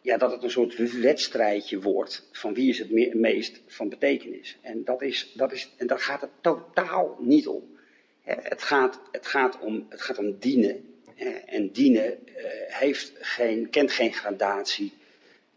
ja, 0.00 0.16
dat 0.16 0.30
het 0.30 0.42
een 0.42 0.50
soort 0.50 1.00
wedstrijdje 1.00 1.80
wordt 1.80 2.28
van 2.32 2.54
wie 2.54 2.68
is 2.68 2.78
het 2.78 2.90
me 2.90 3.10
meest 3.14 3.60
van 3.66 3.88
betekenis. 3.88 4.58
En 4.60 4.84
dat, 4.84 5.02
is, 5.02 5.32
dat, 5.34 5.52
is, 5.52 5.70
en 5.76 5.86
dat 5.86 6.02
gaat 6.02 6.20
het 6.20 6.30
totaal 6.40 7.16
niet 7.20 7.46
om. 7.46 7.70
Het 8.22 8.62
gaat, 8.62 9.00
het, 9.10 9.26
gaat 9.26 9.58
om, 9.60 9.86
het 9.88 10.00
gaat 10.00 10.18
om 10.18 10.38
dienen 10.38 10.91
en 11.46 11.70
dienen 11.70 12.26
eh, 12.26 12.44
heeft 12.66 13.12
geen, 13.20 13.70
kent 13.70 13.92
geen 13.92 14.12
gradatie 14.12 14.92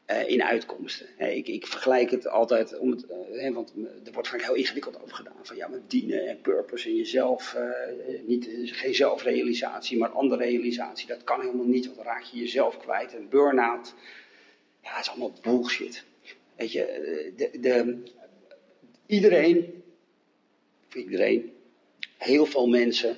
uh, 0.08 0.30
in 0.30 0.44
uitkomsten. 0.44 1.08
ik, 1.18 1.48
ik, 1.48 1.68
vergelijk 1.68 2.12
het 2.12 2.28
altijd, 2.28 2.78
om 2.78 2.92
het, 2.92 3.06
want 3.54 3.74
er 4.06 4.12
wordt 4.14 4.28
vaak 4.28 4.42
heel 4.42 4.54
ingewikkeld 4.54 5.02
over 5.02 5.16
gedaan. 5.16 5.40
Van 5.42 5.56
ja, 5.56 5.68
met 5.68 5.90
dienen 5.90 6.28
en 6.28 6.42
purpose 6.42 6.88
en 6.88 6.96
jezelf, 6.96 7.58
niet, 8.26 8.50
geen 8.66 8.96
zelfrealisatie, 8.96 9.98
maar 9.98 10.10
andere 10.10 10.44
realisatie. 10.44 11.08
Dat 11.08 11.24
kan 11.24 11.42
helemaal 11.42 11.66
niet, 11.66 11.86
want 11.86 11.98
dan 11.98 12.06
raak 12.06 12.24
je 12.24 12.40
jezelf 12.40 12.78
kwijt. 12.78 13.16
En 13.16 13.30
burn-out, 13.30 13.94
ja, 14.84 14.90
het 14.90 15.02
is 15.02 15.10
allemaal 15.10 15.34
bullshit. 15.42 16.04
Weet 16.56 16.72
je, 16.72 17.34
de, 17.36 17.60
de, 17.60 18.04
iedereen, 19.06 19.84
iedereen, 20.94 21.54
heel 22.18 22.46
veel 22.46 22.68
mensen 22.68 23.18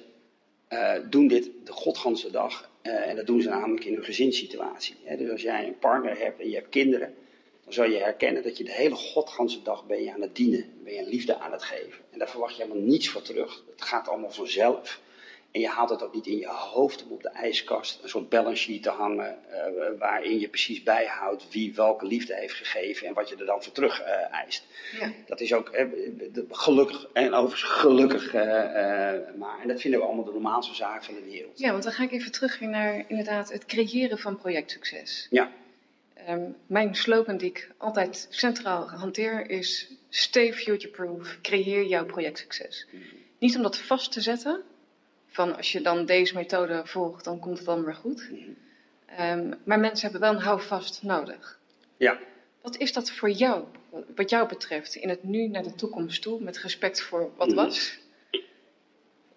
uh, 0.70 0.94
doen 1.10 1.28
dit 1.28 1.50
de 1.64 1.72
godganse 1.72 2.32
dag. 2.32 2.70
Uh, 2.84 3.08
en 3.08 3.16
dat 3.16 3.26
doen 3.26 3.42
ze 3.42 3.50
namelijk 3.50 3.86
in 3.86 3.94
hun 3.94 4.04
gezinssituatie. 4.04 4.96
Hè. 5.04 5.18
Dus 5.18 5.30
als 5.30 5.42
jij 5.42 5.68
een 5.68 5.78
partner 5.80 6.20
hebt 6.20 6.40
en 6.42 6.50
je 6.50 6.56
hebt 6.56 6.70
kinderen, 6.70 7.14
dan 7.64 7.74
zal 7.74 7.86
je 7.86 7.98
herkennen 7.98 8.44
dat 8.44 8.58
je 8.58 8.64
de 8.64 8.72
hele 8.72 8.96
godganse 8.96 9.62
dag 9.62 9.86
ben 9.86 10.04
je 10.04 10.14
aan 10.14 10.22
het 10.22 10.36
dienen. 10.36 10.66
Ben 10.84 10.94
je 10.94 11.06
liefde 11.06 11.40
aan 11.40 11.52
het 11.52 11.64
geven. 11.64 12.04
En 12.12 12.20
daar 12.20 12.30
verwacht 12.30 12.56
je 12.56 12.62
helemaal 12.62 12.84
niets 12.84 13.10
voor 13.10 13.22
terug. 13.22 13.64
Het 13.72 13.82
gaat 13.82 14.08
allemaal 14.08 14.32
vanzelf. 14.32 15.02
En 15.52 15.62
je 15.62 15.68
haalt 15.68 15.90
het 15.90 16.04
ook 16.04 16.14
niet 16.14 16.28
in 16.28 16.38
je 16.38 16.48
hoofd 16.48 17.04
om 17.04 17.12
op 17.12 17.22
de 17.22 17.30
ijskast 17.30 18.00
een 18.04 18.10
soort 18.10 18.30
balance 18.30 18.64
sheet 18.64 18.84
te 18.84 18.90
hangen. 18.90 19.38
Uh, 19.52 20.00
waarin 20.00 20.40
je 20.40 20.48
precies 20.48 20.84
bijhoudt 20.84 21.52
wie 21.52 21.74
welke 21.76 22.06
liefde 22.06 22.36
heeft 22.36 22.54
gegeven 22.54 23.08
en 23.08 23.14
wat 23.14 23.30
je 23.30 23.36
er 23.36 23.46
dan 23.46 23.64
voor 23.64 23.72
terug 23.72 24.02
uh, 24.02 24.34
eist. 24.34 24.66
Ja. 25.00 25.12
Dat 25.26 25.42
is 25.42 25.54
ook 25.54 25.76
uh, 25.76 25.86
gelukkig, 26.50 27.08
en 27.14 27.34
overigens 27.34 27.72
gelukkig 27.72 28.34
maar. 28.34 29.60
En 29.62 29.68
dat 29.68 29.82
vinden 29.82 30.00
we 30.00 30.06
allemaal 30.06 30.26
de 30.26 30.32
normaalste 30.32 30.76
zaak 30.76 31.04
van 31.04 31.14
de 31.14 31.24
wereld. 31.24 31.60
Ja, 31.60 31.72
want 31.72 31.84
dan 31.84 31.92
ga 31.92 32.04
ik 32.04 32.12
even 32.12 32.32
terug 32.32 32.60
naar 32.60 33.06
inderdaad 33.08 33.52
het 33.52 33.66
creëren 33.66 34.18
van 34.18 34.38
projectsucces. 34.38 35.28
Ja. 35.30 35.52
Ehm, 36.14 36.42
mijn 36.66 36.96
slogan 36.96 37.38
die 37.38 37.50
ik 37.50 37.72
altijd 37.78 38.28
centraal 38.30 38.90
hanteer 38.90 39.50
is 39.50 39.92
stay 40.10 40.54
future-proof, 40.54 41.38
creëer 41.42 41.86
jouw 41.86 42.06
projectsucces. 42.06 42.88
Niet 43.40 43.56
om 43.56 43.62
dat 43.62 43.78
vast 43.78 44.12
te 44.12 44.22
zetten, 44.22 44.64
van 45.28 45.56
als 45.56 45.72
je 45.72 45.82
dan 45.82 46.06
deze 46.06 46.34
methode 46.36 46.82
volgt, 46.86 47.24
dan 47.24 47.40
komt 47.40 47.58
het 47.58 47.66
dan 47.66 47.84
weer 47.84 47.96
goed. 47.96 48.30
Ehm, 49.06 49.54
maar 49.64 49.80
mensen 49.80 50.12
hebben 50.12 50.30
wel 50.30 50.40
een 50.40 50.46
houvast 50.46 51.04
nodig. 51.04 51.60
Ja. 51.98 52.20
Wat 52.62 52.78
is 52.78 52.94
dat 52.94 53.12
voor 53.12 53.30
jou, 53.30 53.64
wat 54.16 54.30
jou 54.30 54.48
betreft, 54.48 54.96
in 54.96 55.10
het 55.10 55.24
nu 55.24 55.48
naar 55.48 55.64
de 55.64 55.76
toekomst 55.76 56.22
toe, 56.22 56.42
met 56.42 56.58
respect 56.58 57.02
voor 57.02 57.32
wat 57.36 57.48
Mhm. 57.48 57.56
was? 57.56 57.98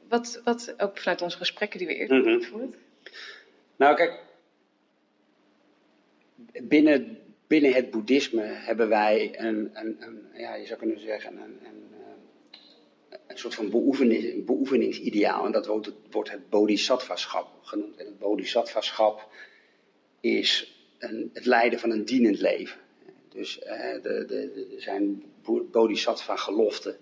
Wat, 0.08 0.40
wat, 0.44 0.74
ook 0.78 0.98
vanuit 0.98 1.22
onze 1.22 1.36
gesprekken 1.36 1.78
die 1.78 1.86
we 1.88 1.94
eerder 1.94 2.16
hebben 2.16 2.34
Mhm. 2.34 2.42
gevoerd. 2.44 2.74
Nou, 3.76 3.96
kijk. 3.96 4.22
Binnen, 6.62 7.18
binnen 7.46 7.72
het 7.72 7.90
boeddhisme 7.90 8.42
hebben 8.42 8.88
wij 8.88 9.38
een, 9.38 9.70
een, 9.72 9.96
een 10.00 10.28
ja, 10.34 10.54
je 10.54 10.66
zou 10.66 10.78
kunnen 10.78 11.00
zeggen, 11.00 11.36
een, 11.36 11.58
een, 11.64 11.89
een 13.30 13.38
soort 13.38 13.54
van 13.54 13.70
beoefening, 13.70 14.44
beoefeningsideaal. 14.44 15.44
En 15.46 15.52
dat 15.52 15.66
wordt 15.66 15.86
het, 15.86 15.94
wordt 16.10 16.30
het 16.30 16.48
bodhisattvaschap 16.50 17.48
genoemd. 17.62 17.96
En 17.96 18.06
het 18.06 18.18
bodhisattvaschap 18.18 19.28
is 20.20 20.74
een, 20.98 21.30
het 21.32 21.46
leiden 21.46 21.78
van 21.78 21.90
een 21.90 22.04
dienend 22.04 22.40
leven. 22.40 22.80
Dus 23.28 23.58
eh, 23.58 24.04
er 24.04 24.48
zijn 24.76 25.24
bo- 25.42 25.64
bodhisattva-geloften. 25.70 26.96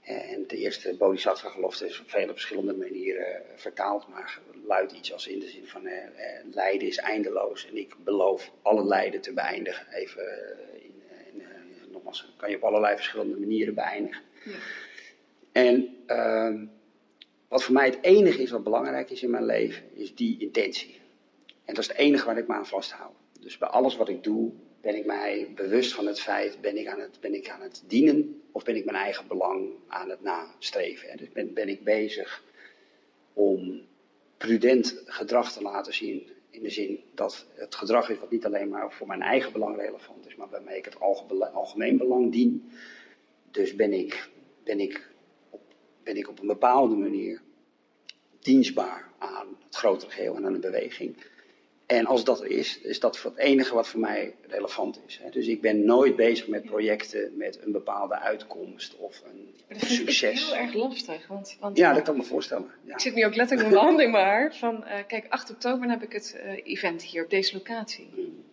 En 0.00 0.44
de 0.46 0.56
eerste 0.56 0.94
bodhisattva-gelofte 0.94 1.86
is 1.86 2.00
op 2.00 2.10
vele 2.10 2.32
verschillende 2.32 2.74
manieren 2.74 3.26
eh, 3.26 3.40
vertaald, 3.54 4.08
maar 4.08 4.40
luidt 4.66 4.92
iets 4.92 5.12
als 5.12 5.26
in 5.26 5.38
de 5.38 5.48
zin 5.48 5.66
van 5.66 5.86
eh, 5.86 6.04
eh, 6.04 6.44
lijden 6.52 6.88
is 6.88 6.96
eindeloos 6.96 7.66
en 7.68 7.76
ik 7.76 7.94
beloof 8.04 8.52
alle 8.62 8.84
lijden 8.84 9.20
te 9.20 9.32
beëindigen. 9.32 9.86
Even 9.92 10.22
in, 10.82 10.94
in, 11.32 11.42
nogmaals, 11.90 12.34
kan 12.36 12.50
je 12.50 12.56
op 12.56 12.62
allerlei 12.62 12.96
verschillende 12.96 13.38
manieren 13.38 13.74
beëindigen. 13.74 14.22
Ja. 14.44 14.52
En 15.56 15.96
ehm, 16.06 16.66
wat 17.48 17.62
voor 17.62 17.74
mij 17.74 17.84
het 17.84 17.98
enige 18.00 18.42
is 18.42 18.50
wat 18.50 18.64
belangrijk 18.64 19.10
is 19.10 19.22
in 19.22 19.30
mijn 19.30 19.44
leven, 19.44 19.84
is 19.94 20.14
die 20.14 20.38
intentie. 20.38 21.00
En 21.64 21.74
dat 21.74 21.78
is 21.78 21.88
het 21.88 21.96
enige 21.96 22.26
waar 22.26 22.38
ik 22.38 22.46
me 22.46 22.54
aan 22.54 22.66
vasthoud. 22.66 23.14
Dus 23.40 23.58
bij 23.58 23.68
alles 23.68 23.96
wat 23.96 24.08
ik 24.08 24.24
doe, 24.24 24.52
ben 24.80 24.96
ik 24.96 25.06
mij 25.06 25.52
bewust 25.54 25.94
van 25.94 26.06
het 26.06 26.20
feit, 26.20 26.60
ben 26.60 26.76
ik 26.76 26.86
aan 26.86 27.00
het, 27.00 27.20
ben 27.20 27.34
ik 27.34 27.48
aan 27.48 27.60
het 27.60 27.82
dienen 27.86 28.42
of 28.52 28.64
ben 28.64 28.76
ik 28.76 28.84
mijn 28.84 28.96
eigen 28.96 29.26
belang 29.26 29.70
aan 29.88 30.10
het 30.10 30.22
nastreven. 30.22 31.16
Dus 31.16 31.32
ben, 31.32 31.54
ben 31.54 31.68
ik 31.68 31.84
bezig 31.84 32.44
om 33.32 33.80
prudent 34.36 35.02
gedrag 35.06 35.52
te 35.52 35.62
laten 35.62 35.94
zien. 35.94 36.30
In 36.50 36.62
de 36.62 36.70
zin 36.70 37.00
dat 37.14 37.46
het 37.54 37.74
gedrag 37.74 38.10
is 38.10 38.18
wat 38.18 38.30
niet 38.30 38.44
alleen 38.44 38.68
maar 38.68 38.92
voor 38.92 39.06
mijn 39.06 39.22
eigen 39.22 39.52
belang 39.52 39.76
relevant 39.76 40.26
is, 40.26 40.36
maar 40.36 40.48
waarmee 40.48 40.76
ik 40.78 40.84
het 40.84 41.00
alge- 41.00 41.50
algemeen 41.50 41.96
belang 41.96 42.32
dien. 42.32 42.70
Dus 43.50 43.74
ben 43.74 43.92
ik, 43.92 44.28
ben 44.64 44.80
ik, 44.80 45.05
ben 46.06 46.16
ik 46.16 46.28
op 46.28 46.40
een 46.40 46.46
bepaalde 46.46 46.94
manier 46.94 47.40
dienstbaar 48.40 49.10
aan 49.18 49.46
het 49.64 49.74
grotere 49.76 50.10
geheel 50.10 50.36
en 50.36 50.46
aan 50.46 50.52
de 50.52 50.58
beweging. 50.58 51.16
En 51.86 52.06
als 52.06 52.24
dat 52.24 52.40
er 52.40 52.46
is, 52.50 52.80
is 52.80 53.00
dat 53.00 53.22
het 53.22 53.36
enige 53.36 53.74
wat 53.74 53.88
voor 53.88 54.00
mij 54.00 54.34
relevant 54.46 55.00
is. 55.06 55.18
hè. 55.22 55.30
Dus 55.30 55.46
ik 55.46 55.60
ben 55.60 55.84
nooit 55.84 56.16
bezig 56.16 56.48
met 56.48 56.64
projecten 56.64 57.36
met 57.36 57.58
een 57.64 57.72
bepaalde 57.72 58.18
uitkomst 58.18 58.96
of 58.96 59.22
een 59.24 59.54
Maar 59.68 59.78
dat 59.78 59.88
vind 59.88 59.98
succes. 59.98 60.40
ik 60.42 60.46
heel 60.54 60.56
erg 60.64 60.74
lastig. 60.74 61.26
Want, 61.26 61.56
want 61.60 61.76
Ja, 61.76 61.92
dat 61.92 62.02
kan 62.02 62.14
ik 62.14 62.20
me 62.20 62.26
voorstellen. 62.26 62.70
Ja. 62.84 62.92
Ik 62.94 63.00
zit 63.00 63.14
nu 63.14 63.24
ook 63.24 63.34
letterlijk 63.34 63.68
met 63.68 63.78
mijn 63.78 63.88
hand 63.88 64.00
in 64.00 64.10
mijn 64.10 64.24
haar. 64.24 64.54
Van, 64.54 64.84
eh, 64.84 65.06
kijk, 65.06 65.26
8 65.28 65.50
oktober 65.50 65.88
heb 65.88 66.02
ik 66.02 66.12
het 66.12 66.36
eh, 66.42 66.66
event 66.66 67.02
hier 67.02 67.24
op 67.24 67.30
deze 67.30 67.54
locatie. 67.56 68.08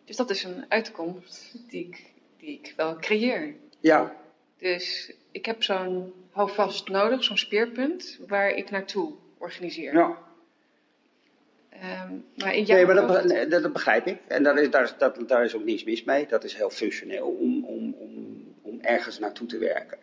Dus 0.05 0.15
dat 0.15 0.29
is 0.29 0.43
een 0.43 0.65
uitkomst 0.67 1.55
die 1.69 1.87
ik, 1.87 2.03
die 2.37 2.49
ik 2.63 2.73
wel 2.75 2.95
creëer. 2.95 3.55
ja, 3.79 4.15
Dus 4.57 5.13
ik 5.31 5.45
heb 5.45 5.63
zo'n 5.63 6.13
houvast 6.33 6.87
nodig, 6.89 7.23
zo'n 7.23 7.37
speerpunt, 7.37 8.19
waar 8.27 8.49
ik 8.49 8.69
naartoe 8.69 9.13
organiseer. 9.37 9.93
ja. 9.93 10.17
Ehm, 11.69 12.13
maar 12.37 12.53
in 12.55 12.63
jouw 12.63 12.75
Nee, 12.77 12.85
maar 12.85 12.95
dat, 12.95 13.09
hoofd- 13.09 13.21
be- 13.27 13.33
nee, 13.33 13.47
dat, 13.47 13.73
begrijp 13.73 14.05
ik. 14.07 14.17
En 14.27 14.43
daar 14.43 14.57
is, 14.57 14.69
daar, 14.69 14.95
dat, 14.97 15.27
daar 15.27 15.43
is 15.43 15.55
ook 15.55 15.63
niets 15.63 15.83
mis 15.83 16.03
mee. 16.03 16.27
Dat 16.27 16.43
is 16.43 16.53
heel 16.55 16.69
functioneel 16.69 17.27
om, 17.27 17.65
om, 17.65 17.93
om, 17.93 18.43
om 18.61 18.79
ergens 18.81 19.19
naartoe 19.19 19.47
te 19.47 19.57
werken. 19.57 19.97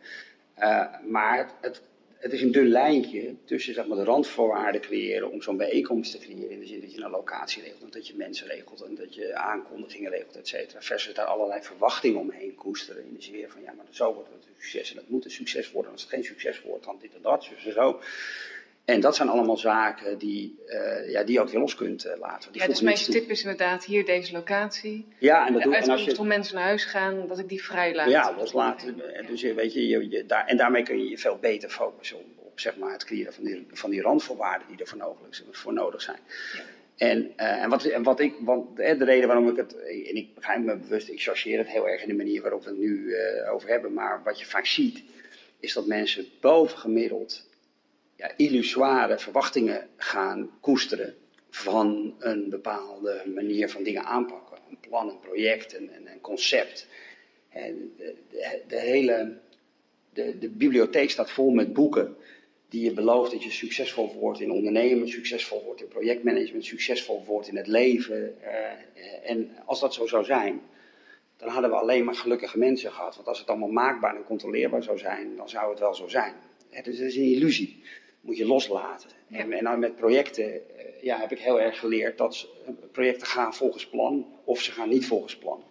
Eh, 0.55 0.87
maar 1.07 1.51
het, 1.61 1.83
het, 2.21 2.33
is 2.33 2.43
een 2.43 2.53
dun 2.53 2.69
lijntje 2.69 3.35
tussen 3.45 3.75
zeg 3.75 3.87
maar, 3.87 3.97
de 3.97 4.05
randvoorwaarden 4.05 4.81
creëren 4.81 5.31
om 5.31 5.43
zo'n 5.43 5.57
bijeenkomst 5.57 6.13
te 6.13 6.19
creëren. 6.19 6.51
In 6.51 6.61
de 6.61 6.67
zin 6.67 6.81
dat 6.81 6.95
je 6.95 7.03
een 7.03 7.11
locatie 7.11 7.63
regelt, 7.63 7.93
dat 7.93 8.07
je 8.07 8.15
mensen 8.17 8.47
regelt 8.47 8.83
en 8.83 8.95
dat 8.95 9.15
je 9.15 9.35
aankondigingen 9.35 10.11
regelt, 10.11 10.37
et 10.37 10.49
cetera. 10.49 10.83
Versus 10.83 11.15
daar 11.15 11.27
allerlei 11.27 11.63
verwachtingen 11.63 12.21
omheen 12.21 12.55
koesteren. 12.55 13.05
In 13.05 13.15
de 13.15 13.23
zin 13.23 13.45
van 13.49 13.63
ja, 13.63 13.73
maar 13.73 13.87
zo 13.91 14.15
wordt 14.15 14.29
het 14.29 14.47
een 14.47 14.55
succes 14.59 14.91
en 14.91 14.97
dat 14.97 15.09
moet 15.09 15.25
een 15.25 15.31
succes 15.31 15.71
worden. 15.71 15.93
Als 15.93 16.03
het 16.03 16.11
geen 16.11 16.25
succes 16.25 16.63
wordt, 16.63 16.85
dan 16.85 16.99
dit 17.01 17.15
en 17.15 17.23
dat, 17.23 17.49
en 17.65 17.73
zo. 17.73 18.01
En 18.91 19.01
dat 19.01 19.17
zijn 19.17 19.29
allemaal 19.29 19.57
zaken 19.57 20.19
die, 20.19 20.59
eh, 20.67 21.11
ja, 21.11 21.23
die 21.25 21.35
je 21.35 21.41
ook 21.41 21.49
weer 21.51 21.61
los 21.61 21.75
kunt 21.75 22.05
eh, 22.05 22.19
laten. 22.21 22.53
Die 22.53 22.61
ja, 22.61 22.67
dus 22.69 22.81
mijn 22.81 22.97
tip 22.97 23.31
is 23.31 23.43
inderdaad 23.43 23.85
hier 23.85 24.05
deze 24.05 24.33
locatie. 24.33 25.07
Ja, 25.19 25.47
en 25.47 25.53
dat 25.53 25.63
De 25.63 25.69
doe 25.69 25.77
en 25.79 25.91
als 25.91 26.05
je 26.05 26.19
om 26.19 26.27
mensen 26.27 26.55
naar 26.55 26.65
huis 26.65 26.85
gaan, 26.85 27.27
dat 27.29 27.39
ik 27.39 27.49
die 27.49 27.63
vrij 27.65 27.95
laat. 27.95 28.09
ja, 28.11 28.35
loslaten. 28.37 29.15
eh, 29.15 29.27
Dus 29.27 29.43
weet 29.43 29.73
je, 29.73 29.87
je, 29.89 30.09
je- 30.09 30.27
daar, 30.27 30.47
en 30.47 30.57
daarmee 30.57 30.83
kun 30.83 30.99
je 31.03 31.09
je 31.11 31.19
veel 31.19 31.39
beter 31.41 31.69
focussen 31.71 32.17
op, 32.17 32.25
op 32.37 32.61
zeg 32.61 32.77
maar, 32.77 32.93
het 32.93 33.05
creëren 33.05 33.33
van 33.33 33.45
die, 33.45 33.67
van 33.73 33.91
die 33.91 34.01
randvoorwaarden 34.03 34.67
die 34.69 34.79
er 34.79 34.87
voor 34.87 34.99
nodig, 34.99 35.43
voor 35.51 35.73
nodig 35.73 36.03
zijn. 36.03 36.19
Ja. 36.57 36.61
En, 36.97 37.33
eh, 37.37 37.63
en, 37.63 37.69
wat, 37.71 37.85
en 37.85 38.03
wat 38.03 38.21
ik, 38.21 38.35
want 38.41 38.79
eh, 38.79 38.99
de 38.99 39.05
reden 39.05 39.27
waarom 39.29 39.49
ik 39.49 39.57
het, 39.57 39.77
en 39.85 40.17
ik 40.17 40.35
begrijp 40.35 40.61
me 40.65 40.77
bewust, 40.77 41.09
ik 41.09 41.21
chargeer 41.23 41.59
het 41.59 41.69
heel 41.69 41.89
erg 41.89 42.03
in 42.03 42.09
de 42.09 42.15
manier 42.15 42.43
waarop 42.43 42.63
we 42.65 42.71
het 42.71 42.79
nu 42.79 43.13
eh, 43.15 43.53
over 43.53 43.69
hebben, 43.69 43.93
maar 43.93 44.21
wat 44.25 44.39
je 44.41 44.47
vaak 44.47 44.67
ziet, 44.67 45.03
is 45.61 45.73
dat 45.73 45.87
mensen 45.87 46.27
bovengemiddeld 46.41 47.49
ja, 48.21 48.31
illusoire 48.37 49.19
verwachtingen 49.19 49.89
gaan 49.97 50.51
koesteren 50.61 51.15
van 51.51 52.15
een 52.19 52.51
bepaalde 52.51 53.23
manier 53.35 53.69
van 53.71 53.83
dingen 53.83 54.05
aanpakken. 54.05 54.59
Een 54.71 54.79
plan, 54.81 55.09
een 55.09 55.21
project, 55.21 55.77
een, 55.77 55.91
een, 55.95 56.21
concept. 56.21 56.87
En 57.49 57.93
de, 57.97 58.15
de, 58.69 58.79
hele 58.79 59.39
de, 60.13 60.39
de 60.39 60.49
bibliotheek 60.49 61.11
staat 61.11 61.31
vol 61.31 61.51
met 61.51 61.73
boeken 61.73 62.17
die 62.69 62.85
je 62.85 62.93
belooft 62.93 63.31
dat 63.31 63.43
je 63.43 63.51
succesvol 63.51 64.15
wordt 64.19 64.41
in 64.41 64.51
ondernemen, 64.51 65.09
succesvol 65.09 65.63
wordt 65.65 65.81
in 65.81 65.89
projectmanagement, 65.89 66.65
succesvol 66.65 67.25
wordt 67.25 67.49
in 67.49 67.57
het 67.57 67.67
leven. 67.67 68.43
Eh, 68.43 69.31
en 69.31 69.57
als 69.65 69.81
dat 69.81 69.95
zo 69.95 70.07
zou 70.07 70.25
zijn, 70.25 70.61
dan 71.37 71.49
hadden 71.49 71.71
we 71.71 71.77
alleen 71.77 72.05
maar 72.05 72.15
gelukkige 72.15 72.59
mensen 72.59 72.93
gehad. 72.93 73.15
Want 73.15 73.29
als 73.29 73.39
het 73.39 73.49
allemaal 73.49 73.69
maakbaar 73.69 74.17
en 74.17 74.25
controleerbaar 74.25 74.83
zou 74.83 74.99
zijn, 74.99 75.37
dan 75.37 75.49
zou 75.49 75.71
het 75.71 75.79
wel 75.79 75.95
zo 75.95 76.09
zijn. 76.09 76.35
Dus 76.71 76.99
het 76.99 77.09
is 77.09 77.17
een 77.17 77.23
illusie. 77.23 77.83
Moet 78.21 78.37
je 78.37 78.47
loslaten. 78.47 79.11
Ja. 79.27 79.39
En, 79.39 79.53
en 79.53 79.63
nou 79.65 79.79
met 79.79 79.97
projecten 79.97 80.45
eh, 80.45 81.03
ja, 81.03 81.19
heb 81.19 81.33
ik 81.33 81.39
heel 81.39 81.61
erg 81.61 81.79
geleerd 81.79 82.19
dat 82.19 82.35
ze- 82.35 82.49
projecten 82.93 83.27
gaan 83.27 83.55
volgens 83.55 83.87
plan 83.87 84.27
of 84.45 84.61
ze 84.61 84.73
gaan 84.73 84.89
niet 84.89 85.07
volgens 85.07 85.37
plan. 85.37 85.65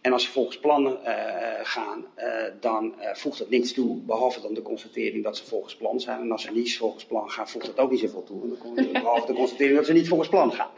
En 0.00 0.12
als 0.12 0.24
ze 0.24 0.30
volgens 0.30 0.58
plan 0.58 1.04
eh, 1.04 1.14
gaan, 1.62 2.06
eh, 2.14 2.44
dan 2.60 3.00
eh, 3.00 3.14
voegt 3.14 3.38
het 3.38 3.50
niks 3.50 3.72
toe, 3.72 3.96
behalve 3.96 4.40
dan 4.40 4.54
de 4.54 4.62
constatering 4.62 5.24
dat 5.24 5.36
ze 5.36 5.44
volgens 5.44 5.76
plan 5.76 6.00
zijn. 6.00 6.20
En 6.20 6.32
als 6.32 6.42
ze 6.42 6.52
niet 6.52 6.76
volgens 6.76 7.04
plan 7.04 7.30
gaan, 7.30 7.48
voegt 7.48 7.66
het 7.66 7.78
ook 7.78 7.90
niet 7.90 8.00
zoveel 8.00 8.24
toe, 8.24 8.56
behalve 8.92 9.26
de 9.26 9.32
constatering 9.32 9.76
dat 9.76 9.86
ze 9.86 9.92
niet 9.92 10.08
volgens 10.08 10.28
plan 10.28 10.52
gaan. 10.52 10.70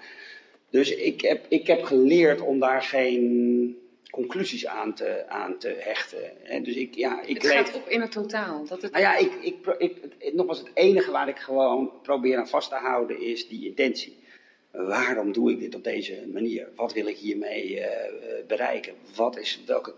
Dus 0.70 0.94
ik 0.94 1.20
heb, 1.20 1.46
ik 1.48 1.66
heb 1.66 1.82
geleerd 1.82 2.40
om 2.40 2.58
daar 2.58 2.82
geen 2.82 3.76
conclusies 4.10 4.66
aan 4.66 4.94
te, 4.94 5.24
aan 5.28 5.58
te 5.58 5.76
hechten. 5.78 6.46
En 6.46 6.62
dus 6.62 6.74
ik, 6.74 6.94
ja, 6.94 7.22
ik 7.22 7.34
Het 7.34 7.42
leef- 7.42 7.52
gaat 7.52 7.74
op 7.74 7.88
in 7.88 8.00
het 8.00 8.12
totaal. 8.12 8.64
Dat 8.66 8.82
het, 8.82 8.90
nou 8.92 9.02
ja, 9.04 9.16
ik, 9.16 9.32
ik, 9.40 9.66
ik, 9.78 9.96
het- 10.18 10.34
nogmaals, 10.34 10.58
het 10.58 10.70
enige 10.74 11.10
waar 11.10 11.28
ik 11.28 11.38
gewoon 11.38 11.92
probeer 12.02 12.36
aan 12.38 12.48
vast 12.48 12.68
te 12.68 12.74
houden 12.74 13.20
is 13.20 13.48
die 13.48 13.66
intentie. 13.66 14.16
Waarom 14.70 15.32
doe 15.32 15.50
ik 15.50 15.58
dit 15.58 15.74
op 15.74 15.84
deze 15.84 16.24
manier? 16.32 16.68
Wat 16.76 16.92
wil 16.92 17.06
ik 17.06 17.16
hiermee 17.16 17.80
eh, 17.80 18.06
eh, 18.38 18.46
bereiken? 18.46 18.94
Wat 19.16 19.38
is, 19.38 19.60
welke, 19.66 19.94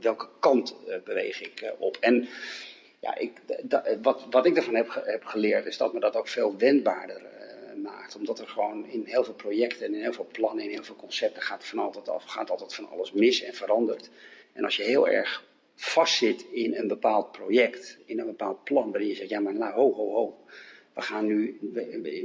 welke 0.00 0.28
kant 0.40 0.76
eh, 0.88 0.96
beweeg 1.04 1.40
ik 1.42 1.72
op? 1.78 1.96
En 2.00 2.28
ja, 3.00 3.16
ik, 3.18 3.32
da- 3.62 3.84
wat, 4.02 4.26
wat 4.30 4.46
ik 4.46 4.56
ervan 4.56 4.74
heb, 4.74 5.02
heb 5.04 5.24
geleerd 5.24 5.66
is 5.66 5.76
dat 5.76 5.92
me 5.92 6.00
dat 6.00 6.16
ook 6.16 6.28
veel 6.28 6.54
wendbaarder 6.58 7.22
Omdat 8.16 8.38
er 8.38 8.48
gewoon 8.48 8.86
in 8.86 9.02
heel 9.04 9.24
veel 9.24 9.34
projecten 9.34 9.86
en 9.86 9.94
in 9.94 10.00
heel 10.00 10.12
veel 10.12 10.28
plannen, 10.32 10.64
in 10.64 10.70
heel 10.70 10.84
veel 10.84 10.96
concepten 10.96 11.42
gaat, 11.42 11.64
van 11.64 11.78
altijd, 11.78 12.08
af, 12.08 12.24
gaat 12.24 12.50
altijd 12.50 12.74
van 12.74 12.88
alles 12.88 13.12
mis 13.12 13.42
en 13.42 13.54
verandert. 13.54 14.10
En 14.52 14.64
als 14.64 14.76
je 14.76 14.82
heel 14.82 15.08
erg 15.08 15.44
vastzit 15.74 16.44
in 16.50 16.74
een 16.74 16.88
bepaald 16.88 17.32
project, 17.32 17.98
in 18.04 18.18
een 18.18 18.26
bepaald 18.26 18.64
plan, 18.64 18.90
waarin 18.90 19.08
je 19.08 19.14
zegt, 19.14 19.28
ja 19.28 19.40
maar 19.40 19.54
nou, 19.54 19.72
ho, 19.72 19.92
ho, 19.94 20.12
ho. 20.12 20.44
We 20.94 21.04
gaan 21.04 21.26
nu, 21.26 21.58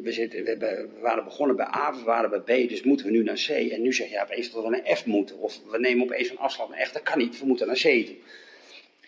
we, 0.03 0.11
zitten, 0.11 0.43
we, 0.43 0.49
hebben, 0.49 0.93
we 0.93 0.99
waren 0.99 1.23
begonnen 1.23 1.55
bij 1.55 1.65
A, 1.65 1.93
we 1.93 2.03
waren 2.03 2.29
bij 2.29 2.65
B, 2.65 2.69
dus 2.69 2.83
moeten 2.83 3.05
we 3.05 3.11
nu 3.11 3.23
naar 3.23 3.45
C. 3.47 3.49
En 3.49 3.81
nu 3.81 3.93
zeg 3.93 4.07
je 4.07 4.13
ja, 4.13 4.23
opeens 4.23 4.51
dat 4.51 4.63
we 4.63 4.69
naar 4.69 4.97
F 4.97 5.05
moeten. 5.05 5.37
Of 5.37 5.59
we 5.71 5.79
nemen 5.79 6.03
opeens 6.03 6.29
een 6.29 6.37
afslag 6.37 6.69
naar 6.69 6.85
F, 6.85 6.91
dat 6.91 7.03
kan 7.03 7.17
niet, 7.17 7.39
we 7.39 7.45
moeten 7.45 7.67
naar 7.67 7.75
C 7.75 7.81
toe. 7.81 8.15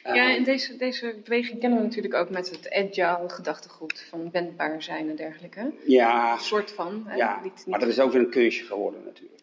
Ja, 0.06 0.14
Eh, 0.14 0.36
en 0.36 0.44
deze, 0.44 0.76
deze 0.76 1.16
beweging 1.24 1.60
kennen 1.60 1.80
we 1.80 1.86
natuurlijk 1.86 2.14
ook 2.14 2.30
met 2.30 2.50
het 2.50 2.72
agile 2.72 3.30
gedachtegoed 3.30 4.06
van 4.10 4.32
wendbaar 4.32 4.84
zijn 4.84 5.10
en 5.10 5.16
dergelijke. 5.16 5.72
ja, 5.86 6.34
Een 6.34 6.40
soort 6.40 6.72
van. 6.72 7.04
Hè? 7.08 7.16
ja 7.16 7.40
Niet- 7.44 7.54
niet- 7.56 7.66
maar 7.68 7.80
dat 7.80 7.90
is 7.90 8.00
ook 8.00 8.12
weer 8.12 8.22
een 8.22 8.30
kunstje 8.30 8.66
geworden 8.66 9.04
natuurlijk. 9.06 9.42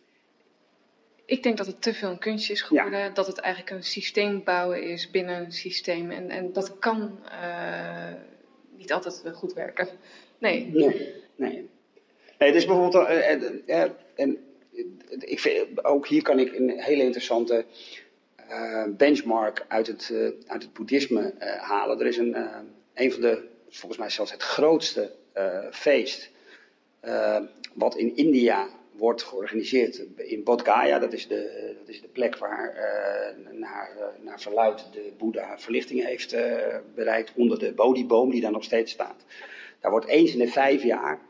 ik 1.27 1.42
denk 1.42 1.57
dat 1.57 1.66
het 1.66 1.83
te 1.83 1.94
veel 1.94 2.11
een 2.11 2.18
kunstje 2.18 2.53
is 2.53 2.62
geworden. 2.62 3.14
Dat 3.14 3.27
het 3.27 3.38
eigenlijk 3.38 3.75
een 3.77 3.85
systeem 3.85 4.44
bouwen 4.44 4.83
is 4.83 5.11
binnen 5.11 5.44
een 5.44 5.53
systeem. 5.53 6.11
En, 6.11 6.31
en 6.31 6.53
dat 6.53 6.79
kan 6.79 7.18
uh, 7.25 8.12
niet 8.77 8.92
altijd 8.92 9.22
goed 9.35 9.53
werken. 9.53 9.88
Nee. 10.38 10.70
Nee, 10.72 11.12
nee. 11.37 11.68
nee 12.38 12.48
het 12.48 12.55
is 12.55 12.66
bijvoorbeeld... 12.66 13.09
Uh, 13.09 13.83
en, 14.14 14.37
ik 15.18 15.40
vind, 15.40 15.85
ook 15.85 16.07
hier 16.09 16.22
kan 16.22 16.38
ik 16.38 16.55
een 16.55 16.70
hele 16.81 17.03
interessante 17.03 17.64
benchmark 18.97 19.65
uit 19.69 19.87
het, 19.87 20.12
uit 20.47 20.62
het 20.62 20.73
boeddhisme 20.73 21.35
halen. 21.61 22.01
Er 22.01 22.07
is 22.07 22.17
een, 22.17 22.37
een 22.95 23.12
van 23.12 23.21
de, 23.21 23.43
volgens 23.69 24.01
mij 24.01 24.11
zelfs 24.11 24.33
het 24.33 24.43
grootste 24.43 25.11
feest... 25.71 26.31
wat 27.75 27.97
in 27.97 28.17
India 28.17 28.69
wordt 28.93 29.23
georganiseerd 29.23 30.03
in 30.17 30.43
Bodh 30.43 30.65
Gaya. 30.65 30.99
Dat 30.99 31.12
is 31.12 31.29
de, 31.29 31.73
dat 31.79 31.88
is 31.88 32.01
de 32.01 32.09
plek 32.09 32.37
waar 32.37 32.75
uh, 32.77 33.59
naar, 33.59 33.97
uh, 33.99 34.25
naar 34.25 34.41
verluid 34.41 34.87
de 34.93 35.12
Boeddha 35.19 35.59
verlichting 35.59 36.05
heeft 36.05 36.35
uh, 36.35 36.57
bereikt 36.95 37.33
onder 37.37 37.59
de 37.59 37.73
Bodhiboom 37.73 38.31
die 38.31 38.41
daar 38.41 38.53
nog 38.53 38.65
steeds 38.65 38.93
staat. 38.93 39.25
Daar 39.81 39.91
wordt 39.91 40.07
eens 40.07 40.33
in 40.33 40.38
de 40.38 40.49
vijf 40.49 40.83
jaar 40.83 41.21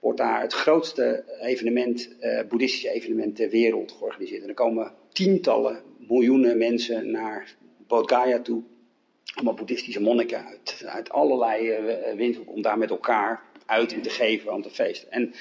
wordt 0.00 0.18
daar 0.18 0.40
het 0.40 0.52
grootste 0.52 1.24
evenement, 1.40 2.08
boeddhistische 2.48 2.90
evenement 2.90 3.36
ter 3.36 3.48
wereld 3.48 3.92
georganiseerd. 3.92 4.42
En 4.42 4.48
er 4.48 4.54
komen 4.54 4.92
tientallen 5.12 5.82
miljoenen 6.10 6.58
mensen 6.58 7.10
naar 7.10 7.54
Bodh 7.86 8.14
Gaya 8.14 8.40
toe. 8.40 8.62
Allemaal 9.34 9.54
boeddhistische 9.54 10.00
monniken 10.00 10.46
uit, 10.46 10.82
uit 10.86 11.10
allerlei 11.10 11.74
windhoeken 12.16 12.54
om 12.54 12.62
daar 12.62 12.78
met 12.78 12.90
elkaar 12.90 13.42
uit 13.66 14.02
te 14.02 14.10
geven, 14.10 14.52
om 14.52 14.62
te 14.62 14.70
feesten. 14.70 15.10
En 15.10 15.34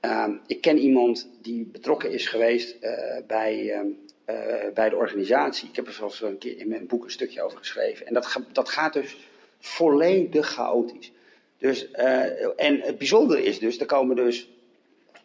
Ehm, 0.00 0.32
ik 0.46 0.60
ken 0.60 0.78
iemand 0.78 1.28
die 1.42 1.64
betrokken 1.64 2.10
is 2.10 2.26
geweest 2.26 2.76
uh, 2.80 2.90
bij, 3.26 3.64
uh, 3.64 4.72
bij 4.74 4.88
de 4.88 4.96
organisatie. 4.96 5.68
Ik 5.68 5.76
heb 5.76 5.86
er 5.86 5.92
zelfs 5.92 6.22
een 6.22 6.38
keer 6.38 6.58
in 6.58 6.68
mijn 6.68 6.86
boek 6.86 7.04
een 7.04 7.10
stukje 7.10 7.42
over 7.42 7.58
geschreven. 7.58 8.06
En 8.06 8.14
dat, 8.14 8.36
dat 8.52 8.68
gaat 8.68 8.92
dus 8.92 9.16
volledig 9.58 10.46
chaotisch. 10.46 11.12
Dus, 11.58 11.90
eh, 11.90 12.60
en 12.60 12.80
het 12.80 12.98
bijzondere 12.98 13.42
is 13.42 13.58
dus, 13.58 13.78
er 13.78 13.86
komen 13.86 14.16
dus 14.16 14.48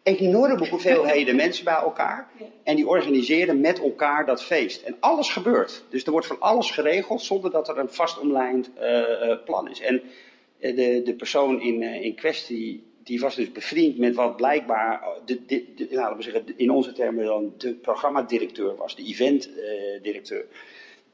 enorme 0.04 0.68
hoeveelheden 0.68 1.36
mensen 1.36 1.64
bij 1.64 1.74
elkaar. 1.74 2.28
En 2.62 2.76
die 2.76 2.88
organiseren 2.88 3.60
met 3.60 3.80
elkaar 3.80 4.26
dat 4.26 4.42
feest. 4.42 4.82
En 4.82 4.96
alles 5.00 5.28
gebeurt. 5.28 5.84
Dus 5.90 6.04
er 6.04 6.10
wordt 6.10 6.26
van 6.26 6.40
alles 6.40 6.70
geregeld 6.70 7.22
zonder 7.22 7.50
dat 7.50 7.68
er 7.68 7.78
een 7.78 7.90
vast 7.90 8.18
omlijnd 8.18 8.70
plan 9.44 9.70
is. 9.70 9.80
En 9.80 10.02
de, 10.58 11.02
de 11.04 11.14
persoon 11.14 11.60
in, 11.60 11.82
in 11.82 12.14
kwestie 12.14 12.92
die 13.04 13.20
was 13.20 13.34
dus 13.34 13.52
bevriend 13.52 13.98
met 13.98 14.14
wat 14.14 14.36
blijkbaar, 14.36 15.02
de, 15.24 15.64
laten 15.90 16.16
we 16.16 16.22
zeggen, 16.22 16.44
in 16.56 16.70
onze 16.70 16.92
termen 16.92 17.24
dan 17.24 17.54
de 17.58 17.74
programmadirecteur 17.74 18.76
was, 18.76 18.96
de 18.96 19.04
eventdirecteur. 19.04 20.44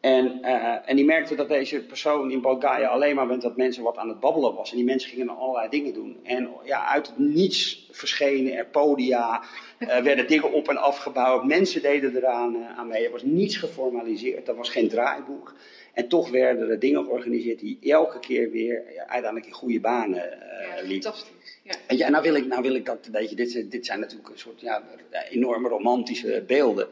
En, 0.01 0.39
uh, 0.43 0.89
en 0.89 0.97
die 0.97 1.05
merkte 1.05 1.35
dat 1.35 1.49
deze 1.49 1.85
persoon 1.85 2.31
in 2.31 2.41
Bulgarije 2.41 2.89
alleen 2.89 3.15
maar 3.15 3.27
met 3.27 3.41
dat 3.41 3.57
mensen 3.57 3.83
wat 3.83 3.97
aan 3.97 4.09
het 4.09 4.21
babbelen 4.21 4.55
was. 4.55 4.71
En 4.71 4.77
die 4.77 4.85
mensen 4.85 5.11
gingen 5.11 5.37
allerlei 5.37 5.69
dingen 5.69 5.93
doen. 5.93 6.21
En 6.23 6.49
ja, 6.65 6.87
uit 6.87 7.07
het 7.07 7.19
niets 7.19 7.89
verschenen 7.91 8.57
er 8.57 8.67
podia, 8.67 9.43
uh, 9.79 9.99
werden 10.09 10.29
dingen 10.29 10.53
op 10.53 10.69
en 10.69 10.77
afgebouwd. 10.77 11.45
Mensen 11.45 11.83
deden 11.83 12.17
eraan 12.17 12.57
uh, 12.57 12.79
aan 12.79 12.89
mee. 12.89 13.05
Er 13.05 13.11
was 13.11 13.23
niets 13.23 13.57
geformaliseerd, 13.57 14.49
er 14.49 14.55
was 14.55 14.69
geen 14.69 14.89
draaiboek. 14.89 15.55
En 15.93 16.09
toch 16.09 16.31
werden 16.31 16.71
er 16.71 16.79
dingen 16.79 17.05
georganiseerd 17.05 17.59
die 17.59 17.79
elke 17.83 18.19
keer 18.19 18.51
weer 18.51 18.83
uiteindelijk 18.97 19.47
in 19.47 19.53
goede 19.53 19.81
banen 19.81 20.17
ja, 20.17 20.83
liepen. 20.83 21.03
Fantastisch. 21.03 21.59
Ja. 21.63 21.97
ja, 21.97 22.09
nou 22.09 22.23
wil 22.23 22.35
ik, 22.35 22.47
nou 22.47 22.63
wil 22.63 22.75
ik 22.75 22.87
dat, 22.87 23.09
weet 23.13 23.31
je, 23.31 23.37
dit, 23.37 23.71
dit 23.71 23.87
zijn 23.87 24.01
natuurlijk 24.01 24.29
een 24.29 24.39
soort 24.39 24.61
ja, 24.61 24.83
enorme 25.31 25.69
romantische 25.69 26.45
beelden. 26.47 26.89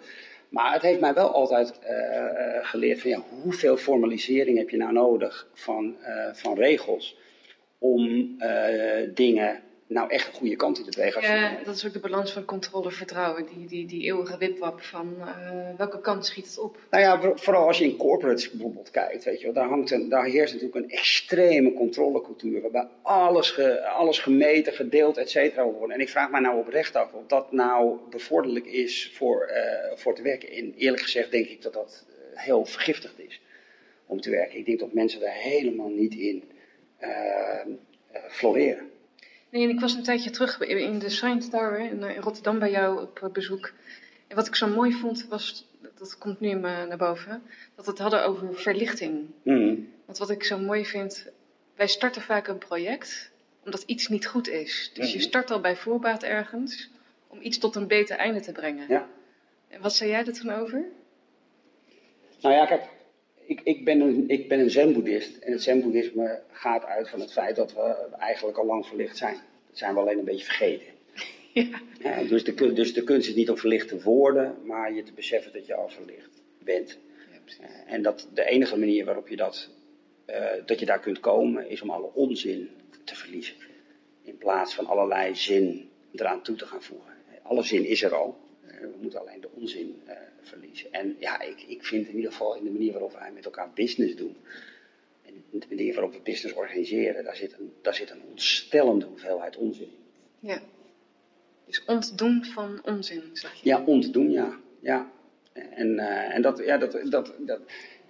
Maar 0.48 0.72
het 0.72 0.82
heeft 0.82 1.00
mij 1.00 1.14
wel 1.14 1.32
altijd 1.32 1.80
uh, 1.82 2.68
geleerd 2.68 3.00
van 3.00 3.11
ja, 3.11 3.22
hoeveel 3.42 3.76
formalisering 3.76 4.58
heb 4.58 4.70
je 4.70 4.76
nou 4.76 4.92
nodig 4.92 5.48
van, 5.54 5.96
uh, 6.02 6.28
van 6.32 6.54
regels 6.58 7.16
om 7.78 8.37
dingen 9.14 9.62
nou 9.88 10.11
echt 10.11 10.27
een 10.27 10.33
goede 10.33 10.57
kant 10.57 10.79
in 10.79 10.85
te 10.85 10.90
bewegen. 10.90 11.22
Ja, 11.22 11.59
dat 11.64 11.74
is 11.74 11.87
ook 11.87 11.92
de 11.92 11.98
balans 11.98 12.33
van 12.33 12.44
controle 12.44 12.90
vertrouwen. 12.90 13.46
Die, 13.46 13.66
die, 13.66 13.87
die 13.87 14.03
eeuwige 14.03 14.38
wipwap 14.38 14.81
van 14.81 15.14
uh, 15.18 15.68
welke 15.77 16.01
kant 16.01 16.27
schiet 16.27 16.46
het 16.46 16.59
op? 16.59 16.79
Nou 16.90 17.03
ja, 17.03 17.37
vooral 17.37 17.66
als 17.66 17.79
je 17.79 17.85
in 17.85 17.96
corporates 17.96 18.51
bijvoorbeeld 18.51 18.90
kijkt, 18.90 19.24
weet 19.24 19.38
je 19.38 19.44
wel, 19.44 19.55
daar, 19.55 19.68
hangt 19.68 19.90
een, 19.90 20.09
daar 20.09 20.24
heerst 20.24 20.55
natuurlijk 20.55 20.85
een 20.85 20.90
extreme 20.90 21.72
controlecultuur. 21.72 22.61
Waarbij 22.61 22.88
alles, 23.03 23.51
ge, 23.51 23.87
alles 23.87 24.18
gemeten, 24.18 24.72
gedeeld, 24.72 25.16
et 25.16 25.31
cetera 25.31 25.64
wordt. 25.64 25.92
En 25.92 26.01
ik 26.01 26.09
vraag 26.09 26.31
mij 26.31 26.40
nou 26.40 26.59
oprecht 26.59 26.96
af 26.96 27.12
of 27.12 27.27
dat 27.27 27.53
nou 27.53 27.98
bevorderlijk 28.11 28.66
is 28.66 29.12
voor, 29.14 29.51
uh, 29.51 29.96
voor 29.96 30.14
te 30.14 30.22
werken. 30.22 30.51
En 30.51 30.74
eerlijk 30.77 31.03
gezegd 31.03 31.31
denk 31.31 31.46
ik 31.46 31.62
dat 31.62 31.72
dat 31.72 32.07
heel 32.35 32.64
vergiftigd 32.64 33.18
is 33.18 33.40
om 34.07 34.20
te 34.20 34.31
werken. 34.31 34.59
Ik 34.59 34.66
denk 34.66 34.79
dat 34.79 34.92
mensen 34.92 35.20
daar 35.20 35.35
helemaal 35.35 35.90
niet 35.90 36.14
in 36.14 36.44
uh, 37.01 37.09
floreren. 38.29 38.90
Nee, 39.50 39.68
ik 39.68 39.80
was 39.80 39.94
een 39.94 40.02
tijdje 40.02 40.30
terug 40.30 40.61
in 40.61 40.98
de 40.98 41.08
Science 41.08 41.48
Tower 41.48 41.78
in 41.78 42.02
eh, 42.02 42.18
Rotterdam 42.18 42.58
bij 42.58 42.70
jou 42.70 43.00
op 43.00 43.30
bezoek. 43.32 43.72
En 44.26 44.37
wat 44.37 44.46
ik 44.46 44.54
zo 44.54 44.68
mooi 44.68 44.92
vond 44.92 45.26
was, 45.28 45.66
dat 45.98 46.18
komt 46.18 46.40
nu 46.40 46.52
naar 46.52 46.96
boven, 46.96 47.42
dat 47.74 47.84
we 47.84 47.90
het 47.90 48.00
hadden 48.00 48.24
over 48.24 48.54
verlichting. 48.54 49.26
Mm. 49.42 49.92
Want 50.04 50.18
wat 50.18 50.30
ik 50.30 50.44
zo 50.44 50.58
mooi 50.58 50.87
vind, 50.87 51.26
wij 51.74 51.87
starten 51.87 52.22
vaak 52.22 52.48
een 52.48 52.58
project 52.58 53.30
omdat 53.64 53.82
iets 53.82 54.08
niet 54.08 54.26
goed 54.26 54.48
is. 54.48 54.90
Dus 54.94 55.06
je 55.06 55.14
mm-hmm. 55.14 55.28
start 55.28 55.50
al 55.50 55.61
bij 55.61 55.76
voorbaat 55.76 56.22
ergens 56.22 56.90
om 57.26 57.40
iets 57.40 57.58
tot 57.58 57.74
een 57.74 57.87
beter 57.87 58.16
einde 58.16 58.40
te 58.40 58.52
brengen. 58.52 58.84
Ja. 58.88 59.08
En 59.68 59.80
wat 59.80 59.94
zei 59.94 60.11
jij 60.11 60.26
er 60.26 60.32
toen 60.32 60.50
over? 60.50 60.84
Nou 62.40 62.54
ja, 62.54 62.66
kijk, 62.66 62.82
ik, 63.48 63.61
ik, 63.64 63.84
ben 63.84 64.00
een, 64.00 64.24
ik 64.28 64.48
ben 64.48 64.61
een 64.61 64.70
zen-boeddhist. 64.70 65.37
En 65.37 65.52
het 65.52 65.62
zen-boeddhisme 65.62 66.40
gaat 66.50 66.84
uit 66.84 67.08
van 67.08 67.20
het 67.20 67.32
feit 67.32 67.56
dat 67.56 67.74
we 67.74 67.94
eigenlijk 68.18 68.58
al 68.58 68.66
lang 68.66 68.87
verlicht 68.87 69.16
zijn. 69.16 69.34
Dat 69.68 69.78
zijn 69.78 69.94
we 69.94 70.00
alleen 70.00 70.18
een 70.18 70.24
beetje 70.24 70.44
vergeten. 70.44 70.87
Ja. 71.52 71.80
ja 71.98 72.22
dus, 72.22 72.44
de, 72.44 72.72
dus 72.72 72.94
de 72.94 73.04
kunst 73.04 73.28
is 73.28 73.34
niet 73.34 73.50
om 73.50 73.56
verlicht 73.56 73.88
te 73.88 74.02
worden, 74.02 74.56
maar 74.64 74.92
je 74.92 75.02
te 75.02 75.12
beseffen 75.12 75.52
dat 75.52 75.66
je 75.66 75.74
al 75.74 75.88
verlicht 75.88 76.42
bent. 76.64 76.98
Ja, 77.30 77.66
uh, 77.66 77.92
en 77.92 78.02
dat 78.02 78.28
de 78.34 78.44
enige 78.44 78.78
manier 78.78 79.04
waarop 79.04 79.28
je, 79.28 79.37
dat, 79.37 79.70
uh, 80.26 80.46
dat 80.66 80.78
je 80.80 80.87
daar 80.87 81.00
kunt 81.00 81.20
komen, 81.20 81.70
is 81.70 81.82
om 81.82 81.90
alle 81.90 82.11
onzin 82.14 82.70
te 83.04 83.16
verliezen. 83.16 83.56
In 84.22 84.38
plaats 84.38 84.74
van 84.74 84.87
allerlei 84.87 85.34
zin 85.34 85.90
eraan 86.12 86.42
toe 86.42 86.56
te 86.56 86.66
gaan 86.66 86.82
voegen. 86.82 87.12
Alle 87.42 87.62
zin 87.62 87.84
is 87.84 88.02
er 88.02 88.14
al. 88.14 88.38
Uh, 88.81 88.87
we 88.87 88.97
moeten 89.01 89.21
alleen 89.21 89.41
de 89.41 89.49
onzin 89.55 90.03
verliezen. 90.43 90.93
En 90.93 91.17
ja, 91.19 91.41
ik, 91.41 91.62
ik 91.62 91.85
vind 91.85 92.09
in 92.09 92.17
ieder 92.17 92.31
geval 92.31 92.57
in 92.57 92.64
de 92.64 92.71
manier 92.71 92.93
waarop 92.93 93.12
wij 93.12 93.31
met 93.35 93.45
elkaar 93.45 93.71
business 93.75 94.17
doen. 94.17 94.37
En 95.27 95.33
de 95.51 95.67
manier 95.69 95.95
waarop 95.95 96.12
we 96.12 96.21
business 96.23 96.55
organiseren, 96.55 97.25
daar 97.25 97.37
zit 97.37 97.53
een, 97.59 97.73
daar 97.83 97.95
zit 97.95 98.11
een 98.11 98.23
ontstellende 98.31 99.07
hoeveelheid 99.07 99.57
onzin 99.57 99.87
in. 99.87 100.49
Ja. 100.49 100.62
Dus 101.67 101.85
ontdoen 101.85 102.45
van 102.45 102.81
onzin, 102.85 103.23
zeg 103.33 103.55
je? 103.55 103.69
Ja, 103.69 103.85
ontdoen, 103.85 104.31
ja. 104.31 104.59
ja. 104.81 105.11
En, 105.53 105.88
uh, 105.88 106.35
en 106.35 106.43
dat, 106.43 106.59
ja, 106.64 106.79
dat, 106.79 106.93
dat, 106.93 107.35
dat, 107.38 107.61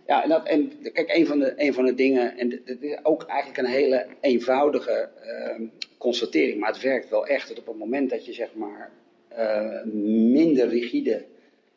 ja, 0.07 0.23
en, 0.23 0.29
dat, 0.29 0.47
en 0.47 0.73
kijk, 0.93 1.15
een 1.15 1.27
van 1.27 1.39
de, 1.39 1.53
een 1.57 1.75
van 1.75 1.85
de 1.85 1.95
dingen, 1.95 2.37
en 2.37 2.49
dit 2.49 2.83
is 2.83 2.99
ook 3.03 3.23
eigenlijk 3.23 3.59
een 3.59 3.75
hele 3.75 4.07
eenvoudige 4.21 5.09
uh, 5.25 5.69
constatering, 5.99 6.61
maar 6.61 6.73
het 6.73 6.81
werkt 6.81 7.09
wel 7.09 7.27
echt. 7.27 7.49
Dat 7.49 7.59
op 7.59 7.67
het 7.67 7.77
moment 7.77 8.11
dat 8.11 8.27
je 8.27 8.33
zeg 8.33 8.55
maar 8.55 8.91
uh, 9.39 9.83
minder 10.33 10.69
rigide 10.69 11.25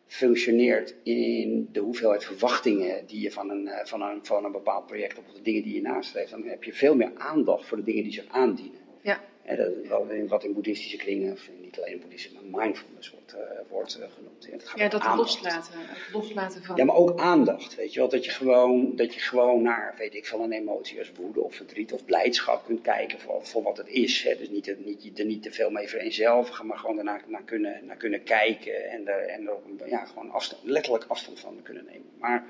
functioneert 0.08 0.96
in 1.04 1.70
de 1.72 1.80
hoeveelheid 1.80 2.24
verwachtingen 2.24 3.06
die 3.08 3.22
je 3.22 3.32
van 3.32 3.50
een, 3.50 3.68
eh, 3.68 3.86
van 3.86 4.02
een, 4.02 4.20
van 4.26 4.46
een 4.46 4.52
bepaald 4.52 4.86
project 4.86 5.18
of 5.18 5.34
de 5.34 5.42
dingen 5.42 5.64
die 5.64 5.74
je 5.74 5.82
nastreeft, 5.82 6.32
dan 6.32 6.44
heb 6.44 6.64
je 6.64 6.74
veel 6.74 6.96
meer 6.96 7.12
aandacht 7.16 7.66
voor 7.66 7.78
de 7.78 7.84
dingen 7.84 8.04
die 8.04 8.14
zich 8.14 8.28
aandienen. 8.28 8.80
Ja. 9.02 9.24
En 9.44 9.58
dat 9.58 9.72
is 9.84 9.88
wel 9.88 10.08
wat 10.28 10.44
in 10.44 10.54
boeddhistische 10.54 10.98
kringen, 10.98 11.32
of 11.32 11.50
niet 11.62 11.80
alleen 11.80 11.92
in 11.92 12.00
boeddhisme, 12.00 12.40
maar 12.42 12.64
mindfulness 12.64 13.12
wordt, 13.12 13.36
uh, 13.36 13.42
wordt 13.70 14.00
uh, 14.00 14.06
genoemd. 14.16 14.46
Ja, 14.46 14.52
het 14.52 14.68
gaat 14.68 14.80
ja 14.80 14.88
dat 14.88 15.16
loslaten, 15.16 15.74
loslaten 16.12 16.64
van. 16.64 16.76
Ja, 16.76 16.86
maar 16.86 16.96
ook 16.96 17.20
aandacht, 17.20 17.76
weet 17.76 17.94
je 17.94 18.00
wel. 18.00 18.10
Dat 18.10 18.26
je 18.26 18.32
gewoon, 18.32 18.96
dat 18.96 19.14
je 19.14 19.20
gewoon 19.20 19.62
naar, 19.62 19.96
weet 19.98 20.16
ik 20.16 20.26
veel, 20.26 20.44
een 20.44 20.52
emotie 20.52 21.00
als 21.00 21.12
woede 21.16 21.42
of 21.42 21.56
verdriet 21.56 21.94
of 21.94 22.06
blijdschap 22.06 22.66
kunt 22.66 22.82
kijken 22.82 23.20
voor, 23.20 23.46
voor 23.46 23.64
wat 23.64 23.78
het 23.78 23.88
is. 23.88 24.24
Hè. 24.24 24.36
Dus 24.38 24.50
niet, 24.50 24.76
niet, 24.86 25.20
er 25.20 25.26
niet 25.26 25.44
te 25.44 25.52
veel 25.52 25.70
mee 25.70 25.88
vereenzelvigen, 25.88 26.66
maar 26.66 26.78
gewoon 26.78 26.98
ernaar 26.98 27.24
naar 27.28 27.44
kunnen, 27.44 27.86
naar 27.86 27.98
kunnen 27.98 28.24
kijken 28.24 28.90
en 28.90 29.08
er, 29.08 29.28
en 29.28 29.48
er 29.48 29.90
ja, 29.90 30.06
gewoon 30.06 30.32
afstand, 30.32 30.64
letterlijk 30.64 31.06
afstand 31.08 31.40
van 31.40 31.60
kunnen 31.64 31.86
nemen. 31.86 32.10
Maar 32.20 32.46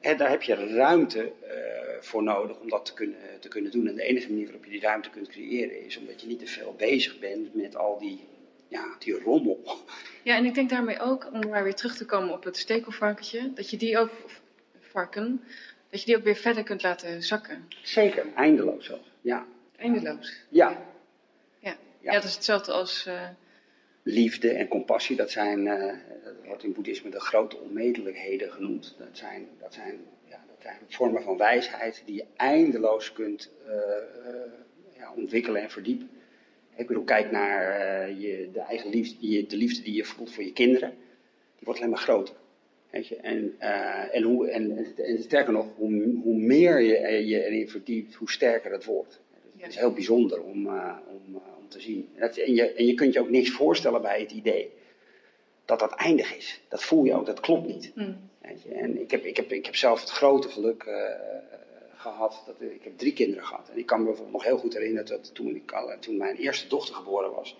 hè, 0.00 0.14
daar 0.14 0.30
heb 0.30 0.42
je 0.42 0.54
ruimte 0.54 1.32
uh, 1.42 1.50
voor 2.00 2.22
nodig 2.22 2.58
om 2.58 2.68
dat 2.68 2.84
te 2.84 2.94
kunnen, 2.94 3.18
te 3.40 3.48
kunnen 3.48 3.70
doen. 3.70 3.86
En 3.86 3.94
de 3.94 4.02
enige 4.02 4.28
manier 4.28 4.44
waarop 4.44 4.64
je 4.64 4.70
die 4.70 4.80
ruimte 4.80 5.10
kunt 5.10 5.28
creëren 5.28 5.86
is 5.86 5.96
omdat 5.96 6.20
je 6.20 6.26
niet 6.26 6.38
te 6.38 6.46
veel 6.46 6.74
bezig 6.78 7.18
bent 7.18 7.54
met 7.54 7.76
al 7.76 7.98
die, 7.98 8.28
ja, 8.68 8.84
die 8.98 9.20
rommel. 9.20 9.62
Ja, 10.22 10.36
en 10.36 10.44
ik 10.44 10.54
denk 10.54 10.70
daarmee 10.70 11.00
ook, 11.00 11.28
om 11.32 11.48
maar 11.48 11.64
weer 11.64 11.74
terug 11.74 11.96
te 11.96 12.04
komen 12.04 12.34
op 12.34 12.44
het 12.44 12.56
stekelvarkentje, 12.56 13.52
dat 13.54 13.70
je 13.70 13.76
die 13.76 13.98
ook, 13.98 14.10
varken, 14.80 15.44
dat 15.90 16.00
je 16.00 16.06
die 16.06 16.16
ook 16.16 16.24
weer 16.24 16.36
verder 16.36 16.62
kunt 16.62 16.82
laten 16.82 17.22
zakken. 17.22 17.68
Zeker, 17.82 18.26
eindeloos 18.34 18.84
zelfs, 18.84 19.10
ja. 19.20 19.46
Eindeloos? 19.76 20.32
Ja. 20.48 20.70
Ja, 20.70 20.78
ja. 21.58 21.76
ja 22.00 22.12
dat 22.12 22.24
is 22.24 22.34
hetzelfde 22.34 22.72
als... 22.72 23.04
Uh, 23.08 23.28
liefde 24.10 24.50
en 24.50 24.68
compassie, 24.68 25.16
dat 25.16 25.30
zijn, 25.30 25.66
uh, 25.66 25.86
dat 26.24 26.34
wordt 26.44 26.64
in 26.64 26.72
boeddhisme 26.72 27.10
de 27.10 27.20
grote 27.20 27.58
onmetelijkheden 27.58 28.52
genoemd. 28.52 28.94
Dat 28.98 29.08
zijn, 29.12 29.46
dat 29.60 29.74
zijn, 29.74 29.94
ja, 30.28 30.44
dat 30.48 30.62
zijn 30.62 30.76
vormen 30.88 31.22
van 31.22 31.36
wijsheid 31.36 32.02
die 32.04 32.14
je 32.14 32.24
eindeloos 32.36 33.12
kunt 33.12 33.52
uh, 33.66 33.72
ja, 34.96 35.12
ontwikkelen 35.16 35.62
en 35.62 35.70
verdiepen. 35.70 36.10
Ik 36.76 36.86
bedoel, 36.86 37.04
kijk 37.04 37.30
naar 37.30 38.12
je, 38.12 38.48
de 38.52 38.60
eigen 38.60 38.90
liefde, 38.90 39.46
de 39.46 39.56
liefde 39.56 39.82
die 39.82 39.94
je 39.94 40.04
voelt 40.04 40.32
voor 40.32 40.44
je 40.44 40.52
kinderen. 40.52 40.90
Die 41.56 41.64
wordt 41.64 41.78
alleen 41.78 41.90
maar 41.90 42.02
groter. 42.02 42.34
Weet 42.90 43.06
je? 43.06 43.16
En, 43.16 43.54
en, 44.12 44.22
hoe, 44.22 44.50
en, 44.50 44.94
en, 44.96 45.22
sterker 45.22 45.52
nog, 45.52 45.66
hoe, 45.76 46.18
hoe 46.22 46.36
meer 46.36 46.80
je 46.80 47.26
je 47.26 47.44
erin 47.44 47.68
verdiept, 47.68 48.14
hoe 48.14 48.30
sterker 48.30 48.72
het 48.72 48.84
wordt. 48.84 49.20
Het 49.56 49.70
is 49.70 49.76
heel 49.76 49.92
bijzonder 49.92 50.42
om, 50.42 50.66
om, 50.66 51.42
te 51.70 51.80
zien. 51.80 52.08
En, 52.14 52.54
je, 52.54 52.72
en 52.72 52.86
je 52.86 52.94
kunt 52.94 53.12
je 53.12 53.20
ook 53.20 53.30
niks 53.30 53.50
voorstellen 53.50 54.02
bij 54.02 54.20
het 54.20 54.32
idee 54.32 54.70
dat 55.64 55.78
dat 55.78 55.92
eindig 55.92 56.36
is. 56.36 56.60
Dat 56.68 56.82
voel 56.82 57.04
je 57.04 57.14
ook, 57.14 57.26
dat 57.26 57.40
klopt 57.40 57.66
niet. 57.66 57.92
Mm. 57.94 58.30
Weet 58.42 58.62
je? 58.62 58.74
En 58.74 59.00
ik 59.00 59.10
heb, 59.10 59.24
ik, 59.24 59.36
heb, 59.36 59.52
ik 59.52 59.64
heb 59.64 59.76
zelf 59.76 60.00
het 60.00 60.10
grote 60.10 60.48
geluk 60.48 60.84
uh, 60.84 60.94
gehad, 61.96 62.42
dat, 62.46 62.54
ik 62.60 62.82
heb 62.82 62.98
drie 62.98 63.12
kinderen 63.12 63.44
gehad. 63.44 63.68
En 63.72 63.78
ik 63.78 63.86
kan 63.86 63.98
me 63.98 64.04
bijvoorbeeld 64.04 64.36
nog 64.36 64.44
heel 64.44 64.58
goed 64.58 64.72
herinneren 64.72 65.06
dat 65.06 65.34
toen, 65.34 65.54
ik 65.54 65.72
toen 66.00 66.16
mijn 66.16 66.36
eerste 66.36 66.68
dochter 66.68 66.94
geboren 66.94 67.32
was 67.32 67.56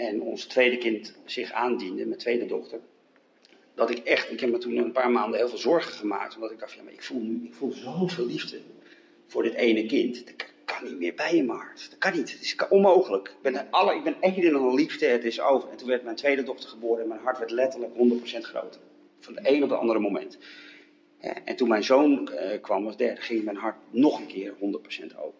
en 0.00 0.22
ons 0.22 0.44
tweede 0.44 0.78
kind 0.78 1.14
zich 1.24 1.52
aandiende, 1.52 2.06
mijn 2.06 2.18
tweede 2.18 2.46
dochter, 2.46 2.80
dat 3.74 3.90
ik 3.90 3.98
echt, 3.98 4.30
ik 4.30 4.40
heb 4.40 4.50
me 4.50 4.58
toen 4.58 4.76
een 4.76 4.92
paar 4.92 5.10
maanden 5.10 5.38
heel 5.38 5.48
veel 5.48 5.58
zorgen 5.58 5.92
gemaakt, 5.92 6.34
omdat 6.34 6.50
ik 6.50 6.58
dacht, 6.58 6.72
ja, 6.72 6.82
maar 6.82 6.92
ik 6.92 7.02
voel, 7.02 7.22
ik 7.44 7.54
voel 7.54 7.72
zoveel 7.72 8.26
liefde 8.26 8.60
voor 9.26 9.42
dit 9.42 9.54
ene 9.54 9.86
kind 9.86 10.24
niet 10.82 10.98
meer 10.98 11.14
bij 11.14 11.36
je, 11.36 11.44
Maart. 11.44 11.86
Dat 11.90 11.98
kan 11.98 12.12
niet. 12.12 12.32
Het 12.32 12.42
is 12.42 12.56
onmogelijk. 12.68 13.28
Ik 13.28 13.52
ben, 13.52 13.66
alle, 13.70 13.94
ik 13.94 14.04
ben 14.04 14.16
één 14.20 14.74
liefde, 14.74 15.06
het 15.06 15.24
is 15.24 15.40
over. 15.40 15.68
En 15.68 15.76
toen 15.76 15.88
werd 15.88 16.04
mijn 16.04 16.16
tweede 16.16 16.42
dochter 16.42 16.68
geboren 16.68 17.02
en 17.02 17.08
mijn 17.08 17.20
hart 17.20 17.38
werd 17.38 17.50
letterlijk 17.50 17.92
100% 17.94 17.96
groter. 18.40 18.80
Van 19.20 19.34
de 19.34 19.40
een 19.42 19.62
op 19.62 19.70
het 19.70 19.78
andere 19.78 19.98
moment. 19.98 20.38
En 21.20 21.56
toen 21.56 21.68
mijn 21.68 21.84
zoon 21.84 22.30
uh, 22.32 22.60
kwam 22.60 22.86
als 22.86 22.96
derde, 22.96 23.20
ging 23.20 23.44
mijn 23.44 23.56
hart 23.56 23.76
nog 23.90 24.20
een 24.20 24.26
keer 24.26 24.52
100% 24.52 24.56
open. 25.16 25.38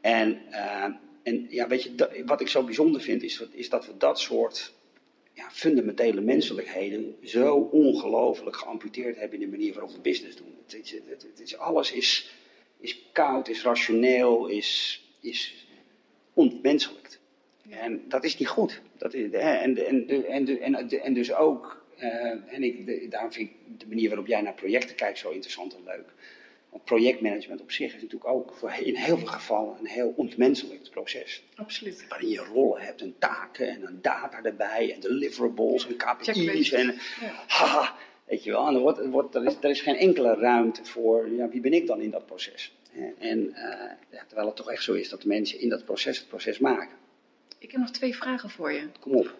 En, 0.00 0.40
uh, 0.50 0.84
en 1.22 1.46
ja, 1.48 1.66
weet 1.66 1.82
je, 1.82 2.22
wat 2.26 2.40
ik 2.40 2.48
zo 2.48 2.62
bijzonder 2.62 3.00
vind, 3.00 3.22
is, 3.22 3.44
is 3.50 3.68
dat 3.68 3.86
we 3.86 3.96
dat 3.96 4.20
soort 4.20 4.74
ja, 5.32 5.50
fundamentele 5.50 6.20
menselijkheden 6.20 7.16
zo 7.22 7.54
ongelooflijk 7.56 8.56
geamputeerd 8.56 9.16
hebben 9.16 9.40
in 9.40 9.50
de 9.50 9.56
manier 9.56 9.72
waarop 9.72 9.92
we 9.92 10.00
business 10.00 10.36
doen. 10.36 10.54
Het, 10.66 10.72
het, 10.72 11.02
het, 11.08 11.26
het 11.38 11.58
alles 11.58 11.92
is 11.92 12.30
is 12.82 13.10
koud, 13.12 13.48
is 13.48 13.62
rationeel, 13.62 14.46
is, 14.46 15.02
is 15.20 15.66
ontmenselijkt. 16.32 17.20
En 17.70 18.02
dat 18.08 18.24
is 18.24 18.38
niet 18.38 18.48
goed. 18.48 18.80
Dat 18.98 19.14
is, 19.14 19.30
en, 19.30 19.86
en, 19.86 20.08
en, 20.28 20.60
en, 20.60 21.02
en 21.02 21.14
dus 21.14 21.32
ook, 21.32 21.84
uh, 21.98 22.54
en 22.54 22.62
ik, 22.62 23.10
daarom 23.10 23.32
vind 23.32 23.50
ik 23.50 23.80
de 23.80 23.86
manier 23.88 24.08
waarop 24.08 24.26
jij 24.26 24.40
naar 24.40 24.54
projecten 24.54 24.96
kijkt 24.96 25.18
zo 25.18 25.30
interessant 25.30 25.74
en 25.74 25.84
leuk. 25.84 26.12
Want 26.70 26.84
projectmanagement 26.84 27.60
op 27.60 27.72
zich 27.72 27.86
is 27.94 28.02
natuurlijk 28.02 28.30
ook 28.30 28.54
voor 28.54 28.72
in 28.82 28.96
heel 28.96 29.18
veel 29.18 29.26
gevallen 29.26 29.78
een 29.78 29.86
heel 29.86 30.12
ontmenselijk 30.16 30.90
proces. 30.90 31.42
Absoluut. 31.54 32.04
Waarin 32.08 32.28
je 32.28 32.44
rollen 32.52 32.82
hebt 32.82 33.00
en 33.00 33.14
taken 33.18 33.68
en 33.68 33.86
een 33.86 33.98
data 34.02 34.42
erbij 34.42 34.92
en 34.94 35.00
deliverables 35.00 35.86
en 35.86 35.96
KPI's 35.96 36.72
en 36.72 36.86
ja. 37.20 37.44
haha. 37.46 37.96
Weet 38.24 38.44
je 38.44 38.50
wel, 38.50 38.66
en 38.66 38.74
er, 38.74 38.80
wordt, 38.80 38.98
er, 38.98 39.10
wordt, 39.10 39.34
er, 39.34 39.44
is, 39.44 39.56
er 39.60 39.70
is 39.70 39.80
geen 39.80 39.96
enkele 39.96 40.34
ruimte 40.34 40.84
voor, 40.84 41.30
ja, 41.30 41.48
wie 41.48 41.60
ben 41.60 41.72
ik 41.72 41.86
dan 41.86 42.00
in 42.00 42.10
dat 42.10 42.26
proces? 42.26 42.72
En 43.18 43.38
uh, 43.38 43.54
ja, 44.10 44.24
terwijl 44.26 44.46
het 44.46 44.56
toch 44.56 44.70
echt 44.70 44.82
zo 44.82 44.92
is 44.92 45.08
dat 45.08 45.22
de 45.22 45.28
mensen 45.28 45.60
in 45.60 45.68
dat 45.68 45.84
proces 45.84 46.18
het 46.18 46.28
proces 46.28 46.58
maken. 46.58 46.96
Ik 47.58 47.70
heb 47.70 47.80
nog 47.80 47.90
twee 47.90 48.16
vragen 48.16 48.50
voor 48.50 48.72
je. 48.72 48.88
Kom 49.00 49.14
op. 49.14 49.34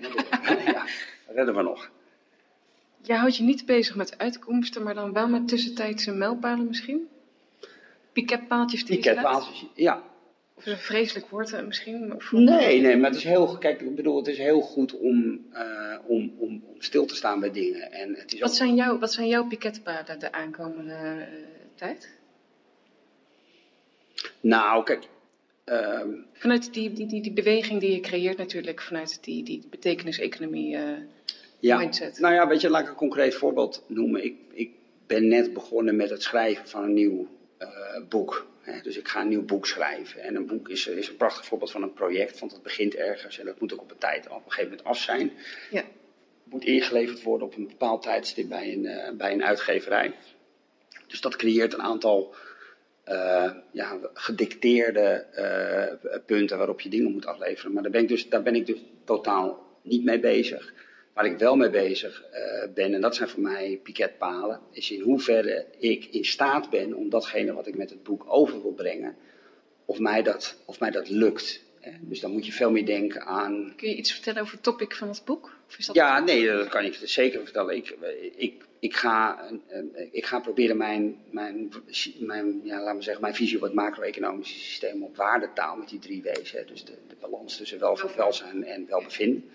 ja, 0.66 0.84
redden 1.26 1.54
we 1.54 1.62
nog. 1.62 1.90
Jij 3.02 3.16
houdt 3.16 3.36
je 3.36 3.42
niet 3.42 3.66
bezig 3.66 3.96
met 3.96 4.18
uitkomsten, 4.18 4.82
maar 4.82 4.94
dan 4.94 5.12
wel 5.12 5.28
met 5.28 5.48
tussentijdse 5.48 6.12
mijlpalen 6.12 6.66
misschien? 6.66 7.08
Piketpaaltjes 8.12 8.84
die 8.84 8.96
Piketpaaltjes, 8.96 9.66
ja. 9.74 10.02
Is 10.64 10.72
een 10.72 10.78
vreselijk 10.78 11.28
woord 11.28 11.52
eh, 11.52 11.62
misschien? 11.62 12.20
Nee, 12.30 12.80
nee, 12.80 12.96
maar 12.96 13.10
het 13.10 13.18
is 13.18 13.24
heel, 13.24 13.58
kijk, 13.58 13.80
ik 13.80 13.94
bedoel, 13.94 14.16
het 14.16 14.26
is 14.26 14.38
heel 14.38 14.60
goed 14.60 14.98
om, 14.98 15.46
uh, 15.52 15.96
om, 16.06 16.34
om, 16.38 16.64
om, 16.66 16.74
stil 16.78 17.04
te 17.04 17.14
staan 17.14 17.40
bij 17.40 17.50
dingen. 17.50 17.92
En 17.92 18.14
het 18.14 18.32
is 18.32 18.40
wat, 18.40 18.54
zijn 18.54 18.74
jouw, 18.74 18.98
wat 18.98 19.12
zijn 19.12 19.28
jouw 19.28 19.46
piketpalen 19.46 20.18
de 20.18 20.32
aankomende 20.32 20.92
uh, 20.92 21.24
tijd? 21.74 22.10
Nou, 24.40 24.84
kijk. 24.84 25.08
Um, 25.64 26.26
vanuit 26.32 26.74
die, 26.74 26.92
die, 26.92 27.06
die, 27.06 27.22
die 27.22 27.32
beweging 27.32 27.80
die 27.80 27.92
je 27.92 28.00
creëert 28.00 28.38
natuurlijk, 28.38 28.80
vanuit 28.80 29.24
die, 29.24 29.44
die 29.44 29.66
betekenis-economie 29.70 30.76
uh, 30.76 30.90
ja, 31.58 31.78
mindset. 31.78 32.18
Nou 32.18 32.34
ja, 32.34 32.48
weet 32.48 32.60
je, 32.60 32.70
laat 32.70 32.82
ik 32.82 32.88
een 32.88 32.94
concreet 32.94 33.34
voorbeeld 33.34 33.84
noemen. 33.86 34.24
Ik, 34.24 34.36
ik 34.52 34.70
ben 35.06 35.28
net 35.28 35.52
begonnen 35.52 35.96
met 35.96 36.10
het 36.10 36.22
schrijven 36.22 36.68
van 36.68 36.82
een 36.82 36.94
nieuw 36.94 37.28
boek. 38.08 38.50
Dus 38.82 38.96
ik 38.96 39.08
ga 39.08 39.20
een 39.20 39.28
nieuw 39.28 39.44
boek 39.44 39.66
schrijven. 39.66 40.20
En 40.20 40.34
een 40.34 40.46
boek 40.46 40.68
is, 40.68 40.86
is 40.86 41.08
een 41.08 41.16
prachtig 41.16 41.44
voorbeeld 41.44 41.70
van 41.70 41.82
een 41.82 41.92
project, 41.92 42.38
want 42.38 42.52
het 42.52 42.62
begint 42.62 42.94
ergens 42.94 43.38
en 43.38 43.46
dat 43.46 43.60
moet 43.60 43.72
ook 43.72 43.80
op 43.80 43.90
een 43.90 43.98
tijd 43.98 44.28
op 44.28 44.34
een 44.34 44.42
gegeven 44.52 44.70
moment 44.70 44.86
af 44.86 44.98
zijn. 44.98 45.32
Ja. 45.70 45.80
Het 46.44 46.52
moet 46.52 46.64
ingeleverd 46.64 47.22
worden 47.22 47.46
op 47.46 47.56
een 47.56 47.66
bepaald 47.66 48.02
tijdstip 48.02 48.48
bij 48.48 48.72
een, 48.72 48.84
uh, 48.84 49.10
bij 49.10 49.32
een 49.32 49.44
uitgeverij. 49.44 50.14
Dus 51.06 51.20
dat 51.20 51.36
creëert 51.36 51.72
een 51.72 51.82
aantal 51.82 52.34
uh, 53.08 53.50
ja, 53.70 53.98
gedicteerde 54.14 55.26
uh, 55.36 56.18
punten 56.26 56.58
waarop 56.58 56.80
je 56.80 56.88
dingen 56.88 57.12
moet 57.12 57.26
afleveren. 57.26 57.72
Maar 57.72 57.82
daar 57.82 57.92
ben 57.92 58.02
ik 58.02 58.08
dus, 58.08 58.28
daar 58.28 58.42
ben 58.42 58.54
ik 58.54 58.66
dus 58.66 58.78
totaal 59.04 59.66
niet 59.82 60.04
mee 60.04 60.20
bezig. 60.20 60.72
Waar 61.12 61.26
ik 61.26 61.38
wel 61.38 61.56
mee 61.56 61.70
bezig 61.70 62.24
uh, 62.34 62.72
ben, 62.74 62.94
en 62.94 63.00
dat 63.00 63.14
zijn 63.14 63.28
voor 63.28 63.42
mij 63.42 63.80
piketpalen, 63.82 64.60
is 64.70 64.90
in 64.90 65.00
hoeverre 65.00 65.66
ik 65.78 66.04
in 66.04 66.24
staat 66.24 66.70
ben 66.70 66.94
om 66.94 67.10
datgene 67.10 67.52
wat 67.52 67.66
ik 67.66 67.76
met 67.76 67.90
het 67.90 68.02
boek 68.02 68.24
over 68.26 68.62
wil 68.62 68.72
brengen, 68.72 69.16
of 69.84 69.98
mij 69.98 70.22
dat, 70.22 70.56
of 70.64 70.80
mij 70.80 70.90
dat 70.90 71.08
lukt. 71.08 71.62
Dus 72.00 72.20
dan 72.20 72.30
moet 72.30 72.46
je 72.46 72.52
veel 72.52 72.70
meer 72.70 72.86
denken 72.86 73.22
aan. 73.22 73.72
Kun 73.76 73.88
je 73.88 73.96
iets 73.96 74.12
vertellen 74.12 74.42
over 74.42 74.54
het 74.54 74.62
topic 74.62 74.94
van 74.94 75.08
het 75.08 75.22
boek? 75.24 75.56
Of 75.68 75.78
is 75.78 75.86
dat 75.86 75.96
ja, 75.96 76.18
nee, 76.18 76.46
dat 76.46 76.68
kan 76.68 76.84
ik 76.84 76.98
zeker 77.02 77.42
vertellen. 77.44 77.76
Ik, 77.76 77.96
ik, 78.36 78.64
ik, 78.78 78.96
ga, 78.96 79.48
ik 80.10 80.26
ga 80.26 80.40
proberen 80.40 80.76
mijn, 80.76 81.16
mijn, 81.30 81.72
mijn, 82.18 82.60
ja, 82.64 82.80
laten 82.80 82.96
we 82.96 83.02
zeggen, 83.02 83.22
mijn 83.22 83.34
visie 83.34 83.56
op 83.56 83.62
het 83.62 83.72
macro-economische 83.72 84.58
systeem 84.58 85.02
op 85.02 85.16
waardetaal 85.16 85.76
met 85.76 85.88
die 85.88 85.98
drie 85.98 86.22
W's. 86.22 86.52
Hè, 86.52 86.64
dus 86.64 86.84
de, 86.84 86.94
de 87.08 87.16
balans 87.20 87.56
tussen 87.56 87.78
welzijn 88.16 88.64
en 88.64 88.86
welbevinden. 88.88 89.50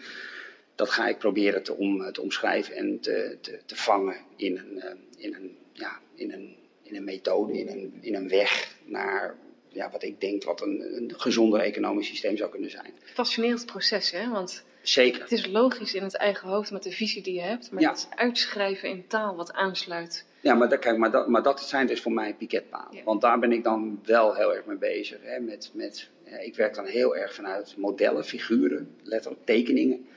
Dat 0.78 0.90
ga 0.90 1.08
ik 1.08 1.18
proberen 1.18 1.64
te, 1.64 1.74
om, 1.74 2.12
te 2.12 2.22
omschrijven 2.22 2.76
en 2.76 3.00
te, 3.00 3.38
te, 3.42 3.60
te 3.66 3.76
vangen 3.76 4.16
in 4.36 4.58
een, 4.58 4.82
eh, 4.82 4.96
in, 5.18 5.34
een, 5.34 5.58
ja, 5.74 6.00
in, 6.16 6.32
een, 6.32 6.56
in 6.84 6.96
een 6.96 7.04
methode, 7.04 7.60
in 7.60 7.68
een, 7.68 7.98
in 8.02 8.16
een 8.16 8.30
weg 8.30 8.76
naar 8.86 9.36
ja, 9.70 9.90
wat 9.92 10.04
ik 10.04 10.22
denk 10.22 10.44
wat 10.44 10.62
een, 10.62 10.96
een 10.96 11.14
gezonder 11.18 11.60
economisch 11.60 12.08
systeem 12.08 12.38
zou 12.38 12.50
kunnen 12.50 12.70
zijn. 12.70 12.94
Fascinerend 13.04 13.66
proces, 13.66 14.12
hè? 14.12 14.30
Want 14.30 14.64
Zeker. 14.82 15.22
het 15.22 15.32
is 15.32 15.48
logisch 15.48 15.94
in 15.94 16.04
het 16.04 16.16
eigen 16.16 16.50
hoofd 16.50 16.72
met 16.72 16.84
de 16.84 16.92
visie 16.92 17.24
die 17.24 17.34
je 17.34 17.42
hebt, 17.42 17.72
maar 17.72 17.84
het 17.84 18.08
uitschrijven 18.16 18.90
in 18.90 19.08
taal 19.08 19.36
wat 19.36 19.54
aansluit. 19.54 20.26
Ja, 20.42 20.54
maar, 20.54 20.70
dat, 20.70 20.80
kijk, 20.80 20.98
maar, 20.98 21.12
dat, 21.12 21.28
maar 21.28 21.44
dat 21.44 21.62
zijn 21.62 21.88
dus 21.88 22.02
voor 22.02 22.12
mij 22.12 22.34
piketpalen. 22.34 23.04
Want 23.04 23.22
daar 23.22 23.40
ben 23.40 23.52
ik 23.52 23.64
dan 23.64 24.00
wel 24.04 24.36
heel 24.36 24.56
erg 24.56 24.66
mee 24.66 24.78
bezig. 24.78 25.18
Hè? 25.22 25.40
Met, 25.40 25.72
met, 25.74 26.10
ik 26.42 26.56
werk 26.56 26.76
dan 26.76 26.86
heel 26.86 27.16
erg 27.16 27.34
vanuit 27.34 27.78
modellen, 27.78 28.26
figuren, 28.26 28.96
letterlijk 29.04 29.46
tekeningen. 29.46 30.08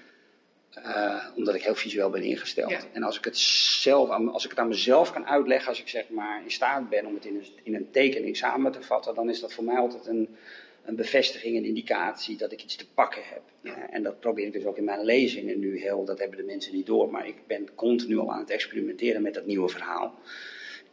Uh, 0.79 1.25
omdat 1.37 1.55
ik 1.55 1.63
heel 1.63 1.75
visueel 1.75 2.11
ben 2.11 2.23
ingesteld. 2.23 2.87
En 2.93 3.03
als 3.03 3.19
ik, 3.19 3.25
het 3.25 3.39
zelf, 3.39 4.11
als 4.11 4.45
ik 4.45 4.51
het 4.51 4.59
aan 4.59 4.69
mezelf 4.69 5.13
kan 5.13 5.27
uitleggen, 5.27 5.69
als 5.69 5.81
ik 5.81 5.89
zeg 5.89 6.09
maar 6.09 6.43
in 6.43 6.51
staat 6.51 6.89
ben 6.89 7.07
om 7.07 7.15
het 7.15 7.25
in 7.25 7.35
een, 7.35 7.47
in 7.63 7.75
een 7.75 7.91
tekening 7.91 8.37
samen 8.37 8.73
te 8.73 8.83
vatten, 8.83 9.15
dan 9.15 9.31
is 9.31 9.41
dat 9.41 9.53
voor 9.53 9.65
mij 9.65 9.77
altijd 9.77 10.07
een, 10.07 10.37
een 10.85 10.97
bevestiging, 10.97 11.57
een 11.57 11.65
indicatie 11.65 12.37
dat 12.37 12.53
ik 12.53 12.63
iets 12.63 12.77
te 12.77 12.89
pakken 12.95 13.23
heb. 13.25 13.43
Ja. 13.63 13.91
en 13.91 14.03
dat 14.03 14.21
probeer 14.21 14.47
ik 14.47 14.53
dus 14.53 14.65
ook 14.65 14.77
in 14.77 14.85
mijn 14.85 15.05
lezingen 15.05 15.59
nu 15.59 15.81
heel, 15.81 16.05
dat 16.05 16.19
hebben 16.19 16.39
de 16.39 16.45
mensen 16.45 16.75
niet 16.75 16.87
door, 16.87 17.11
maar 17.11 17.27
ik 17.27 17.47
ben 17.47 17.75
continu 17.75 18.19
al 18.19 18.33
aan 18.33 18.41
het 18.41 18.51
experimenteren 18.51 19.23
met 19.23 19.35
dat 19.35 19.47
nieuwe 19.47 19.69
verhaal. 19.69 20.15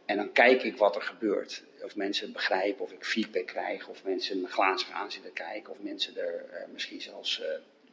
En 0.04 0.16
dan 0.16 0.32
kijk 0.32 0.62
ik 0.62 0.76
wat 0.76 0.96
er 0.96 1.02
gebeurt. 1.02 1.64
Of 1.82 1.96
mensen 1.96 2.24
het 2.24 2.32
begrijpen, 2.32 2.84
of 2.84 2.92
ik 2.92 3.04
feedback 3.04 3.46
krijg, 3.46 3.88
of 3.88 4.04
mensen 4.04 4.40
me 4.40 4.46
glazig 4.46 4.90
aan 4.90 5.12
zitten 5.12 5.32
kijken, 5.32 5.72
of 5.72 5.78
mensen 5.80 6.16
er 6.16 6.44
uh, 6.52 6.72
misschien 6.72 7.00
zelfs 7.00 7.40
uh, 7.40 7.46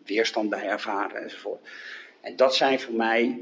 weerstand 0.05 0.49
bij 0.49 0.67
ervaren 0.67 1.21
enzovoort. 1.21 1.67
En 2.21 2.35
dat 2.35 2.55
zijn 2.55 2.79
voor 2.79 2.93
mij 2.93 3.39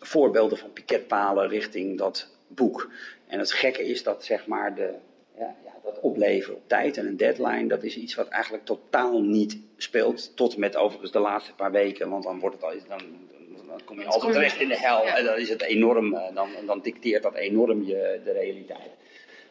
voorbeelden 0.00 0.58
van 0.58 0.72
piketpalen 0.72 1.48
richting 1.48 1.98
dat 1.98 2.28
boek. 2.46 2.90
En 3.26 3.38
het 3.38 3.52
gekke 3.52 3.88
is 3.88 4.02
dat 4.02 4.24
zeg 4.24 4.46
maar 4.46 4.74
de, 4.74 4.94
ja, 5.38 5.56
ja, 5.64 5.72
dat 5.82 6.00
opleveren 6.00 6.56
op 6.56 6.68
tijd 6.68 6.96
en 6.96 7.06
een 7.06 7.16
deadline, 7.16 7.66
dat 7.66 7.82
is 7.82 7.96
iets 7.96 8.14
wat 8.14 8.28
eigenlijk 8.28 8.64
totaal 8.64 9.22
niet 9.22 9.58
speelt. 9.76 10.36
Tot 10.36 10.56
met 10.56 10.76
overigens 10.76 11.12
de 11.12 11.18
laatste 11.18 11.54
paar 11.54 11.72
weken, 11.72 12.10
want 12.10 12.24
dan 12.24 12.40
wordt 12.40 12.54
het 12.56 12.64
al, 12.64 12.72
dan, 12.88 13.00
dan 13.66 13.80
kom 13.84 14.00
je 14.00 14.06
altijd 14.06 14.32
terecht 14.32 14.60
in 14.60 14.68
de 14.68 14.78
hel. 14.78 15.06
En 15.06 15.24
dan 15.24 15.38
is 15.38 15.48
het 15.48 15.62
enorm, 15.62 16.14
eh, 16.14 16.34
dan, 16.34 16.48
dan 16.66 16.80
dicteert 16.80 17.22
dat 17.22 17.34
enorm 17.34 17.82
je 17.82 18.20
de 18.24 18.32
realiteit. 18.32 18.90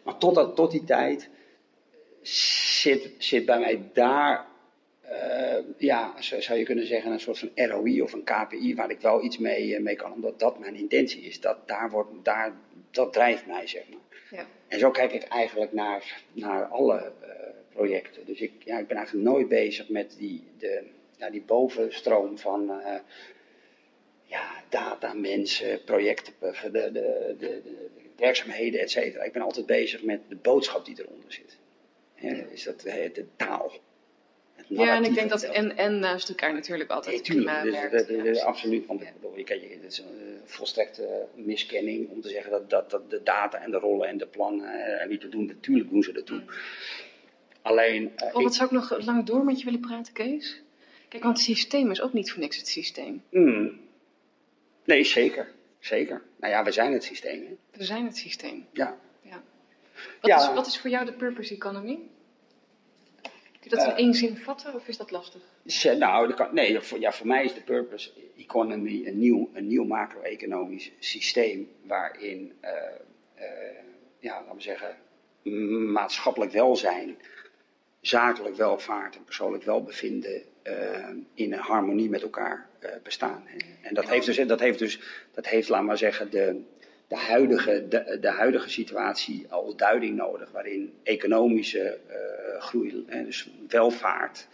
Maar 0.03 0.17
tot, 0.17 0.35
dat, 0.35 0.55
tot 0.55 0.71
die 0.71 0.83
tijd 0.83 1.29
zit, 2.21 3.11
zit 3.17 3.45
bij 3.45 3.59
mij 3.59 3.89
daar 3.93 4.45
ja, 5.77 6.13
zou 6.19 6.59
je 6.59 6.65
kunnen 6.65 6.87
zeggen, 6.87 7.11
een 7.11 7.19
soort 7.19 7.39
van 7.39 7.51
ROI 7.55 8.01
of 8.01 8.13
een 8.13 8.23
KPI 8.23 8.75
waar 8.75 8.89
ik 8.89 8.99
wel 8.99 9.23
iets 9.23 9.37
mee, 9.37 9.79
mee 9.79 9.95
kan, 9.95 10.11
omdat 10.11 10.39
dat 10.39 10.59
mijn 10.59 10.75
intentie 10.75 11.21
is. 11.21 11.39
Dat, 11.39 11.67
daar 11.67 11.89
wordt, 11.89 12.09
daar, 12.23 12.53
dat 12.91 13.13
drijft 13.13 13.45
mij, 13.45 13.67
zeg 13.67 13.83
maar. 13.89 13.99
Ja. 14.39 14.45
En 14.67 14.79
zo 14.79 14.91
kijk 14.91 15.13
ik 15.13 15.23
eigenlijk 15.23 15.73
naar, 15.73 16.23
naar 16.31 16.65
alle 16.65 17.11
projecten. 17.73 18.25
Dus 18.25 18.39
ik, 18.39 18.51
ja, 18.63 18.77
ik 18.77 18.87
ben 18.87 18.97
eigenlijk 18.97 19.27
nooit 19.27 19.47
bezig 19.47 19.89
met 19.89 20.15
die, 20.17 20.43
de, 20.57 20.83
ja, 21.17 21.29
die 21.29 21.41
bovenstroom 21.41 22.37
van 22.37 22.81
ja, 24.23 24.63
data, 24.69 25.13
mensen, 25.13 25.83
projecten, 25.83 26.33
de, 26.39 26.69
de, 26.71 26.91
de, 26.91 27.35
de 27.37 27.61
werkzaamheden, 28.17 28.79
et 28.79 28.91
cetera. 28.91 29.23
Ik 29.23 29.33
ben 29.33 29.41
altijd 29.41 29.65
bezig 29.65 30.03
met 30.03 30.19
de 30.27 30.35
boodschap 30.35 30.85
die 30.85 30.95
eronder 30.99 31.33
zit. 31.33 31.57
is 32.51 32.63
dat 32.63 32.81
de 32.81 33.25
taal? 33.35 33.71
Ja, 34.73 34.95
en 34.95 35.03
ik 35.03 35.13
denk 35.13 35.29
dat 35.29 35.43
en, 35.43 35.77
en 35.77 35.99
naast 35.99 36.29
elkaar 36.29 36.53
natuurlijk 36.53 36.89
altijd 36.89 37.15
nee, 37.15 37.23
tuurlijk, 37.23 38.07
dus, 38.07 38.41
Absoluut, 38.41 38.85
want 38.85 38.99
je, 39.35 39.43
kan, 39.43 39.59
je, 39.59 39.67
het 39.81 39.91
is 39.91 39.99
een 39.99 40.39
volstrekte 40.45 41.25
miskenning 41.35 42.09
om 42.09 42.21
te 42.21 42.29
zeggen 42.29 42.51
dat, 42.51 42.69
dat, 42.69 42.89
dat 42.89 43.09
de 43.09 43.23
data 43.23 43.61
en 43.61 43.71
de 43.71 43.77
rollen 43.77 44.07
en 44.07 44.17
de 44.17 44.27
plannen 44.27 44.99
er 44.99 45.07
niet 45.07 45.21
te 45.21 45.29
doen. 45.29 45.45
Natuurlijk 45.45 45.89
doen 45.89 46.03
ze 46.03 46.11
dat 46.11 46.25
toe. 46.25 46.41
Alleen... 47.61 48.11
Uh, 48.23 48.35
oh, 48.35 48.43
wat 48.43 48.55
zou 48.55 48.65
ik 48.65 48.75
nog 48.75 49.05
lang 49.05 49.25
door 49.25 49.43
met 49.43 49.59
je 49.59 49.65
willen 49.65 49.79
praten, 49.79 50.13
Kees? 50.13 50.61
Kijk, 51.07 51.23
want 51.23 51.37
het 51.37 51.45
systeem 51.45 51.91
is 51.91 52.01
ook 52.01 52.13
niet 52.13 52.31
voor 52.31 52.41
niks 52.41 52.57
het 52.57 52.67
systeem. 52.67 53.23
Mm. 53.29 53.79
Nee, 54.83 55.03
zeker. 55.03 55.51
Zeker. 55.79 56.21
Nou 56.39 56.53
ja, 56.53 56.63
we 56.63 56.71
zijn 56.71 56.93
het 56.93 57.03
systeem. 57.03 57.45
Hè? 57.45 57.77
We 57.77 57.83
zijn 57.83 58.05
het 58.05 58.17
systeem. 58.17 58.65
Ja. 58.71 58.97
ja. 59.21 59.43
Wat, 60.21 60.29
ja. 60.29 60.37
Is, 60.37 60.53
wat 60.53 60.67
is 60.67 60.79
voor 60.79 60.89
jou 60.89 61.05
de 61.05 61.13
purpose 61.13 61.53
economy? 61.53 61.99
Kun 63.61 63.69
je 63.69 63.75
dat 63.75 63.85
in 63.85 64.05
één 64.05 64.13
zin 64.13 64.37
vatten 64.37 64.73
of 64.73 64.87
is 64.87 64.97
dat 64.97 65.11
lastig? 65.11 65.41
Nou, 65.97 66.33
kan, 66.33 66.53
nee, 66.53 66.79
voor, 66.79 66.99
ja, 66.99 67.11
voor 67.11 67.27
mij 67.27 67.45
is 67.45 67.53
de 67.53 67.61
purpose 67.61 68.11
economy 68.37 69.03
een 69.05 69.19
nieuw, 69.19 69.49
een 69.53 69.67
nieuw 69.67 69.83
macro-economisch 69.83 70.91
systeem 70.99 71.71
waarin, 71.81 72.53
uh, 72.63 72.69
uh, 73.39 73.45
ja, 74.19 74.33
laten 74.33 74.55
we 74.55 74.61
zeggen, 74.61 74.95
maatschappelijk 75.91 76.51
welzijn, 76.51 77.17
zakelijk 77.99 78.55
welvaart 78.55 79.15
en 79.15 79.23
persoonlijk 79.23 79.63
welbevinden 79.63 80.41
in 81.33 81.53
harmonie 81.53 82.09
met 82.09 82.21
elkaar 82.21 82.69
bestaan. 83.03 83.47
En 83.81 83.93
dat 83.93 84.09
heeft 84.09 84.25
dus, 84.25 84.47
dat 84.47 84.59
heeft 84.59 84.79
dus, 84.79 84.99
dat 85.31 85.47
heeft, 85.47 85.69
laat 85.69 85.83
maar 85.83 85.97
zeggen, 85.97 86.31
de, 86.31 86.61
de 87.11 87.17
huidige, 87.17 87.87
de, 87.87 88.17
de, 88.21 88.29
huidige 88.29 88.69
situatie 88.69 89.45
als 89.49 89.75
duiding 89.75 90.15
nodig, 90.15 90.51
waarin 90.51 90.93
economische 91.03 91.99
uh, 92.09 92.61
groei, 92.61 93.03
hè, 93.07 93.23
dus 93.23 93.49
welvaart, 93.67 94.47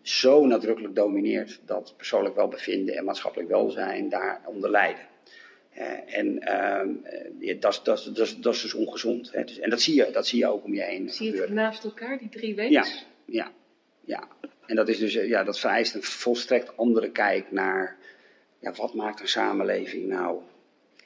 zo 0.00 0.46
nadrukkelijk 0.46 0.94
domineert 0.94 1.60
dat 1.66 1.94
persoonlijk 1.96 2.34
welbevinden 2.34 2.96
en 2.96 3.04
maatschappelijk 3.04 3.50
welzijn 3.50 4.08
daaronder 4.08 4.70
lijden. 4.70 5.06
Uh, 5.78 6.16
en 6.16 6.26
uh, 7.40 7.60
dat, 7.60 7.80
dat, 7.84 8.10
dat, 8.14 8.36
dat 8.40 8.54
is 8.54 8.62
dus 8.62 8.74
ongezond. 8.74 9.32
Hè. 9.32 9.44
Dus, 9.44 9.58
en 9.58 9.70
dat 9.70 9.80
zie, 9.80 9.94
je, 9.94 10.10
dat 10.12 10.26
zie 10.26 10.38
je 10.38 10.46
ook 10.46 10.64
om 10.64 10.74
je 10.74 10.82
heen. 10.82 11.10
Zie 11.10 11.34
je 11.34 11.40
het 11.40 11.50
naast 11.50 11.84
elkaar, 11.84 12.18
die 12.18 12.28
drie 12.28 12.54
weken? 12.54 12.72
Ja, 12.72 12.84
ja, 13.24 13.50
ja. 14.04 14.28
En 14.66 14.76
dat, 14.76 14.88
is 14.88 14.98
dus, 14.98 15.12
ja, 15.12 15.44
dat 15.44 15.58
vereist 15.58 15.94
een 15.94 16.02
volstrekt 16.02 16.76
andere 16.76 17.10
kijk 17.10 17.52
naar 17.52 17.96
ja, 18.58 18.72
wat 18.72 18.94
maakt 18.94 19.20
een 19.20 19.28
samenleving 19.28 20.08
nou 20.08 20.40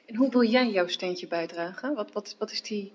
en 0.07 0.15
hoe 0.15 0.29
wil 0.29 0.43
jij 0.43 0.69
jouw 0.69 0.87
steentje 0.87 1.27
bijdragen? 1.27 1.95
Wat, 1.95 2.11
wat, 2.11 2.35
wat 2.37 2.51
is 2.51 2.61
die. 2.61 2.91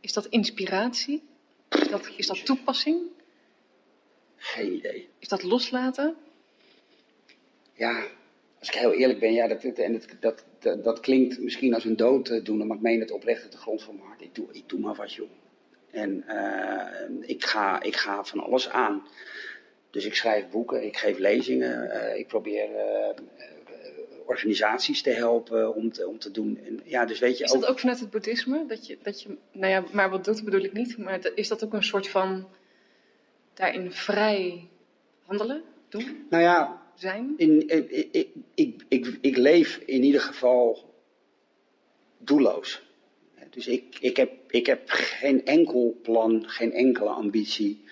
Is 0.00 0.12
dat 0.12 0.26
inspiratie? 0.26 1.22
Is 1.68 1.88
dat, 1.88 2.10
is 2.16 2.26
dat 2.26 2.44
toepassing? 2.44 3.00
Geen 4.36 4.72
idee. 4.72 5.08
Is 5.18 5.28
dat 5.28 5.42
loslaten? 5.42 6.16
Ja, 7.72 8.06
als 8.58 8.68
ik 8.68 8.74
heel 8.74 8.92
eerlijk 8.92 9.18
ben, 9.18 9.32
ja, 9.32 9.48
dat, 9.48 9.64
en 9.64 10.02
dat, 10.20 10.44
dat, 10.60 10.84
dat, 10.84 11.00
klinkt 11.00 11.40
misschien 11.40 11.74
als 11.74 11.84
een 11.84 11.96
dooddoener, 11.96 12.66
maar 12.66 12.76
ik 12.76 12.82
meen 12.82 13.00
het 13.00 13.10
oprecht 13.10 13.42
uit 13.42 13.52
de 13.52 13.58
grond 13.58 13.82
van 13.82 13.94
mijn 13.94 14.06
hart. 14.06 14.22
Ik 14.22 14.34
doe, 14.34 14.46
ik 14.52 14.68
doe 14.68 14.80
maar 14.80 14.94
wat, 14.94 15.12
joh. 15.12 15.30
En 15.90 16.24
uh, 16.28 17.28
ik, 17.28 17.44
ga, 17.44 17.82
ik 17.82 17.96
ga 17.96 18.24
van 18.24 18.40
alles 18.40 18.68
aan. 18.68 19.06
Dus 19.90 20.04
ik 20.04 20.14
schrijf 20.14 20.48
boeken, 20.48 20.84
ik 20.84 20.96
geef 20.96 21.18
lezingen, 21.18 21.84
uh, 21.84 22.18
ik 22.18 22.26
probeer 22.26 22.68
uh, 22.70 23.08
organisaties 24.28 25.02
te 25.02 25.10
helpen 25.10 25.74
om 25.74 25.92
te, 25.92 26.08
om 26.08 26.18
te 26.18 26.30
doen. 26.30 26.60
En, 26.64 26.80
ja, 26.84 27.04
dus 27.04 27.18
weet 27.18 27.38
je, 27.38 27.44
is 27.44 27.52
dat 27.52 27.66
ook, 27.66 27.78
vanuit 27.78 28.00
het 28.00 28.10
boeddhisme? 28.10 28.66
Dat 28.66 28.86
je, 28.86 28.98
dat 29.02 29.22
je, 29.22 29.36
nou 29.52 29.72
ja, 29.72 29.84
maar 29.92 30.10
wat 30.10 30.24
doet 30.24 30.44
bedoel 30.44 30.64
ik 30.64 30.72
niet, 30.72 30.98
maar 30.98 31.30
is 31.34 31.48
dat 31.48 31.64
ook 31.64 31.72
een 31.72 31.84
soort 31.84 32.08
van 32.08 32.48
daarin 33.54 33.92
vrij 33.92 34.68
handelen, 35.22 35.62
doen? 35.88 36.26
Nou 36.30 36.42
ja, 36.42 36.82
zijn? 36.94 37.34
In, 37.36 37.68
ik, 37.68 38.08
ik, 38.10 38.28
ik, 38.54 38.84
ik, 38.88 39.18
ik 39.20 39.36
leef 39.36 39.76
in 39.86 40.02
ieder 40.02 40.20
geval 40.20 40.94
doelloos. 42.18 42.86
Dus 43.50 43.66
ik, 43.66 43.96
ik, 44.00 44.16
heb, 44.16 44.30
ik 44.48 44.66
heb 44.66 44.80
geen 44.86 45.44
enkel 45.44 45.98
plan, 46.02 46.48
geen 46.48 46.72
enkele 46.72 47.08
ambitie 47.08 47.84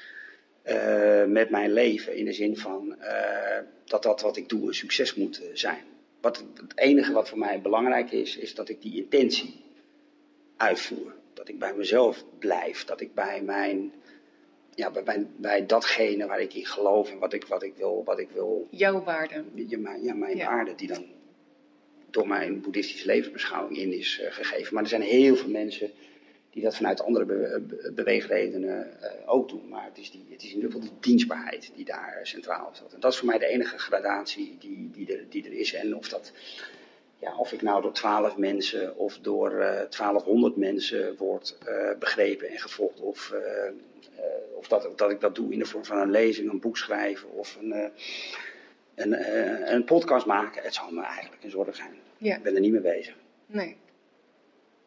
uh, 0.64 1.24
met 1.24 1.50
mijn 1.50 1.72
leven. 1.72 2.16
In 2.16 2.24
de 2.24 2.32
zin 2.32 2.56
van 2.56 2.96
uh, 3.00 3.58
dat 3.84 4.02
dat 4.02 4.20
wat 4.20 4.36
ik 4.36 4.48
doe 4.48 4.66
een 4.66 4.74
succes 4.74 5.14
moet 5.14 5.42
zijn. 5.52 5.84
Wat, 6.20 6.44
het 6.54 6.78
enige 6.78 7.12
wat 7.12 7.28
voor 7.28 7.38
mij 7.38 7.60
belangrijk 7.60 8.10
is, 8.10 8.36
is 8.36 8.54
dat 8.54 8.68
ik 8.68 8.82
die 8.82 8.96
intentie 8.96 9.64
uitvoer. 10.56 11.14
Dat 11.34 11.48
ik 11.48 11.58
bij 11.58 11.74
mezelf 11.74 12.24
blijf. 12.38 12.84
Dat 12.84 13.00
ik 13.00 13.14
bij 13.14 13.42
mijn. 13.42 13.92
Ja, 14.74 14.90
bij, 14.90 15.26
bij, 15.36 15.66
datgene 15.66 16.26
waar 16.26 16.40
ik 16.40 16.54
in 16.54 16.66
geloof 16.66 17.10
en 17.10 17.18
wat 17.18 17.32
ik, 17.32 17.46
wat 17.46 17.62
ik 17.62 17.76
wil. 17.76 18.02
Wat 18.04 18.18
ik 18.18 18.30
wil 18.30 18.68
Jouw 18.70 19.02
waarde. 19.02 19.44
Ja, 19.54 19.78
mijn, 19.78 20.02
ja, 20.02 20.14
mijn 20.14 20.38
waarde 20.38 20.74
die 20.74 20.88
dan 20.88 21.04
door 22.10 22.28
mijn 22.28 22.60
boeddhistische 22.60 23.06
levensbeschouwing 23.06 23.76
in 23.76 23.92
is 23.92 24.20
uh, 24.22 24.32
gegeven. 24.32 24.74
Maar 24.74 24.82
er 24.82 24.88
zijn 24.88 25.02
heel 25.02 25.36
veel 25.36 25.50
mensen 25.50 25.90
die 26.56 26.64
dat 26.64 26.76
vanuit 26.76 27.02
andere 27.02 27.24
be 27.24 27.62
beweegredenen 27.94 28.96
uh, 29.02 29.10
ook 29.26 29.48
doen. 29.48 29.68
Maar 29.68 29.84
het 29.84 29.98
is, 29.98 30.10
die, 30.10 30.26
het 30.30 30.42
is 30.42 30.48
in 30.48 30.54
ieder 30.54 30.70
geval 30.70 30.88
die 30.88 30.98
dienstbaarheid 31.00 31.70
die 31.74 31.84
daar 31.84 32.20
centraal 32.22 32.70
staat. 32.72 32.92
En 32.92 33.00
dat 33.00 33.12
is 33.12 33.18
voor 33.18 33.28
mij 33.28 33.38
de 33.38 33.46
enige 33.46 33.78
gradatie 33.78 34.56
die, 34.60 34.90
die, 34.92 35.16
er, 35.16 35.24
die 35.28 35.44
er 35.44 35.52
is. 35.52 35.74
En 35.74 35.96
of, 35.96 36.08
dat, 36.08 36.32
ja, 37.18 37.36
of 37.36 37.52
ik 37.52 37.62
nou 37.62 37.82
door 37.82 37.92
twaalf 37.92 38.36
mensen 38.36 38.96
of 38.96 39.18
door 39.18 39.52
uh, 39.52 39.68
eh, 39.68 39.90
1200 39.90 40.56
mensen 40.56 41.16
word 41.16 41.58
uh, 41.68 41.98
begrepen 41.98 42.48
en 42.48 42.58
gevolgd. 42.58 43.00
Of, 43.00 43.34
of 44.54 44.68
dat, 44.68 44.98
dat 44.98 45.10
ik 45.10 45.20
dat 45.20 45.34
doe 45.34 45.52
in 45.52 45.58
de 45.58 45.64
vorm 45.66 45.84
van 45.84 45.98
een 45.98 46.10
lezing, 46.10 46.50
een 46.50 46.60
boek 46.60 46.76
schrijven 46.76 47.32
of 47.32 47.58
een, 47.60 47.90
een, 48.94 49.72
een 49.74 49.84
podcast 49.84 50.26
maken. 50.26 50.62
Het 50.62 50.74
zal 50.74 50.90
me 50.90 51.02
eigenlijk 51.02 51.44
een 51.44 51.50
zorg 51.50 51.76
zijn. 51.76 51.94
Ja. 52.18 52.36
Ik 52.36 52.42
ben 52.42 52.54
er 52.54 52.60
niet 52.60 52.72
mee 52.72 52.80
bezig. 52.80 53.14
Nee. 53.46 53.76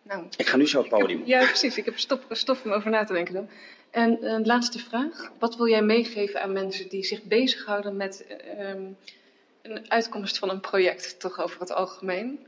Nou, 0.02 0.26
ik 0.38 0.48
ga 0.48 0.58
nu 0.58 0.68
zo 0.68 0.80
het 0.80 0.90
podium. 0.90 1.22
ja, 1.26 1.46
precies. 1.46 1.78
Ik 1.78 1.86
heb 1.86 2.00
stof, 2.00 2.20
stof 2.30 2.64
om 2.66 2.72
over 2.72 2.90
na 2.90 3.04
te 3.04 3.14
denken 3.14 3.34
dan. 3.34 3.50
En 3.92 4.26
een 4.26 4.46
laatste 4.46 4.80
vraag. 4.80 5.32
Wat 5.40 5.56
wil 5.56 5.68
jij 5.68 5.82
meegeven 5.82 6.42
aan 6.42 6.54
mensen 6.54 6.90
die 6.90 7.04
zich 7.04 7.24
bezighouden 7.24 7.96
met 7.98 8.26
um, 8.60 8.98
een 9.62 9.92
uitkomst 9.92 10.38
van 10.38 10.50
een 10.50 10.60
project, 10.60 11.20
toch 11.20 11.42
over 11.42 11.60
het 11.60 11.72
algemeen? 11.72 12.40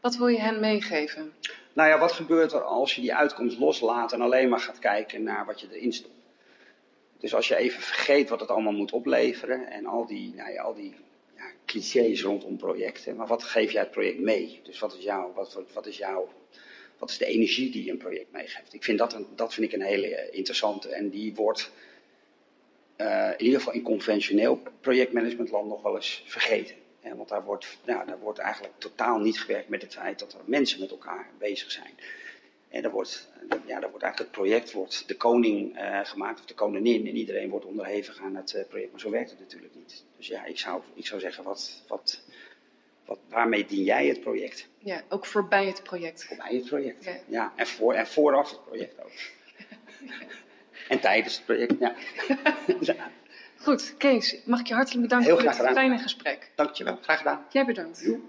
Wat 0.00 0.16
wil 0.16 0.26
je 0.26 0.40
hen 0.40 0.60
meegeven? 0.60 1.32
Nou 1.72 1.88
ja, 1.88 1.98
wat 1.98 2.12
gebeurt 2.12 2.52
er 2.52 2.62
als 2.62 2.94
je 2.94 3.00
die 3.00 3.14
uitkomst 3.14 3.58
loslaat 3.58 4.12
en 4.12 4.20
alleen 4.20 4.48
maar 4.48 4.60
gaat 4.60 4.78
kijken 4.78 5.22
naar 5.22 5.46
wat 5.46 5.60
je 5.60 5.68
erin 5.72 5.92
stopt? 5.92 6.14
Dus 7.18 7.34
als 7.34 7.48
je 7.48 7.56
even 7.56 7.82
vergeet 7.82 8.28
wat 8.28 8.40
het 8.40 8.48
allemaal 8.48 8.72
moet 8.72 8.92
opleveren 8.92 9.70
en 9.70 9.86
al 9.86 10.06
die, 10.06 10.34
nou 10.34 10.52
ja, 10.52 10.62
al 10.62 10.74
die 10.74 10.94
ja, 11.36 11.44
clichés 11.64 12.22
rondom 12.22 12.56
projecten, 12.56 13.16
maar 13.16 13.26
wat 13.26 13.42
geef 13.42 13.72
jij 13.72 13.82
het 13.82 13.90
project 13.90 14.18
mee? 14.18 14.60
Dus 14.62 14.78
wat 14.78 14.94
is 14.94 15.04
jouw, 15.04 15.32
wat, 15.34 15.58
wat 15.72 15.86
is 15.86 15.96
jouw 15.96 16.28
wat 16.98 17.10
is 17.10 17.18
de 17.18 17.26
energie 17.26 17.70
die 17.70 17.84
je 17.84 17.90
een 17.90 17.96
project 17.96 18.32
meegeeft? 18.32 18.74
Ik 18.74 18.84
vind 18.84 18.98
dat, 18.98 19.18
dat 19.36 19.54
vind 19.54 19.66
ik 19.66 19.72
een 19.72 19.86
hele 19.86 20.14
eh, 20.14 20.36
interessante. 20.36 20.88
En 20.88 21.10
die 21.10 21.34
wordt 21.34 21.70
uh, 22.96 23.30
in 23.36 23.44
ieder 23.44 23.58
geval 23.58 23.74
in 23.74 23.82
conventioneel 23.82 24.62
projectmanagementland 24.80 25.68
nog 25.68 25.82
wel 25.82 25.96
eens 25.96 26.22
vergeten. 26.26 26.76
want 27.16 27.28
daar 27.28 27.44
wordt, 27.44 27.78
nou, 27.84 28.06
daar 28.06 28.18
wordt 28.18 28.38
eigenlijk 28.38 28.74
totaal 28.78 29.18
niet 29.18 29.40
gewerkt 29.40 29.68
met 29.68 29.82
het 29.82 29.94
feit 29.94 30.18
dat 30.18 30.32
er 30.32 30.40
mensen 30.44 30.80
met 30.80 30.90
elkaar 30.90 31.30
bezig 31.38 31.70
zijn. 31.70 31.94
En 32.68 32.82
daar 32.82 32.90
wordt, 32.90 33.28
ja, 33.66 33.80
daar 33.80 33.90
wordt 33.90 34.04
eigenlijk 34.04 34.18
het 34.18 34.30
project 34.30 34.72
wordt 34.72 35.08
de 35.08 35.16
koning 35.16 35.78
uh, 35.78 36.00
gemaakt 36.02 36.40
of 36.40 36.46
de 36.46 36.54
koningin 36.54 37.06
en 37.06 37.16
iedereen 37.16 37.50
wordt 37.50 37.64
onderhevig 37.64 38.20
aan 38.20 38.36
het 38.36 38.64
project. 38.68 38.90
Maar 38.90 39.00
zo 39.00 39.10
werkt 39.10 39.30
het 39.30 39.40
natuurlijk 39.40 39.74
niet. 39.74 40.04
Dus 40.16 40.26
ja, 40.26 40.44
ik 40.44 40.58
zou, 40.58 40.82
ik 40.94 41.06
zou 41.06 41.20
zeggen, 41.20 41.44
wat, 41.44 41.82
wat, 41.86 42.22
wat, 43.08 43.18
waarmee 43.28 43.66
dien 43.66 43.82
jij 43.82 44.06
het 44.06 44.20
project? 44.20 44.68
Ja, 44.78 45.02
ook 45.08 45.26
voorbij 45.26 45.66
het 45.66 45.82
project. 45.82 46.24
Voorbij 46.24 46.54
het 46.54 46.64
project, 46.64 47.04
ja. 47.04 47.16
ja 47.26 47.52
en, 47.56 47.66
voor, 47.66 47.94
en 47.94 48.06
vooraf 48.06 48.50
het 48.50 48.64
project 48.64 49.04
ook. 49.04 49.12
en 50.88 51.00
tijdens 51.00 51.36
het 51.36 51.44
project, 51.44 51.74
ja. 52.80 53.10
Goed, 53.56 53.94
Kees, 53.98 54.36
mag 54.44 54.60
ik 54.60 54.66
je 54.66 54.74
hartelijk 54.74 55.02
bedanken 55.02 55.30
voor 55.30 55.42
dit 55.42 55.54
fijne 55.54 55.98
gesprek. 55.98 56.50
Dankjewel, 56.54 56.98
graag 57.02 57.18
gedaan. 57.18 57.46
Jij 57.50 57.64
bedankt. 57.64 58.00
Jo. 58.00 58.20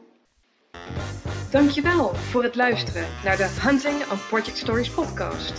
Dankjewel 1.52 2.16
voor 2.16 2.44
het 2.44 2.56
luisteren 2.56 3.08
naar 3.24 3.38
de 3.38 3.58
Hunting 3.62 4.12
on 4.12 4.20
Project 4.28 4.58
Stories 4.58 4.90
podcast. 4.90 5.54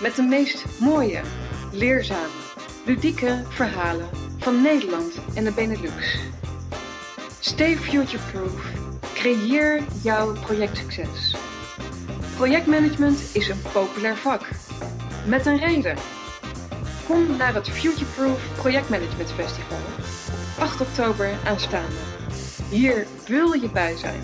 Met 0.00 0.16
de 0.16 0.22
meest 0.22 0.80
mooie, 0.80 1.20
leerzame, 1.72 2.32
ludieke 2.86 3.42
verhalen 3.48 4.08
van 4.38 4.62
Nederland 4.62 5.14
en 5.34 5.44
de 5.44 5.52
Benelux. 5.52 6.18
Stay 7.44 7.76
futureproof. 7.76 8.72
Creëer 9.14 9.82
jouw 10.02 10.32
projectsucces. 10.32 11.36
Projectmanagement 12.36 13.30
is 13.32 13.48
een 13.48 13.62
populair 13.72 14.16
vak. 14.16 14.48
Met 15.26 15.46
een 15.46 15.58
reden. 15.58 15.96
Kom 17.06 17.36
naar 17.36 17.54
het 17.54 17.68
Futureproof 17.68 18.40
Projectmanagement 18.56 19.32
Festival. 19.32 19.78
8 20.58 20.80
oktober 20.80 21.30
aanstaande. 21.44 21.96
Hier 22.70 23.06
wil 23.26 23.52
je 23.52 23.70
bij 23.70 23.96
zijn. 23.96 24.20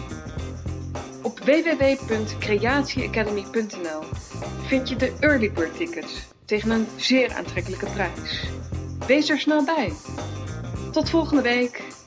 Op 1.23 1.39
www.creatieacademy.nl 1.39 4.03
vind 4.66 4.89
je 4.89 4.97
de 4.97 5.12
early 5.21 5.53
bird 5.53 5.77
tickets 5.77 6.27
tegen 6.45 6.71
een 6.71 6.87
zeer 6.97 7.35
aantrekkelijke 7.35 7.87
prijs. 7.87 8.51
Wees 9.07 9.31
er 9.31 9.39
snel 9.39 9.64
bij. 9.64 9.93
Tot 10.93 11.11
volgende 11.11 11.43
week. 11.43 11.97